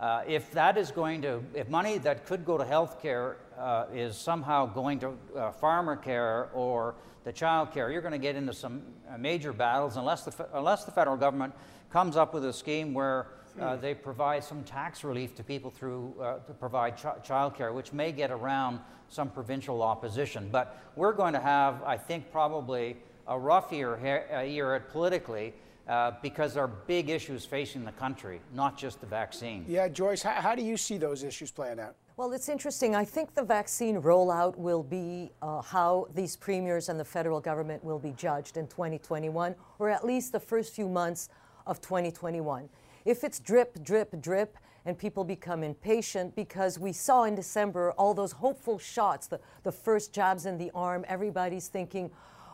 Uh, 0.00 0.22
if 0.26 0.50
that 0.52 0.78
is 0.78 0.90
going 0.90 1.20
to, 1.20 1.42
if 1.52 1.68
money 1.68 1.98
that 1.98 2.24
could 2.24 2.42
go 2.42 2.56
to 2.56 2.64
healthcare 2.64 3.34
uh, 3.58 3.84
is 3.92 4.16
somehow 4.16 4.64
going 4.64 4.98
to 4.98 5.08
uh, 5.36 5.52
pharmacare 5.60 6.48
or 6.54 6.94
the 7.24 7.32
child 7.32 7.70
care, 7.70 7.90
you're 7.90 8.00
going 8.00 8.12
to 8.12 8.18
get 8.18 8.34
into 8.34 8.54
some 8.54 8.80
uh, 9.12 9.18
major 9.18 9.52
battles 9.52 9.98
unless 9.98 10.24
the, 10.24 10.46
unless 10.54 10.84
the 10.84 10.90
federal 10.90 11.18
government 11.18 11.52
comes 11.92 12.16
up 12.16 12.32
with 12.32 12.46
a 12.46 12.52
scheme 12.52 12.94
where 12.94 13.26
uh, 13.60 13.74
hmm. 13.74 13.82
they 13.82 13.92
provide 13.92 14.42
some 14.42 14.64
tax 14.64 15.04
relief 15.04 15.34
to 15.34 15.44
people 15.44 15.70
through 15.70 16.14
uh, 16.18 16.38
to 16.38 16.54
provide 16.54 16.96
ch- 16.96 17.22
child 17.22 17.54
care, 17.54 17.74
which 17.74 17.92
may 17.92 18.10
get 18.10 18.30
around 18.30 18.80
some 19.10 19.28
provincial 19.28 19.82
opposition. 19.82 20.48
But 20.50 20.80
we're 20.96 21.12
going 21.12 21.34
to 21.34 21.40
have, 21.40 21.82
I 21.82 21.98
think, 21.98 22.32
probably 22.32 22.96
a 23.26 23.38
rough 23.38 23.70
year, 23.70 23.98
year 24.46 24.80
politically 24.92 25.52
uh, 25.90 26.12
because 26.22 26.54
there 26.54 26.62
are 26.62 26.68
big 26.86 27.10
issues 27.10 27.44
facing 27.44 27.84
the 27.84 27.92
country, 27.92 28.40
not 28.54 28.78
just 28.78 29.00
the 29.00 29.06
vaccine. 29.06 29.64
Yeah, 29.66 29.88
Joyce, 29.88 30.22
how, 30.22 30.40
how 30.40 30.54
do 30.54 30.62
you 30.62 30.76
see 30.76 30.98
those 30.98 31.24
issues 31.24 31.50
playing 31.50 31.80
out? 31.80 31.96
Well, 32.16 32.32
it's 32.32 32.48
interesting. 32.48 32.94
I 32.94 33.04
think 33.04 33.34
the 33.34 33.42
vaccine 33.42 34.00
rollout 34.00 34.56
will 34.56 34.84
be 34.84 35.32
uh, 35.42 35.62
how 35.62 36.06
these 36.14 36.36
premiers 36.36 36.88
and 36.88 37.00
the 37.00 37.04
federal 37.04 37.40
government 37.40 37.82
will 37.82 37.98
be 37.98 38.12
judged 38.12 38.56
in 38.56 38.68
2021, 38.68 39.56
or 39.80 39.90
at 39.90 40.04
least 40.04 40.30
the 40.30 40.38
first 40.38 40.74
few 40.74 40.88
months 40.88 41.28
of 41.66 41.80
2021. 41.80 42.68
If 43.04 43.24
it's 43.24 43.40
drip, 43.40 43.82
drip, 43.82 44.20
drip, 44.20 44.58
and 44.84 44.96
people 44.96 45.24
become 45.24 45.64
impatient 45.64 46.36
because 46.36 46.78
we 46.78 46.92
saw 46.92 47.24
in 47.24 47.34
December 47.34 47.92
all 47.92 48.14
those 48.14 48.32
hopeful 48.32 48.78
shots, 48.78 49.26
the, 49.26 49.40
the 49.64 49.72
first 49.72 50.12
jabs 50.12 50.46
in 50.46 50.56
the 50.56 50.70
arm, 50.72 51.04
everybody's 51.08 51.66
thinking, 51.68 52.10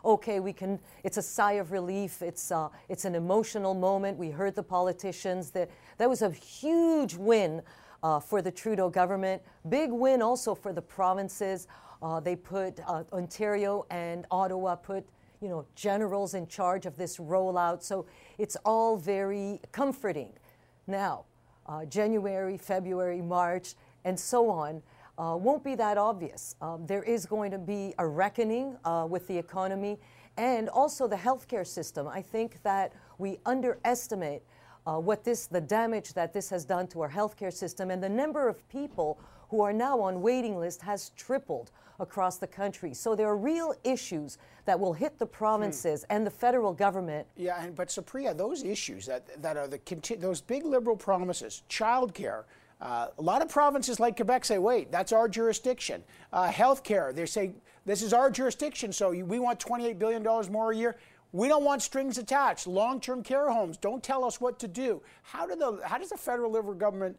okay, 0.07 0.41
we 0.41 0.53
can, 0.53 0.79
it's 1.05 1.17
a 1.17 1.23
sigh 1.23 1.55
of 1.55 1.73
relief. 1.73 2.23
It's, 2.23 2.51
uh, 2.51 2.69
it's 2.89 3.05
an 3.05 3.15
emotional 3.15 3.75
moment. 3.75 4.17
We 4.17 4.31
heard 4.31 4.55
the 4.55 4.63
politicians. 4.63 5.51
That, 5.51 5.71
that 5.99 6.09
was 6.09 6.23
a 6.23 6.31
huge 6.31 7.15
win 7.15 7.63
uh, 8.03 8.21
for 8.21 8.41
the 8.41 8.51
Trudeau 8.51 8.89
government. 8.89 9.43
Big 9.69 9.91
win 9.91 10.23
also 10.23 10.55
for 10.55 10.73
the 10.73 10.83
provinces. 10.83 11.67
Uh, 12.03 12.21
they 12.21 12.37
put 12.37 12.79
uh, 12.87 13.03
Ontario 13.13 13.85
and 13.91 14.27
Ottawa 14.31 14.77
put 14.77 15.05
you 15.43 15.49
know 15.49 15.67
generals 15.75 16.35
in 16.35 16.47
charge 16.47 16.87
of 16.87 16.97
this 16.97 17.19
rollout. 17.19 17.83
So 17.83 18.07
it's 18.39 18.57
all 18.65 18.97
very 18.97 19.61
comforting. 19.73 20.33
Now, 20.87 21.25
uh, 21.67 21.85
January, 21.85 22.57
February, 22.59 23.21
March, 23.21 23.75
and 24.05 24.19
so 24.19 24.49
on 24.49 24.83
uh, 25.19 25.37
won't 25.39 25.65
be 25.65 25.75
that 25.75 25.99
obvious. 25.99 26.57
Um, 26.61 26.87
there 26.87 27.03
is 27.03 27.27
going 27.27 27.51
to 27.51 27.59
be 27.59 27.95
a 27.99 28.07
reckoning 28.07 28.77
uh, 28.85 29.07
with 29.09 29.27
the 29.27 29.37
economy 29.37 29.99
and 30.37 30.69
also 30.69 31.09
the 31.09 31.17
healthcare 31.17 31.67
system. 31.67 32.07
I 32.07 32.21
think 32.21 32.63
that 32.63 32.93
we 33.19 33.39
underestimate 33.47 34.43
uh, 34.87 34.99
what 34.99 35.25
this, 35.25 35.47
the 35.47 35.61
damage 35.61 36.13
that 36.15 36.33
this 36.33 36.49
has 36.51 36.65
done 36.65 36.87
to 36.89 37.01
our 37.01 37.11
healthcare 37.11 37.53
system, 37.53 37.91
and 37.91 38.03
the 38.03 38.09
number 38.09 38.49
of 38.49 38.69
people 38.69 39.19
who 39.49 39.61
are 39.61 39.73
now 39.73 40.01
on 40.01 40.21
waiting 40.21 40.59
list 40.59 40.83
has 40.83 41.11
tripled 41.17 41.71
across 41.99 42.39
the 42.39 42.47
country. 42.47 42.93
So 42.93 43.15
there 43.15 43.27
are 43.29 43.37
real 43.37 43.75
issues 43.85 44.39
that 44.65 44.79
will 44.79 44.93
hit 44.93 45.19
the 45.19 45.27
provinces 45.27 46.05
hmm. 46.05 46.17
and 46.17 46.27
the 46.27 46.31
federal 46.31 46.73
government. 46.73 47.27
Yeah, 47.37 47.63
and, 47.63 47.75
but 47.75 47.89
Supriya, 47.89 48.37
those 48.37 48.63
issues 48.65 49.07
that, 49.07 49.43
that 49.43 49.57
are 49.57 49.67
the 49.67 49.81
those 50.19 50.41
big 50.41 50.65
liberal 50.65 50.97
promises, 50.97 51.63
childcare, 51.71 52.45
uh, 52.81 53.09
a 53.19 53.23
lot 53.23 53.43
of 53.43 53.49
provinces 53.49 53.99
like 53.99 54.17
Quebec 54.17 54.45
say, 54.45 54.59
wait, 54.59 54.93
that's 54.93 55.13
our 55.13 55.29
jurisdiction. 55.29 56.03
Uh, 56.33 56.51
healthcare, 56.51 57.15
they 57.15 57.27
say, 57.27 57.53
this 57.87 58.03
is 58.03 58.13
our 58.13 58.31
jurisdiction, 58.31 58.93
so 58.93 59.11
we 59.11 59.39
want 59.39 59.59
$28 59.61 59.99
billion 59.99 60.23
more 60.51 60.73
a 60.73 60.77
year. 60.77 60.97
We 61.33 61.49
don't 61.49 61.65
want 61.65 61.83
strings 61.83 62.19
attached. 62.19 62.67
Long-term 62.67 63.23
care 63.23 63.51
homes, 63.51 63.77
don't 63.77 64.03
tell 64.03 64.25
us 64.25 64.41
what 64.41 64.59
to 64.59 64.69
do. 64.69 65.03
How, 65.23 65.47
do 65.47 65.57
the, 65.57 65.81
how 65.85 65.99
does 65.99 66.11
the 66.11 66.17
federal 66.17 66.51
Liberal 66.51 66.75
government 66.75 67.19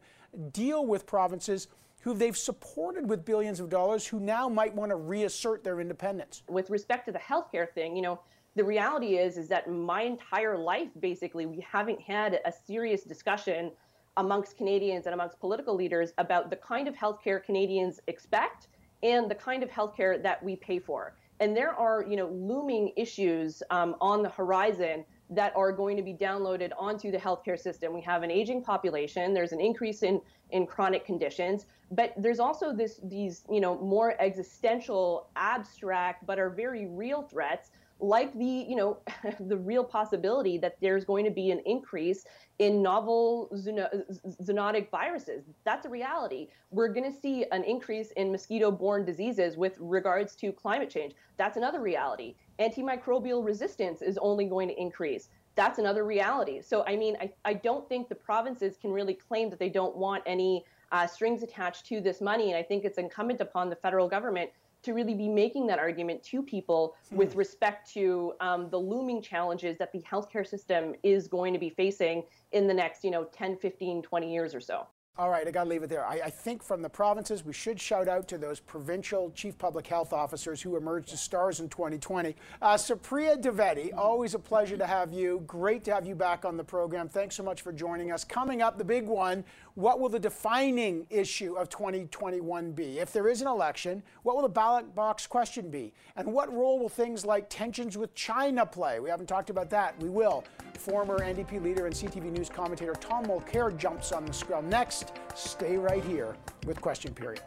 deal 0.52 0.86
with 0.86 1.06
provinces 1.06 1.68
who 2.02 2.14
they've 2.14 2.38
supported 2.38 3.10
with 3.10 3.26
billions 3.26 3.60
of 3.60 3.70
dollars 3.70 4.06
who 4.06 4.20
now 4.20 4.48
might 4.48 4.74
want 4.74 4.92
to 4.92 4.96
reassert 4.96 5.64
their 5.64 5.80
independence? 5.80 6.44
With 6.48 6.70
respect 6.70 7.06
to 7.08 7.12
the 7.12 7.20
healthcare 7.20 7.70
thing, 7.70 7.96
you 7.96 8.02
know, 8.02 8.20
the 8.56 8.64
reality 8.64 9.18
is 9.18 9.38
is 9.38 9.48
that 9.50 9.70
my 9.70 10.02
entire 10.02 10.58
life 10.58 10.90
basically 11.00 11.46
we 11.46 11.60
haven't 11.60 12.02
had 12.02 12.40
a 12.44 12.52
serious 12.66 13.04
discussion 13.04 13.72
amongst 14.18 14.58
Canadians 14.58 15.06
and 15.06 15.14
amongst 15.14 15.40
political 15.40 15.76
leaders 15.76 16.14
about 16.18 16.50
the 16.50 16.56
kind 16.56 16.88
of 16.88 16.96
healthcare 16.96 17.44
Canadians 17.44 18.00
expect 18.08 18.68
and 19.04 19.30
the 19.30 19.36
kind 19.36 19.64
of 19.64 19.70
healthcare 19.70 20.22
that 20.22 20.44
we 20.44 20.56
pay 20.56 20.80
for. 20.80 21.16
And 21.40 21.56
there 21.56 21.74
are, 21.74 22.04
you 22.04 22.16
know, 22.16 22.28
looming 22.30 22.92
issues 22.98 23.62
um, 23.70 23.96
on 24.02 24.24
the 24.24 24.30
horizon 24.30 25.06
that 25.30 25.54
are 25.56 25.72
going 25.72 25.98
to 25.98 26.04
be 26.04 26.14
downloaded 26.14 26.72
onto 26.78 27.12
the 27.12 27.18
healthcare 27.18 27.60
system. 27.60 27.94
We 27.94 28.02
have 28.02 28.24
an 28.24 28.32
aging 28.32 28.64
population. 28.64 29.34
There's 29.34 29.52
an 29.52 29.62
increase 29.62 30.04
in 30.04 30.22
in 30.52 30.66
chronic 30.66 31.06
conditions, 31.06 31.66
but 31.92 32.14
there's 32.18 32.40
also 32.40 32.74
this 32.74 33.02
these 33.04 33.44
you 33.52 33.60
know 33.60 33.78
more 33.80 34.20
existential, 34.22 35.30
abstract, 35.36 36.26
but 36.26 36.40
are 36.40 36.50
very 36.50 36.88
real 36.88 37.22
threats 37.22 37.72
like 38.00 38.38
the 38.38 38.46
you 38.46 38.76
know 38.76 38.98
the 39.40 39.58
real 39.58 39.84
possibility 39.84 40.58
that 40.58 40.78
there's 40.82 41.06
going 41.06 41.26
to 41.26 41.32
be 41.32 41.52
an 41.52 41.62
increase 41.66 42.26
in 42.60 42.82
novel 42.82 43.50
zoonotic 43.56 44.90
viruses. 44.90 45.44
That's 45.64 45.86
a 45.86 45.90
reality. 45.90 46.48
We're 46.72 46.90
going 46.90 47.12
to 47.12 47.20
see 47.20 47.46
an 47.52 47.64
increase 47.64 48.12
in 48.12 48.32
mosquito-borne 48.32 49.06
diseases 49.06 49.58
with 49.58 49.78
regards 49.80 50.36
to 50.38 50.52
climate 50.52 50.90
change. 50.90 51.14
That's 51.38 51.58
another 51.58 51.82
reality. 51.82 52.36
Antimicrobial 52.60 53.46
resistance 53.46 54.02
is 54.02 54.18
only 54.20 54.46
going 54.46 54.68
to 54.70 54.80
increase. 54.80 55.30
That's 55.56 55.80
another 55.80 56.04
reality. 56.04 56.62
So 56.62 56.84
i 56.88 56.96
mean 56.96 57.18
i, 57.20 57.32
I 57.46 57.54
don't 57.54 57.88
think 57.90 58.10
the 58.10 58.16
provinces 58.16 58.78
can 58.78 58.92
really 58.92 59.14
claim 59.14 59.50
that 59.50 59.60
they 59.60 59.70
don't 59.70 59.96
want 59.96 60.24
any 60.26 60.66
uh, 60.92 61.06
strings 61.06 61.44
attached 61.44 61.86
to 61.88 62.00
this 62.00 62.22
money 62.22 62.50
and 62.50 62.58
i 62.58 62.64
think 62.64 62.86
it's 62.86 62.98
incumbent 62.98 63.42
upon 63.42 63.70
the 63.70 63.76
federal 63.76 64.08
government 64.08 64.50
to 64.84 64.94
really 64.94 65.14
be 65.14 65.28
making 65.28 65.68
that 65.68 65.80
argument 65.80 66.24
to 66.24 66.42
people 66.42 66.96
hmm. 67.10 67.18
with 67.18 67.36
respect 67.36 67.92
to 67.94 68.34
um, 68.40 68.70
the 68.70 68.78
looming 68.78 69.22
challenges 69.22 69.78
that 69.78 69.92
the 69.92 70.02
healthcare 70.02 70.48
system 70.48 70.94
is 71.04 71.28
going 71.28 71.54
to 71.54 71.60
be 71.60 71.70
facing 71.70 72.24
in 72.52 72.68
the 72.68 72.74
next, 72.74 73.04
you 73.04 73.12
know, 73.12 73.26
10, 73.26 73.58
15, 73.58 74.02
20 74.02 74.34
years 74.34 74.56
or 74.56 74.62
so. 74.62 74.88
All 75.20 75.32
right, 75.32 75.48
I 75.48 75.50
got 75.50 75.64
to 75.64 75.70
leave 75.70 75.82
it 75.82 75.90
there. 75.90 76.06
I, 76.06 76.22
I, 76.26 76.30
think 76.30 76.62
from 76.62 76.84
the 76.84 76.90
provinces, 76.90 77.44
we 77.44 77.52
should 77.52 77.82
shout 77.82 78.08
out 78.08 78.28
to 78.28 78.38
those 78.38 78.60
provincial 78.60 79.32
chief 79.32 79.58
public 79.58 79.88
health 79.88 80.14
officers 80.14 80.62
who 80.62 80.78
emerged 80.78 81.12
as 81.12 81.20
stars 81.20 81.60
in 81.60 81.70
2020. 81.70 82.36
Uh, 82.62 82.76
Supriya 82.76 83.42
Dwivedi, 83.42 83.98
always 83.98 84.36
a 84.36 84.40
pleasure 84.40 84.78
to 84.78 84.86
have 84.86 85.12
you. 85.12 85.42
Great 85.48 85.84
to 85.86 85.94
have 85.94 86.06
you 86.06 86.14
back 86.14 86.46
on 86.46 86.56
the 86.56 86.64
program. 86.64 87.10
Thanks 87.10 87.36
so 87.36 87.42
much 87.42 87.64
for 87.64 87.74
joining 87.74 88.12
us. 88.12 88.24
Coming 88.24 88.62
up, 88.62 88.78
the 88.78 88.86
big 88.86 89.08
one 89.08 89.44
what 89.78 90.00
will 90.00 90.10
the 90.10 90.20
defining 90.20 91.06
issue 91.12 91.54
of 91.54 91.70
2021 91.70 92.72
be? 92.72 92.98
If 92.98 93.14
there 93.14 93.28
is 93.28 93.42
an 93.42 93.48
election, 93.48 94.02
what 94.24 94.36
will 94.36 94.42
the 94.42 94.50
ballot 94.50 94.96
box 94.96 95.28
question 95.28 95.70
be? 95.70 95.94
And 96.16 96.34
what 96.34 96.52
role 96.52 96.80
will 96.80 96.90
things 96.90 97.24
like 97.24 97.48
tensions 97.48 97.96
with 97.96 98.16
China 98.16 98.66
play? 98.66 99.00
We 99.00 99.12
haven't 99.12 99.28
talked 99.28 99.52
about 99.52 99.70
that. 99.70 99.94
We 100.02 100.10
will. 100.10 100.44
Former 100.80 101.20
NDP 101.20 101.62
leader 101.62 101.86
and 101.86 101.94
CTV 101.94 102.32
News 102.32 102.50
commentator 102.50 102.94
Tom 102.94 103.28
Mulcair 103.28 103.78
jumps 103.78 104.12
on 104.12 104.26
the 104.26 104.34
scrum 104.34 104.68
next. 104.68 105.12
Stay 105.36 105.78
right 105.78 106.04
here 106.04 106.36
with 106.66 106.82
Question 106.82 107.14
Period. 107.14 107.44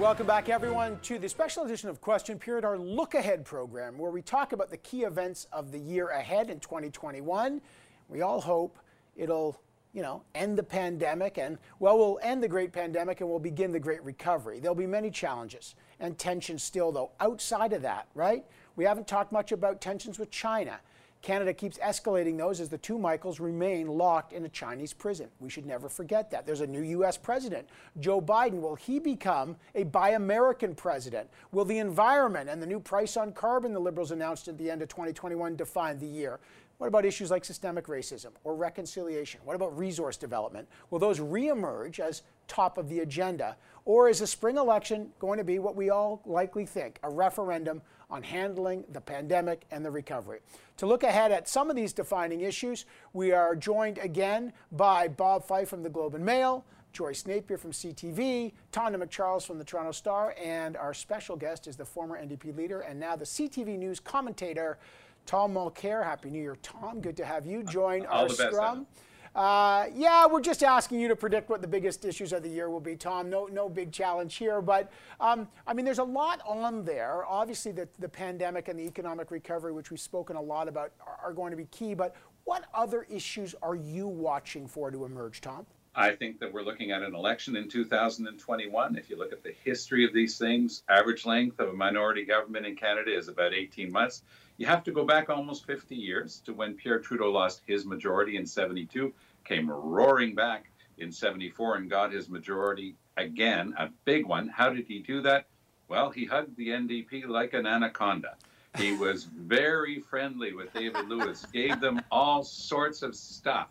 Welcome 0.00 0.26
back, 0.26 0.48
everyone, 0.48 0.98
to 1.02 1.18
the 1.18 1.28
special 1.28 1.64
edition 1.64 1.90
of 1.90 2.00
Question 2.00 2.38
Period, 2.38 2.64
our 2.64 2.78
look 2.78 3.12
ahead 3.12 3.44
program, 3.44 3.98
where 3.98 4.10
we 4.10 4.22
talk 4.22 4.54
about 4.54 4.70
the 4.70 4.78
key 4.78 5.02
events 5.02 5.46
of 5.52 5.72
the 5.72 5.78
year 5.78 6.08
ahead 6.08 6.48
in 6.48 6.58
2021. 6.58 7.60
We 8.08 8.22
all 8.22 8.40
hope 8.40 8.78
it'll, 9.14 9.60
you 9.92 10.00
know, 10.00 10.22
end 10.34 10.56
the 10.56 10.62
pandemic 10.62 11.36
and, 11.36 11.58
well, 11.80 11.98
we'll 11.98 12.18
end 12.22 12.42
the 12.42 12.48
great 12.48 12.72
pandemic 12.72 13.20
and 13.20 13.28
we'll 13.28 13.40
begin 13.40 13.72
the 13.72 13.78
great 13.78 14.02
recovery. 14.02 14.58
There'll 14.58 14.74
be 14.74 14.86
many 14.86 15.10
challenges 15.10 15.74
and 16.00 16.16
tensions 16.16 16.62
still, 16.62 16.92
though, 16.92 17.10
outside 17.20 17.74
of 17.74 17.82
that, 17.82 18.08
right? 18.14 18.46
We 18.76 18.84
haven't 18.84 19.06
talked 19.06 19.32
much 19.32 19.52
about 19.52 19.82
tensions 19.82 20.18
with 20.18 20.30
China. 20.30 20.80
Canada 21.22 21.52
keeps 21.52 21.76
escalating 21.78 22.38
those 22.38 22.60
as 22.60 22.70
the 22.70 22.78
two 22.78 22.98
Michaels 22.98 23.40
remain 23.40 23.86
locked 23.88 24.32
in 24.32 24.44
a 24.46 24.48
Chinese 24.48 24.94
prison. 24.94 25.28
We 25.38 25.50
should 25.50 25.66
never 25.66 25.88
forget 25.88 26.30
that. 26.30 26.46
There's 26.46 26.62
a 26.62 26.66
new 26.66 26.80
U.S. 26.80 27.18
president, 27.18 27.68
Joe 27.98 28.22
Biden. 28.22 28.60
Will 28.60 28.74
he 28.74 28.98
become 28.98 29.56
a 29.74 29.84
Buy 29.84 30.10
American 30.10 30.74
president? 30.74 31.28
Will 31.52 31.66
the 31.66 31.78
environment 31.78 32.48
and 32.48 32.62
the 32.62 32.66
new 32.66 32.80
price 32.80 33.18
on 33.18 33.32
carbon 33.32 33.74
the 33.74 33.80
Liberals 33.80 34.12
announced 34.12 34.48
at 34.48 34.56
the 34.56 34.70
end 34.70 34.80
of 34.80 34.88
2021 34.88 35.56
define 35.56 35.98
the 35.98 36.06
year? 36.06 36.40
What 36.78 36.86
about 36.86 37.04
issues 37.04 37.30
like 37.30 37.44
systemic 37.44 37.88
racism 37.88 38.30
or 38.42 38.54
reconciliation? 38.54 39.42
What 39.44 39.54
about 39.54 39.76
resource 39.76 40.16
development? 40.16 40.66
Will 40.88 40.98
those 40.98 41.20
reemerge 41.20 42.00
as 42.00 42.22
top 42.48 42.78
of 42.78 42.88
the 42.88 43.00
agenda? 43.00 43.58
Or 43.84 44.08
is 44.08 44.20
a 44.20 44.26
spring 44.26 44.56
election 44.56 45.10
going 45.18 45.38
to 45.38 45.44
be 45.44 45.58
what 45.58 45.76
we 45.76 45.90
all 45.90 46.22
likely 46.26 46.66
think 46.66 46.98
a 47.02 47.10
referendum 47.10 47.82
on 48.10 48.22
handling 48.22 48.84
the 48.92 49.00
pandemic 49.00 49.64
and 49.70 49.84
the 49.84 49.90
recovery? 49.90 50.40
To 50.78 50.86
look 50.86 51.02
ahead 51.02 51.32
at 51.32 51.48
some 51.48 51.70
of 51.70 51.76
these 51.76 51.92
defining 51.92 52.40
issues, 52.40 52.86
we 53.12 53.32
are 53.32 53.54
joined 53.54 53.98
again 53.98 54.52
by 54.72 55.08
Bob 55.08 55.44
Fife 55.44 55.68
from 55.68 55.82
the 55.82 55.90
Globe 55.90 56.14
and 56.14 56.24
Mail. 56.24 56.64
Joyce 56.92 57.24
Napier 57.26 57.56
from 57.56 57.70
CTV, 57.70 58.52
Tonda 58.72 58.96
MacCharles 58.96 59.46
from 59.46 59.58
the 59.58 59.64
Toronto 59.64 59.92
Star, 59.92 60.34
and 60.42 60.76
our 60.76 60.92
special 60.92 61.36
guest 61.36 61.68
is 61.68 61.76
the 61.76 61.84
former 61.84 62.20
NDP 62.20 62.56
leader 62.56 62.80
and 62.80 62.98
now 62.98 63.14
the 63.14 63.24
CTV 63.24 63.78
News 63.78 64.00
commentator, 64.00 64.78
Tom 65.24 65.54
Mulcair. 65.54 66.02
Happy 66.02 66.30
New 66.30 66.42
Year, 66.42 66.56
Tom. 66.62 67.00
Good 67.00 67.16
to 67.18 67.24
have 67.24 67.46
you 67.46 67.62
join 67.62 68.06
All 68.06 68.22
our 68.22 68.28
scrum. 68.28 68.86
Uh, 69.34 69.86
yeah, 69.94 70.26
we're 70.26 70.40
just 70.40 70.64
asking 70.64 70.98
you 70.98 71.06
to 71.06 71.14
predict 71.14 71.48
what 71.48 71.62
the 71.62 71.68
biggest 71.68 72.04
issues 72.04 72.32
of 72.32 72.42
the 72.42 72.48
year 72.48 72.68
will 72.68 72.80
be, 72.80 72.96
Tom. 72.96 73.30
No, 73.30 73.46
no 73.46 73.68
big 73.68 73.92
challenge 73.92 74.34
here, 74.36 74.60
but 74.60 74.90
um, 75.20 75.46
I 75.66 75.72
mean, 75.72 75.84
there's 75.84 76.00
a 76.00 76.04
lot 76.04 76.40
on 76.44 76.84
there. 76.84 77.24
Obviously, 77.24 77.70
the, 77.70 77.88
the 78.00 78.08
pandemic 78.08 78.66
and 78.68 78.78
the 78.78 78.82
economic 78.82 79.30
recovery, 79.30 79.72
which 79.72 79.90
we've 79.90 80.00
spoken 80.00 80.34
a 80.34 80.40
lot 80.42 80.66
about, 80.66 80.92
are, 81.06 81.18
are 81.28 81.32
going 81.32 81.52
to 81.52 81.56
be 81.56 81.66
key. 81.66 81.94
But 81.94 82.16
what 82.44 82.64
other 82.74 83.06
issues 83.08 83.54
are 83.62 83.76
you 83.76 84.08
watching 84.08 84.66
for 84.66 84.90
to 84.90 85.04
emerge, 85.04 85.40
Tom? 85.40 85.64
I 85.94 86.12
think 86.12 86.38
that 86.40 86.52
we're 86.52 86.62
looking 86.62 86.90
at 86.92 87.02
an 87.02 87.14
election 87.14 87.56
in 87.56 87.68
2021. 87.68 88.96
If 88.96 89.10
you 89.10 89.16
look 89.16 89.32
at 89.32 89.42
the 89.42 89.54
history 89.64 90.04
of 90.04 90.12
these 90.12 90.38
things, 90.38 90.82
average 90.88 91.26
length 91.26 91.58
of 91.60 91.68
a 91.68 91.72
minority 91.72 92.24
government 92.24 92.66
in 92.66 92.74
Canada 92.76 93.16
is 93.16 93.28
about 93.28 93.54
18 93.54 93.90
months. 93.90 94.22
You 94.60 94.66
have 94.66 94.84
to 94.84 94.92
go 94.92 95.06
back 95.06 95.30
almost 95.30 95.64
50 95.64 95.94
years 95.94 96.42
to 96.44 96.52
when 96.52 96.74
Pierre 96.74 96.98
Trudeau 96.98 97.30
lost 97.30 97.62
his 97.66 97.86
majority 97.86 98.36
in 98.36 98.44
72, 98.44 99.10
came 99.42 99.70
roaring 99.70 100.34
back 100.34 100.70
in 100.98 101.10
74 101.10 101.76
and 101.76 101.88
got 101.88 102.12
his 102.12 102.28
majority 102.28 102.94
again, 103.16 103.72
a 103.78 103.88
big 104.04 104.26
one. 104.26 104.48
How 104.48 104.68
did 104.68 104.86
he 104.86 104.98
do 104.98 105.22
that? 105.22 105.46
Well, 105.88 106.10
he 106.10 106.26
hugged 106.26 106.58
the 106.58 106.68
NDP 106.68 107.26
like 107.26 107.54
an 107.54 107.66
anaconda. 107.66 108.36
He 108.76 108.94
was 108.94 109.24
very 109.24 109.98
friendly 109.98 110.52
with 110.52 110.74
David 110.74 111.08
Lewis, 111.08 111.46
gave 111.54 111.80
them 111.80 112.02
all 112.10 112.42
sorts 112.42 113.00
of 113.00 113.16
stuff 113.16 113.68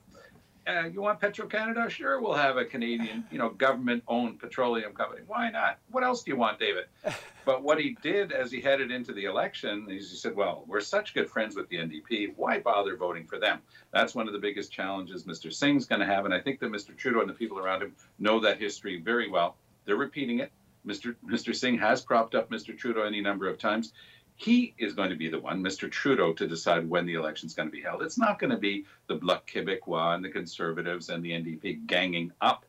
uh, 0.67 0.85
you 0.85 1.01
want 1.01 1.19
Petro 1.19 1.47
Canada? 1.47 1.89
Sure, 1.89 2.21
we'll 2.21 2.33
have 2.33 2.57
a 2.57 2.65
Canadian, 2.65 3.25
you 3.31 3.37
know, 3.37 3.49
government-owned 3.49 4.39
petroleum 4.39 4.93
company. 4.93 5.21
Why 5.27 5.49
not? 5.49 5.79
What 5.91 6.03
else 6.03 6.23
do 6.23 6.31
you 6.31 6.37
want, 6.37 6.59
David? 6.59 6.85
But 7.45 7.63
what 7.63 7.79
he 7.79 7.97
did 8.03 8.31
as 8.31 8.51
he 8.51 8.61
headed 8.61 8.91
into 8.91 9.11
the 9.11 9.25
election 9.25 9.87
is 9.89 10.11
he 10.11 10.17
said, 10.17 10.35
"Well, 10.35 10.65
we're 10.67 10.81
such 10.81 11.15
good 11.15 11.27
friends 11.27 11.55
with 11.55 11.67
the 11.69 11.77
NDP. 11.77 12.33
Why 12.35 12.59
bother 12.59 12.95
voting 12.95 13.25
for 13.25 13.39
them?" 13.39 13.61
That's 13.91 14.13
one 14.13 14.27
of 14.27 14.33
the 14.33 14.39
biggest 14.39 14.71
challenges 14.71 15.23
Mr. 15.23 15.51
Singh's 15.51 15.85
going 15.87 16.01
to 16.01 16.05
have, 16.05 16.25
and 16.25 16.33
I 16.33 16.41
think 16.41 16.59
that 16.59 16.71
Mr. 16.71 16.95
Trudeau 16.95 17.21
and 17.21 17.29
the 17.29 17.33
people 17.33 17.57
around 17.57 17.81
him 17.81 17.95
know 18.19 18.39
that 18.41 18.59
history 18.59 19.01
very 19.01 19.27
well. 19.31 19.55
They're 19.85 19.95
repeating 19.95 20.39
it. 20.39 20.51
Mr. 20.85 21.15
Mr. 21.25 21.55
Singh 21.55 21.79
has 21.79 22.03
propped 22.03 22.35
up 22.35 22.51
Mr. 22.51 22.77
Trudeau 22.77 23.01
any 23.01 23.21
number 23.21 23.47
of 23.47 23.57
times 23.57 23.93
he 24.39 24.73
is 24.77 24.93
going 24.93 25.09
to 25.09 25.17
be 25.17 25.27
the 25.27 25.37
one, 25.37 25.61
Mr. 25.61 25.91
Trudeau, 25.91 26.31
to 26.31 26.47
decide 26.47 26.89
when 26.89 27.05
the 27.05 27.15
election 27.15 27.47
is 27.47 27.53
going 27.53 27.67
to 27.67 27.75
be 27.75 27.81
held. 27.81 28.01
It's 28.01 28.17
not 28.17 28.39
going 28.39 28.51
to 28.51 28.57
be 28.57 28.85
the 29.07 29.15
Bloc 29.15 29.45
Québécois 29.45 30.15
and 30.15 30.23
the 30.23 30.29
Conservatives 30.29 31.09
and 31.09 31.21
the 31.21 31.31
NDP 31.31 31.85
ganging 31.87 32.31
up 32.39 32.65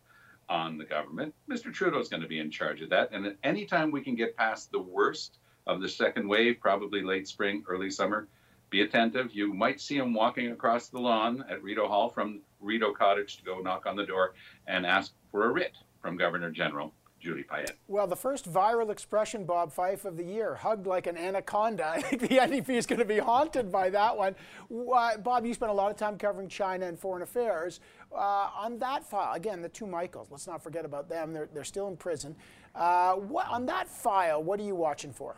on 0.48 0.78
the 0.78 0.84
government. 0.84 1.32
Mr. 1.48 1.72
Trudeau 1.72 2.00
is 2.00 2.08
going 2.08 2.22
to 2.22 2.28
be 2.28 2.40
in 2.40 2.50
charge 2.50 2.82
of 2.82 2.90
that. 2.90 3.10
And 3.12 3.36
any 3.44 3.66
time 3.66 3.92
we 3.92 4.00
can 4.00 4.16
get 4.16 4.36
past 4.36 4.72
the 4.72 4.80
worst 4.80 5.38
of 5.68 5.80
the 5.80 5.88
second 5.88 6.26
wave, 6.26 6.58
probably 6.60 7.02
late 7.02 7.28
spring, 7.28 7.62
early 7.68 7.88
summer, 7.88 8.26
be 8.70 8.82
attentive. 8.82 9.32
You 9.32 9.54
might 9.54 9.80
see 9.80 9.96
him 9.96 10.12
walking 10.12 10.50
across 10.50 10.88
the 10.88 10.98
lawn 10.98 11.44
at 11.48 11.62
Rideau 11.62 11.86
Hall 11.86 12.08
from 12.08 12.40
Rideau 12.58 12.92
Cottage 12.92 13.36
to 13.36 13.44
go 13.44 13.60
knock 13.60 13.86
on 13.86 13.94
the 13.94 14.06
door 14.06 14.34
and 14.66 14.84
ask 14.84 15.12
for 15.30 15.44
a 15.44 15.52
writ 15.52 15.76
from 16.02 16.16
Governor 16.16 16.50
General 16.50 16.92
Julie 17.20 17.42
Payette. 17.42 17.76
Well, 17.86 18.06
the 18.06 18.16
first 18.16 18.50
viral 18.50 18.90
expression, 18.90 19.44
Bob 19.44 19.72
Fife, 19.72 20.04
of 20.04 20.16
the 20.16 20.24
year, 20.24 20.54
hugged 20.54 20.86
like 20.86 21.06
an 21.06 21.16
anaconda. 21.16 21.86
I 21.94 22.00
think 22.00 22.22
the 22.22 22.38
NDP 22.38 22.70
is 22.70 22.86
going 22.86 22.98
to 22.98 23.04
be 23.04 23.18
haunted 23.18 23.70
by 23.70 23.90
that 23.90 24.16
one. 24.16 24.34
Uh, 24.70 25.18
Bob, 25.18 25.44
you 25.44 25.52
spent 25.52 25.70
a 25.70 25.74
lot 25.74 25.90
of 25.90 25.96
time 25.96 26.16
covering 26.16 26.48
China 26.48 26.86
and 26.86 26.98
foreign 26.98 27.22
affairs. 27.22 27.80
Uh, 28.12 28.50
on 28.56 28.78
that 28.78 29.04
file, 29.04 29.34
again, 29.34 29.60
the 29.60 29.68
two 29.68 29.86
Michaels, 29.86 30.28
let's 30.30 30.46
not 30.46 30.62
forget 30.62 30.84
about 30.84 31.08
them. 31.08 31.32
They're, 31.32 31.48
they're 31.52 31.64
still 31.64 31.88
in 31.88 31.96
prison. 31.96 32.34
Uh, 32.74 33.14
what, 33.14 33.46
on 33.48 33.66
that 33.66 33.88
file, 33.88 34.42
what 34.42 34.58
are 34.58 34.64
you 34.64 34.74
watching 34.74 35.12
for? 35.12 35.36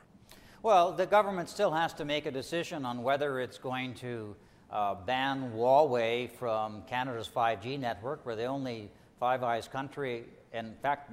Well, 0.63 0.93
the 0.93 1.07
government 1.07 1.49
still 1.49 1.73
has 1.73 1.93
to 1.95 2.05
make 2.05 2.27
a 2.27 2.31
decision 2.31 2.85
on 2.85 3.03
whether 3.03 3.41
it's 3.41 3.59
going 3.59 3.95
to 3.95 4.37
uh, 4.71 4.95
ban 4.95 5.53
Huawei 5.55 6.31
from 6.31 6.83
Canada's 6.83 7.29
5G 7.29 7.81
network. 7.81 8.25
We're 8.25 8.37
the 8.37 8.45
only 8.45 8.91
Five 9.19 9.43
Eyes 9.43 9.67
country 9.67 10.25
in 10.53 10.75
fact, 10.83 11.11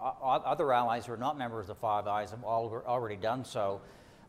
other 0.00 0.72
allies 0.72 1.06
who 1.06 1.12
are 1.12 1.18
not 1.18 1.38
members 1.38 1.64
of 1.64 1.68
the 1.68 1.74
Five 1.76 2.06
Eyes 2.06 2.30
have 2.30 2.44
already 2.44 3.16
done 3.16 3.44
so. 3.44 3.80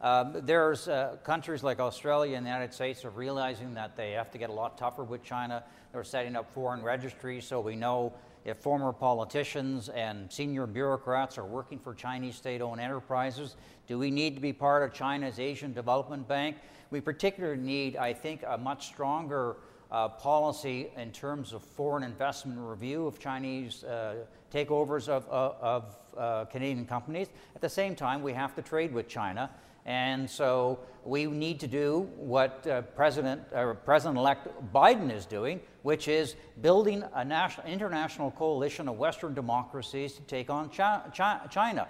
Um, 0.02 0.36
there's 0.44 0.88
uh, 0.88 1.18
countries 1.24 1.62
like 1.62 1.80
Australia 1.80 2.36
and 2.36 2.44
the 2.44 2.50
United 2.50 2.74
States 2.74 3.06
are 3.06 3.12
realizing 3.12 3.76
that 3.76 3.96
they 3.96 4.12
have 4.14 4.32
to 4.32 4.40
get 4.40 4.50
a 4.50 4.54
lot 4.54 4.78
tougher 4.78 5.04
with 5.04 5.24
China. 5.24 5.64
They're 5.94 6.04
setting 6.04 6.36
up 6.36 6.52
foreign 6.54 6.82
registries 6.82 7.46
so 7.46 7.62
we 7.62 7.76
know 7.76 8.14
if 8.44 8.58
former 8.58 8.92
politicians 8.92 9.90
and 9.90 10.32
senior 10.32 10.66
bureaucrats 10.66 11.38
are 11.38 11.46
working 11.46 11.78
for 11.78 11.94
Chinese 11.94 12.36
state 12.36 12.62
owned 12.62 12.82
enterprises? 12.82 13.56
Do 13.88 14.00
we 14.00 14.10
need 14.10 14.36
to 14.36 14.42
be 14.42 14.54
part 14.54 14.82
of 14.84 14.94
China's 14.94 15.40
Asian 15.40 15.74
Development 15.74 16.28
Bank? 16.28 16.58
We 16.90 17.02
particularly 17.02 17.62
need, 17.62 17.96
I 17.96 18.14
think, 18.14 18.44
a 18.48 18.58
much 18.58 18.88
stronger 18.88 19.58
uh, 19.92 20.08
policy 20.08 20.90
in 20.98 21.12
terms 21.12 21.54
of 21.54 21.62
foreign 21.62 22.04
investment 22.04 22.60
review 22.60 23.06
of 23.08 23.20
Chinese 23.20 23.84
uh, 23.84 24.16
takeovers 24.54 25.10
of, 25.10 25.28
of, 25.30 25.56
of 25.62 25.96
uh, 26.18 26.46
Canadian 26.46 26.86
companies. 26.86 27.28
At 27.56 27.62
the 27.62 27.70
same 27.70 27.96
time, 27.96 28.24
we 28.24 28.34
have 28.34 28.56
to 28.56 28.62
trade 28.62 28.94
with 28.94 29.08
China. 29.08 29.50
And 29.86 30.30
so 30.30 30.80
we 31.04 31.26
need 31.26 31.60
to 31.62 31.68
do 31.68 32.08
what 32.16 32.68
uh, 32.68 32.84
President 32.84 33.42
uh, 33.54 33.74
President-elect 33.74 34.72
Biden 34.72 35.12
is 35.12 35.26
doing, 35.26 35.60
which 35.82 36.08
is 36.08 36.36
building 36.62 37.04
a 37.16 37.26
national, 37.26 37.66
international 37.66 38.30
coalition 38.32 38.88
of 38.88 38.98
Western 39.00 39.34
democracies 39.34 40.14
to 40.14 40.22
take 40.22 40.52
on 40.52 40.70
China. 40.70 41.88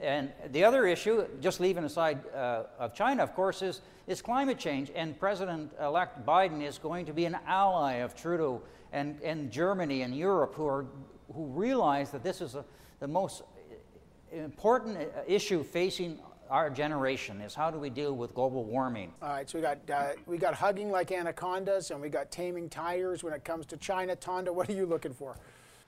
And 0.00 0.32
the 0.50 0.64
other 0.64 0.86
issue, 0.86 1.24
just 1.40 1.60
leaving 1.60 1.84
aside 1.84 2.20
uh, 2.34 2.64
of 2.78 2.94
China, 2.94 3.22
of 3.22 3.34
course, 3.34 3.62
is, 3.62 3.80
is 4.06 4.20
climate 4.20 4.58
change. 4.58 4.90
And 4.94 5.18
President-elect 5.18 6.26
Biden 6.26 6.62
is 6.62 6.78
going 6.78 7.06
to 7.06 7.12
be 7.12 7.26
an 7.26 7.36
ally 7.46 7.94
of 7.94 8.14
Trudeau 8.14 8.62
and, 8.92 9.20
and 9.22 9.50
Germany 9.50 10.02
and 10.02 10.14
Europe, 10.14 10.54
who 10.54 10.66
are 10.66 10.86
who 11.34 11.46
realize 11.46 12.10
that 12.10 12.22
this 12.22 12.40
is 12.40 12.54
a, 12.54 12.64
the 13.00 13.08
most 13.08 13.42
important 14.32 14.98
issue 15.26 15.62
facing 15.62 16.18
our 16.50 16.68
generation 16.68 17.40
is 17.40 17.54
how 17.54 17.70
do 17.70 17.78
we 17.78 17.88
deal 17.88 18.14
with 18.14 18.34
global 18.34 18.64
warming? 18.64 19.12
All 19.22 19.30
right, 19.30 19.48
so 19.48 19.58
we 19.58 19.62
got 19.62 19.78
uh, 19.90 20.12
we 20.26 20.36
got 20.36 20.54
hugging 20.54 20.90
like 20.90 21.10
anacondas, 21.10 21.90
and 21.90 22.00
we 22.00 22.10
got 22.10 22.30
taming 22.30 22.68
tigers 22.68 23.24
when 23.24 23.32
it 23.32 23.44
comes 23.44 23.64
to 23.66 23.76
China. 23.78 24.14
Tonda, 24.14 24.52
what 24.52 24.68
are 24.68 24.74
you 24.74 24.84
looking 24.84 25.14
for? 25.14 25.36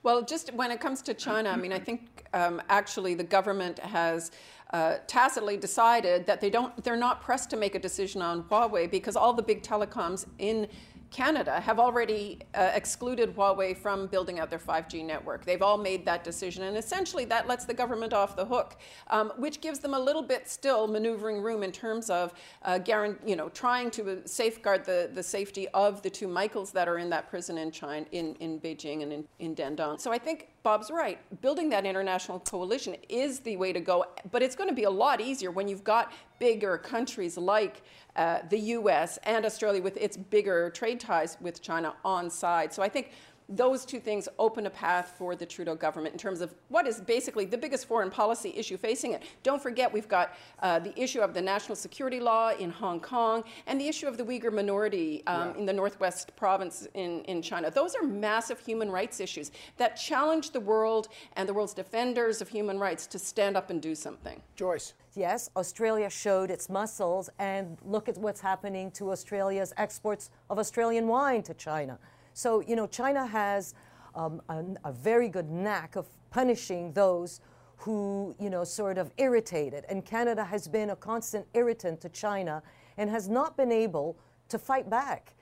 Well, 0.05 0.21
just 0.21 0.53
when 0.53 0.69
it 0.69 0.79
comes 0.79 1.01
to 1.01 1.15
China, 1.15 1.49
I 1.49 1.55
mean, 1.55 1.73
I 1.73 1.79
think 1.79 2.27
um, 2.31 2.61
actually 2.69 3.15
the 3.15 3.23
government 3.23 3.79
has 3.79 4.29
uh, 4.71 4.97
tacitly 5.07 5.57
decided 5.57 6.27
that 6.27 6.39
they 6.39 6.51
don't, 6.51 6.71
they're 6.83 6.95
not 6.95 7.23
pressed 7.23 7.49
to 7.49 7.57
make 7.57 7.73
a 7.73 7.79
decision 7.79 8.21
on 8.21 8.43
Huawei 8.43 8.91
because 8.91 9.15
all 9.15 9.33
the 9.33 9.41
big 9.41 9.63
telecoms 9.63 10.27
in 10.37 10.67
Canada 11.15 11.61
have 11.61 11.79
already 11.79 12.39
uh, 12.55 12.71
excluded 12.73 13.33
Huawei 13.33 13.77
from 13.77 14.07
building 14.07 14.37
out 14.37 14.49
their 14.49 14.59
5G 14.59 15.05
network. 15.05 15.45
They've 15.45 15.61
all 15.61 15.77
made 15.77 16.03
that 16.03 16.25
decision, 16.25 16.63
and 16.63 16.75
essentially 16.75 17.23
that 17.23 17.47
lets 17.47 17.63
the 17.63 17.73
government 17.73 18.11
off 18.11 18.35
the 18.35 18.43
hook, 18.43 18.75
um, 19.07 19.31
which 19.37 19.61
gives 19.61 19.79
them 19.79 19.93
a 19.93 19.99
little 19.99 20.21
bit 20.21 20.49
still 20.49 20.89
maneuvering 20.89 21.41
room 21.41 21.63
in 21.63 21.71
terms 21.71 22.09
of 22.09 22.33
uh, 22.63 22.79
you 23.25 23.37
know, 23.37 23.47
trying 23.47 23.89
to 23.91 24.27
safeguard 24.27 24.83
the, 24.83 25.09
the 25.13 25.23
safety 25.23 25.69
of 25.69 26.01
the 26.01 26.09
two 26.09 26.27
Michaels 26.27 26.71
that 26.71 26.89
are 26.89 26.97
in 26.97 27.09
that 27.11 27.29
prison 27.29 27.57
in 27.59 27.71
China, 27.71 28.05
in, 28.11 28.35
in 28.41 28.59
Beijing 28.59 29.01
and 29.01 29.13
in, 29.13 29.25
in 29.39 29.55
Dandong. 29.55 30.01
So 30.01 30.11
I 30.11 30.17
think 30.17 30.49
Bob's 30.65 30.89
right. 30.89 31.19
Building 31.41 31.69
that 31.69 31.85
international 31.85 32.39
coalition 32.39 32.95
is 33.07 33.39
the 33.41 33.55
way 33.55 33.71
to 33.71 33.79
go, 33.79 34.03
but 34.31 34.41
it's 34.41 34.55
going 34.55 34.67
to 34.67 34.73
be 34.73 34.85
a 34.85 34.89
lot 34.89 35.21
easier 35.21 35.51
when 35.51 35.67
you've 35.67 35.83
got 35.83 36.11
bigger 36.39 36.75
countries 36.79 37.37
like 37.37 37.83
uh, 38.15 38.39
the 38.49 38.57
US 38.57 39.19
and 39.25 39.45
Australia 39.45 39.79
with 39.79 39.95
its 39.97 40.17
bigger 40.17 40.71
trade 40.71 40.99
ties 40.99 41.37
with 41.39 41.61
China 41.61 41.93
on 42.03 42.31
side. 42.31 42.73
So 42.73 42.81
I 42.81 42.89
think 42.89 43.11
those 43.49 43.85
two 43.85 43.99
things 43.99 44.27
open 44.39 44.65
a 44.65 44.69
path 44.69 45.13
for 45.17 45.35
the 45.35 45.45
Trudeau 45.45 45.75
government 45.75 46.13
in 46.13 46.19
terms 46.19 46.41
of 46.41 46.55
what 46.69 46.87
is 46.87 46.99
basically 46.99 47.45
the 47.45 47.57
biggest 47.57 47.87
foreign 47.87 48.09
policy 48.09 48.53
issue 48.55 48.77
facing 48.77 49.13
it. 49.13 49.23
Don't 49.43 49.61
forget, 49.61 49.91
we've 49.91 50.07
got 50.07 50.35
uh, 50.61 50.79
the 50.79 50.99
issue 50.99 51.19
of 51.19 51.33
the 51.33 51.41
national 51.41 51.75
security 51.75 52.19
law 52.19 52.51
in 52.57 52.71
Hong 52.71 52.99
Kong 52.99 53.43
and 53.67 53.79
the 53.79 53.87
issue 53.87 54.07
of 54.07 54.17
the 54.17 54.23
Uyghur 54.23 54.51
minority 54.51 55.23
um, 55.27 55.49
yeah. 55.49 55.57
in 55.59 55.65
the 55.65 55.73
northwest 55.73 56.35
province 56.35 56.87
in, 56.93 57.21
in 57.25 57.41
China. 57.41 57.69
Those 57.69 57.95
are 57.95 58.03
massive 58.03 58.59
human 58.59 58.89
rights 58.89 59.19
issues 59.19 59.51
that 59.77 59.95
challenge 59.95 60.51
the 60.51 60.59
world 60.59 61.09
and 61.33 61.47
the 61.47 61.53
world's 61.53 61.73
defenders 61.73 62.41
of 62.41 62.49
human 62.49 62.79
rights 62.79 63.05
to 63.07 63.19
stand 63.19 63.55
up 63.55 63.69
and 63.69 63.81
do 63.81 63.93
something. 63.95 64.41
Joyce. 64.55 64.93
Yes, 65.15 65.49
Australia 65.55 66.09
showed 66.09 66.51
its 66.51 66.67
muscles, 66.67 67.29
and 67.39 67.77
look 67.85 68.09
at 68.09 68.17
what's 68.17 68.41
happening 68.41 68.91
to 68.91 69.11
Australia's 69.11 69.73
exports 69.77 70.29
of 70.49 70.59
Australian 70.59 71.07
wine 71.07 71.41
to 71.43 71.53
China. 71.53 71.97
So, 72.35 72.59
you 72.59 72.75
know, 72.75 72.85
China 72.85 73.25
has 73.25 73.73
um, 74.13 74.41
a, 74.49 74.61
a, 74.83 74.91
very 74.91 75.29
good 75.29 75.49
knack 75.49 75.95
of 75.95 76.05
punishing 76.31 76.91
those 76.91 77.39
who, 77.77 78.35
you 78.37 78.49
know, 78.49 78.65
sort 78.65 78.97
of 78.97 79.09
irritate 79.17 79.73
it. 79.73 79.85
And 79.87 80.03
Canada 80.03 80.43
has 80.43 80.67
been 80.67 80.89
a 80.89 80.97
constant 80.97 81.47
irritant 81.53 82.01
to 82.01 82.09
China 82.09 82.61
and 82.97 83.09
has 83.09 83.29
not 83.29 83.55
been 83.55 83.71
able 83.71 84.17
to 84.49 84.59
fight 84.59 84.89
back. 84.89 85.33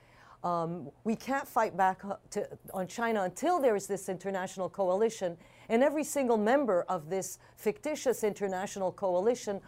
Um, 0.44 0.92
we 1.04 1.16
can't 1.16 1.48
fight 1.48 1.76
back 1.76 2.04
to, 2.30 2.48
on 2.76 2.86
China 2.86 3.24
until 3.24 3.60
there 3.60 3.76
is 3.76 3.88
this 3.88 4.08
international 4.08 4.70
coalition. 4.70 5.36
And 5.70 5.84
every 5.84 6.04
single 6.04 6.38
member 6.38 6.84
of 6.84 7.10
this 7.10 7.40
fictitious 7.56 8.24
international 8.24 8.92
coalition 8.92 9.62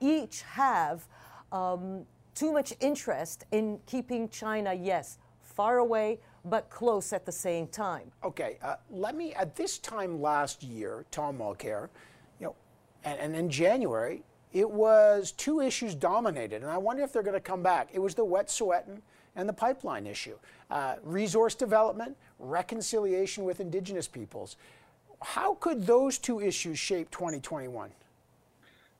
each 0.00 0.40
have 0.42 1.06
um, 1.52 2.06
too 2.34 2.52
much 2.52 2.72
interest 2.80 3.44
in 3.52 3.80
keeping 3.84 4.30
China, 4.30 4.72
yes, 4.72 5.18
far 5.42 5.76
away, 5.76 6.20
but 6.44 6.70
close 6.70 7.12
at 7.12 7.26
the 7.26 7.32
same 7.32 7.66
time. 7.66 8.10
Okay, 8.24 8.58
uh, 8.62 8.76
let 8.90 9.14
me, 9.14 9.34
at 9.34 9.56
this 9.56 9.78
time 9.78 10.20
last 10.20 10.62
year, 10.62 11.04
Tom 11.10 11.38
Mulcair, 11.38 11.88
you 12.38 12.46
know, 12.46 12.56
and, 13.04 13.18
and 13.18 13.36
in 13.36 13.50
January, 13.50 14.22
it 14.52 14.68
was 14.68 15.32
two 15.32 15.60
issues 15.60 15.94
dominated, 15.94 16.62
and 16.62 16.70
I 16.70 16.78
wonder 16.78 17.02
if 17.02 17.12
they're 17.12 17.22
going 17.22 17.34
to 17.34 17.40
come 17.40 17.62
back. 17.62 17.90
It 17.92 18.00
was 18.00 18.14
the 18.14 18.24
Wet'suwet'en 18.24 19.00
and 19.36 19.48
the 19.48 19.52
pipeline 19.52 20.06
issue, 20.06 20.36
uh, 20.70 20.96
resource 21.02 21.54
development, 21.54 22.16
reconciliation 22.38 23.44
with 23.44 23.60
indigenous 23.60 24.08
peoples. 24.08 24.56
How 25.22 25.54
could 25.54 25.86
those 25.86 26.18
two 26.18 26.40
issues 26.40 26.78
shape 26.78 27.10
2021? 27.10 27.90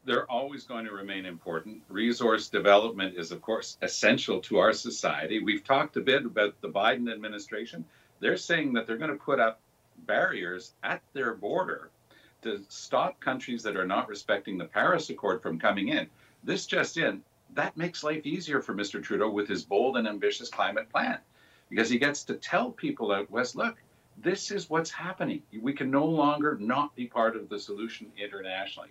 They're 0.04 0.30
always 0.30 0.64
going 0.64 0.86
to 0.86 0.92
remain 0.92 1.26
important. 1.26 1.82
Resource 1.88 2.48
development 2.48 3.16
is, 3.16 3.32
of 3.32 3.42
course, 3.42 3.76
essential 3.82 4.40
to 4.40 4.58
our 4.58 4.72
society. 4.72 5.42
We've 5.42 5.64
talked 5.64 5.96
a 5.96 6.00
bit 6.00 6.24
about 6.24 6.60
the 6.60 6.68
Biden 6.68 7.12
administration. 7.12 7.84
They're 8.20 8.36
saying 8.36 8.72
that 8.74 8.86
they're 8.86 8.96
going 8.96 9.10
to 9.10 9.16
put 9.16 9.40
up 9.40 9.60
barriers 10.06 10.72
at 10.82 11.02
their 11.12 11.34
border 11.34 11.90
to 12.42 12.64
stop 12.68 13.20
countries 13.20 13.62
that 13.62 13.76
are 13.76 13.86
not 13.86 14.08
respecting 14.08 14.56
the 14.56 14.64
Paris 14.64 15.10
Accord 15.10 15.42
from 15.42 15.58
coming 15.58 15.88
in. 15.88 16.08
This 16.42 16.66
just 16.66 16.96
in, 16.96 17.22
that 17.54 17.76
makes 17.76 18.02
life 18.02 18.24
easier 18.24 18.62
for 18.62 18.74
Mr. 18.74 19.02
Trudeau 19.02 19.30
with 19.30 19.48
his 19.48 19.64
bold 19.64 19.96
and 19.98 20.08
ambitious 20.08 20.48
climate 20.48 20.88
plan 20.88 21.18
because 21.68 21.90
he 21.90 21.98
gets 21.98 22.24
to 22.24 22.34
tell 22.34 22.70
people 22.70 23.12
out 23.12 23.30
west, 23.30 23.56
look, 23.56 23.76
this 24.16 24.50
is 24.50 24.70
what's 24.70 24.90
happening. 24.90 25.42
We 25.60 25.72
can 25.72 25.90
no 25.90 26.04
longer 26.04 26.56
not 26.58 26.94
be 26.94 27.06
part 27.06 27.36
of 27.36 27.48
the 27.48 27.58
solution 27.58 28.12
internationally. 28.16 28.90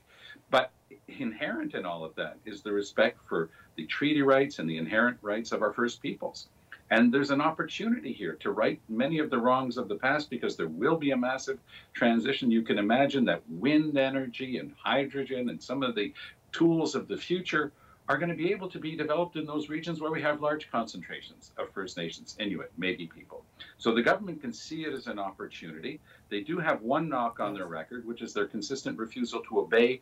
But 0.49 0.71
inherent 1.07 1.73
in 1.73 1.85
all 1.85 2.03
of 2.03 2.15
that 2.15 2.37
is 2.45 2.61
the 2.61 2.71
respect 2.71 3.19
for 3.27 3.49
the 3.75 3.85
treaty 3.85 4.21
rights 4.21 4.59
and 4.59 4.69
the 4.69 4.77
inherent 4.77 5.17
rights 5.21 5.51
of 5.51 5.61
our 5.61 5.73
First 5.73 6.01
Peoples. 6.01 6.47
And 6.91 7.13
there's 7.13 7.29
an 7.29 7.41
opportunity 7.41 8.11
here 8.11 8.33
to 8.39 8.51
right 8.51 8.81
many 8.89 9.19
of 9.19 9.29
the 9.29 9.37
wrongs 9.37 9.77
of 9.77 9.87
the 9.87 9.95
past 9.95 10.29
because 10.29 10.55
there 10.55 10.67
will 10.67 10.97
be 10.97 11.11
a 11.11 11.17
massive 11.17 11.59
transition. 11.93 12.49
You 12.49 12.63
can 12.63 12.79
imagine 12.79 13.25
that 13.25 13.43
wind 13.47 13.97
energy 13.97 14.57
and 14.57 14.73
hydrogen 14.83 15.49
and 15.49 15.61
some 15.61 15.83
of 15.83 15.93
the 15.93 16.13
tools 16.51 16.95
of 16.95 17.07
the 17.07 17.17
future 17.17 17.71
are 18.07 18.17
going 18.17 18.29
to 18.29 18.35
be 18.35 18.51
able 18.51 18.67
to 18.67 18.79
be 18.79 18.95
developed 18.95 19.35
in 19.35 19.45
those 19.45 19.69
regions 19.69 20.01
where 20.01 20.11
we 20.11 20.19
have 20.19 20.41
large 20.41 20.71
concentrations 20.71 21.51
of 21.59 21.69
First 21.69 21.95
Nations, 21.95 22.35
Inuit, 22.39 22.71
Métis 22.79 23.11
people. 23.11 23.45
So 23.77 23.93
the 23.93 24.01
government 24.01 24.41
can 24.41 24.51
see 24.51 24.83
it 24.85 24.93
as 24.95 25.05
an 25.05 25.19
opportunity. 25.19 25.99
They 26.29 26.41
do 26.41 26.57
have 26.57 26.81
one 26.81 27.07
knock 27.07 27.39
on 27.39 27.53
their 27.53 27.67
record, 27.67 28.07
which 28.07 28.23
is 28.23 28.33
their 28.33 28.47
consistent 28.47 28.97
refusal 28.97 29.43
to 29.43 29.59
obey 29.59 30.01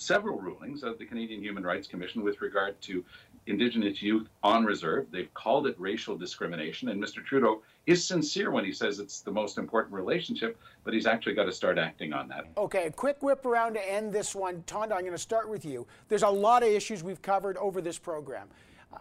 several 0.00 0.38
rulings 0.38 0.82
of 0.82 0.98
the 0.98 1.04
Canadian 1.04 1.42
Human 1.42 1.62
Rights 1.62 1.86
Commission 1.86 2.22
with 2.22 2.40
regard 2.40 2.80
to 2.82 3.04
Indigenous 3.46 4.00
youth 4.02 4.28
on 4.42 4.64
reserve. 4.64 5.06
They've 5.10 5.32
called 5.34 5.66
it 5.66 5.74
racial 5.78 6.16
discrimination, 6.16 6.88
and 6.88 7.02
Mr. 7.02 7.24
Trudeau 7.24 7.62
is 7.86 8.04
sincere 8.04 8.50
when 8.50 8.64
he 8.64 8.72
says 8.72 8.98
it's 8.98 9.20
the 9.20 9.30
most 9.30 9.58
important 9.58 9.94
relationship, 9.94 10.58
but 10.84 10.94
he's 10.94 11.06
actually 11.06 11.34
got 11.34 11.44
to 11.44 11.52
start 11.52 11.78
acting 11.78 12.12
on 12.12 12.28
that. 12.28 12.46
Okay, 12.56 12.86
a 12.86 12.90
quick 12.90 13.22
whip 13.22 13.44
around 13.44 13.74
to 13.74 13.92
end 13.92 14.12
this 14.12 14.34
one. 14.34 14.62
Tonda, 14.66 14.92
I'm 14.92 15.00
going 15.00 15.12
to 15.12 15.18
start 15.18 15.48
with 15.48 15.64
you. 15.64 15.86
There's 16.08 16.22
a 16.22 16.28
lot 16.28 16.62
of 16.62 16.68
issues 16.68 17.02
we've 17.02 17.22
covered 17.22 17.56
over 17.56 17.80
this 17.80 17.98
program. 17.98 18.48
Uh, 18.92 18.98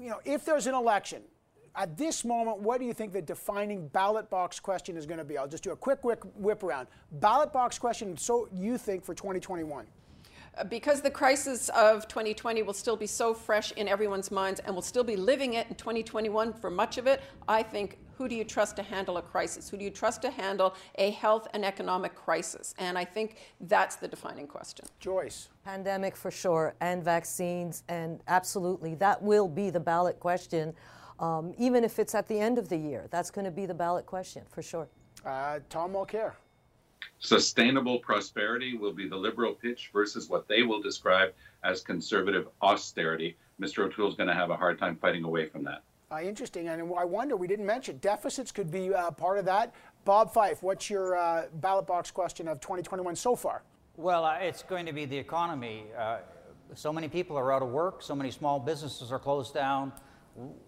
you 0.00 0.08
know, 0.08 0.20
if 0.24 0.44
there's 0.44 0.66
an 0.66 0.74
election, 0.74 1.22
at 1.74 1.96
this 1.96 2.24
moment, 2.24 2.58
what 2.58 2.80
do 2.80 2.86
you 2.86 2.92
think 2.92 3.12
the 3.12 3.22
defining 3.22 3.88
ballot 3.88 4.28
box 4.28 4.60
question 4.60 4.96
is 4.96 5.06
going 5.06 5.18
to 5.18 5.24
be? 5.24 5.38
I'll 5.38 5.48
just 5.48 5.62
do 5.62 5.70
a 5.70 5.76
quick 5.76 6.04
whip, 6.04 6.24
whip 6.36 6.62
around. 6.62 6.88
Ballot 7.12 7.52
box 7.52 7.78
question, 7.78 8.16
so 8.16 8.48
you 8.52 8.76
think 8.76 9.04
for 9.04 9.14
2021? 9.14 9.86
Because 10.68 11.00
the 11.00 11.10
crisis 11.10 11.70
of 11.70 12.06
2020 12.08 12.62
will 12.62 12.74
still 12.74 12.96
be 12.96 13.06
so 13.06 13.32
fresh 13.32 13.72
in 13.72 13.88
everyone's 13.88 14.30
minds 14.30 14.60
and 14.60 14.74
we'll 14.74 14.82
still 14.82 15.04
be 15.04 15.16
living 15.16 15.54
it 15.54 15.66
in 15.68 15.74
2021 15.76 16.52
for 16.52 16.70
much 16.70 16.98
of 16.98 17.06
it, 17.06 17.22
I 17.48 17.62
think 17.62 17.98
who 18.22 18.28
do 18.28 18.34
you 18.34 18.44
trust 18.44 18.76
to 18.76 18.82
handle 18.82 19.16
a 19.16 19.22
crisis? 19.22 19.68
Who 19.70 19.76
do 19.78 19.84
you 19.84 19.90
trust 19.90 20.22
to 20.22 20.30
handle 20.30 20.74
a 20.96 21.10
health 21.10 21.48
and 21.54 21.64
economic 21.64 22.14
crisis? 22.14 22.74
And 22.78 22.98
I 22.98 23.04
think 23.04 23.36
that's 23.62 23.96
the 23.96 24.06
defining 24.06 24.46
question. 24.46 24.84
Joyce. 25.00 25.48
Pandemic 25.64 26.16
for 26.16 26.30
sure, 26.30 26.74
and 26.80 27.02
vaccines, 27.02 27.82
and 27.88 28.20
absolutely, 28.28 28.94
that 28.96 29.20
will 29.20 29.48
be 29.48 29.70
the 29.70 29.80
ballot 29.80 30.20
question, 30.20 30.74
um, 31.18 31.54
even 31.58 31.82
if 31.82 31.98
it's 31.98 32.14
at 32.14 32.28
the 32.28 32.38
end 32.38 32.58
of 32.58 32.68
the 32.68 32.76
year. 32.76 33.08
That's 33.10 33.30
going 33.30 33.46
to 33.46 33.50
be 33.50 33.66
the 33.66 33.74
ballot 33.74 34.06
question 34.06 34.42
for 34.48 34.62
sure. 34.62 34.86
Uh, 35.24 35.60
Tom 35.68 35.94
Mulcair. 35.94 36.34
Sustainable 37.18 37.98
prosperity 37.98 38.76
will 38.76 38.92
be 38.92 39.08
the 39.08 39.16
liberal 39.16 39.54
pitch 39.54 39.90
versus 39.92 40.28
what 40.28 40.48
they 40.48 40.62
will 40.62 40.82
describe 40.82 41.32
as 41.64 41.80
conservative 41.80 42.48
austerity. 42.60 43.36
Mr. 43.60 43.84
O'Toole 43.84 44.08
is 44.08 44.14
going 44.14 44.28
to 44.28 44.34
have 44.34 44.50
a 44.50 44.56
hard 44.56 44.78
time 44.78 44.96
fighting 44.96 45.24
away 45.24 45.48
from 45.48 45.64
that. 45.64 45.82
Uh, 46.10 46.20
interesting, 46.20 46.68
and 46.68 46.82
I 46.82 47.04
wonder 47.04 47.36
we 47.36 47.46
didn't 47.46 47.64
mention 47.64 47.96
deficits 47.98 48.52
could 48.52 48.70
be 48.70 48.92
uh, 48.92 49.10
part 49.12 49.38
of 49.38 49.46
that. 49.46 49.74
Bob 50.04 50.32
Fife, 50.34 50.62
what's 50.62 50.90
your 50.90 51.16
uh, 51.16 51.44
ballot 51.54 51.86
box 51.86 52.10
question 52.10 52.48
of 52.48 52.60
2021 52.60 53.16
so 53.16 53.34
far? 53.34 53.62
Well, 53.96 54.24
uh, 54.24 54.34
it's 54.34 54.62
going 54.62 54.84
to 54.86 54.92
be 54.92 55.04
the 55.04 55.16
economy. 55.16 55.84
Uh, 55.96 56.18
so 56.74 56.92
many 56.92 57.08
people 57.08 57.36
are 57.38 57.52
out 57.52 57.62
of 57.62 57.68
work. 57.68 58.02
So 58.02 58.14
many 58.14 58.30
small 58.30 58.58
businesses 58.58 59.12
are 59.12 59.18
closed 59.18 59.54
down. 59.54 59.92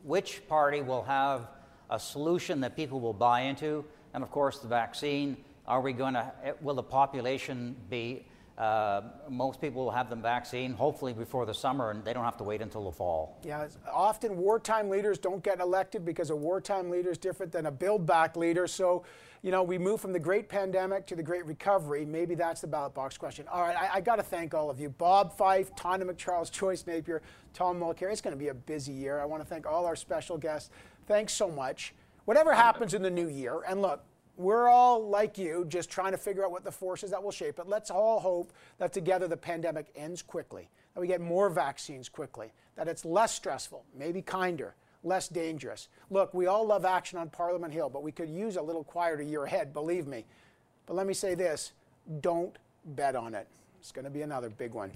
Which 0.03 0.47
party 0.49 0.83
will 0.83 1.03
have 1.03 1.49
a 1.91 1.99
solution 1.99 2.61
that 2.61 2.77
people 2.77 3.01
will 3.01 3.13
buy 3.13 3.43
into? 3.43 3.85
And 4.13 4.23
of 4.23 4.31
course, 4.31 4.61
the 4.61 4.69
vaccine. 4.69 5.37
Are 5.67 5.81
we 5.81 5.93
going 5.93 6.15
to? 6.15 6.33
Will 6.61 6.75
the 6.75 6.83
population 6.83 7.77
be 7.89 8.27
uh, 8.57 9.03
most 9.29 9.61
people 9.61 9.85
will 9.85 9.91
have 9.91 10.09
the 10.09 10.17
vaccine 10.17 10.73
hopefully 10.73 11.13
before 11.13 11.45
the 11.45 11.55
summer 11.55 11.91
and 11.91 12.05
they 12.05 12.13
don't 12.13 12.25
have 12.25 12.37
to 12.37 12.45
wait 12.45 12.63
until 12.63 12.85
the 12.85 12.93
fall. 12.93 13.37
Yeah, 13.43 13.67
often 13.93 14.37
wartime 14.37 14.89
leaders 14.89 15.19
don't 15.19 15.43
get 15.43 15.59
elected 15.59 16.05
because 16.05 16.31
a 16.31 16.37
wartime 16.37 16.89
leader 16.89 17.11
is 17.11 17.19
different 17.19 17.51
than 17.51 17.67
a 17.67 17.73
build 17.73 18.07
back 18.07 18.37
leader. 18.37 18.69
So, 18.69 19.05
you 19.43 19.51
know, 19.51 19.65
we 19.65 19.77
move 19.77 20.01
from 20.01 20.13
the 20.13 20.21
great 20.21 20.49
pandemic 20.49 21.05
to 21.09 21.17
the 21.17 21.23
great 21.23 21.45
recovery. 21.47 22.05
Maybe 22.05 22.37
that's 22.37 22.61
the 22.61 22.69
ballot 22.69 22.95
box 22.95 23.19
question. 23.19 23.45
All 23.51 23.63
right, 23.63 23.77
I, 23.77 23.97
I 23.97 24.01
got 24.01 24.17
to 24.17 24.23
thank 24.23 24.55
all 24.55 24.71
of 24.71 24.79
you 24.79 24.89
Bob 24.89 25.37
Fife, 25.37 25.75
Tonda 25.75 26.05
MacCharles, 26.05 26.51
Joyce 26.53 26.87
Napier, 26.87 27.23
Tom 27.55 27.81
Mulcair. 27.81 28.13
It's 28.13 28.21
going 28.21 28.37
to 28.37 28.39
be 28.39 28.49
a 28.49 28.55
busy 28.55 28.93
year. 28.93 29.21
I 29.21 29.25
want 29.25 29.43
to 29.43 29.49
thank 29.49 29.67
all 29.67 29.85
our 29.85 29.97
special 29.97 30.39
guests. 30.39 30.71
Thanks 31.09 31.33
so 31.33 31.51
much. 31.51 31.93
Whatever 32.25 32.55
happens 32.55 32.95
in 32.95 33.03
the 33.03 33.11
new 33.11 33.29
year, 33.29 33.63
and 33.69 33.83
look, 33.83 34.03
we're 34.37 34.69
all 34.69 35.09
like 35.09 35.39
you, 35.39 35.65
just 35.69 35.91
trying 35.91 36.13
to 36.13 36.19
figure 36.19 36.45
out 36.45 36.51
what 36.51 36.65
the 36.65 36.73
forces 36.73 37.11
that 37.11 37.23
will 37.23 37.31
shape 37.31 37.59
it. 37.59 37.69
Let's 37.69 37.91
all 37.91 38.21
hope 38.21 38.53
that 38.79 38.93
together 38.93 39.29
the 39.29 39.37
pandemic 39.37 39.87
ends 39.95 40.23
quickly, 40.23 40.69
that 40.95 41.01
we 41.01 41.07
get 41.07 41.21
more 41.21 41.49
vaccines 41.51 42.09
quickly, 42.09 42.53
that 42.77 42.89
it's 42.89 43.05
less 43.05 43.35
stressful, 43.35 43.85
maybe 43.97 44.23
kinder, 44.23 44.75
less 45.05 45.29
dangerous. 45.29 45.89
Look, 46.11 46.35
we 46.35 46.47
all 46.47 46.67
love 46.67 46.85
action 46.85 47.19
on 47.19 47.31
Parliament 47.31 47.73
Hill, 47.73 47.89
but 47.89 48.03
we 48.03 48.13
could 48.13 48.29
use 48.29 48.57
a 48.57 48.63
little 48.63 48.85
quieter 48.85 49.23
year 49.23 49.45
ahead, 49.45 49.73
believe 49.73 50.07
me. 50.07 50.25
But 50.87 50.95
let 50.95 51.07
me 51.07 51.15
say 51.15 51.35
this 51.35 51.73
don't 52.21 52.57
bet 52.85 53.17
on 53.17 53.35
it. 53.35 53.47
It's 53.81 53.93
going 53.93 54.05
to 54.05 54.11
be 54.11 54.23
another 54.23 54.51
big 54.51 54.73
one. 54.73 54.91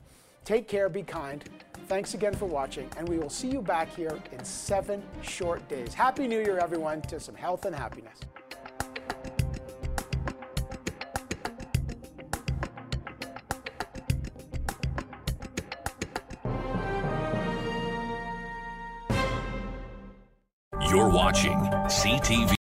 Take 0.45 0.66
care, 0.66 0.89
be 0.89 1.03
kind. 1.03 1.45
Thanks 1.89 2.14
again 2.14 2.34
for 2.34 2.47
watching, 2.47 2.89
and 2.97 3.09
we 3.09 3.18
will 3.18 3.30
see 3.30 3.49
you 3.49 3.61
back 3.61 3.95
here 3.95 4.18
in 4.32 4.43
seven 4.45 5.03
short 5.22 5.66
days. 5.68 5.93
Happy 5.93 6.26
New 6.26 6.41
Year, 6.41 6.59
everyone, 6.59 7.03
to 7.03 7.20
some 7.20 7.34
health 7.34 7.66
and 7.66 7.74
happiness. 7.74 8.20
You're 20.99 21.09
watching 21.11 21.61
CTV. 21.87 22.57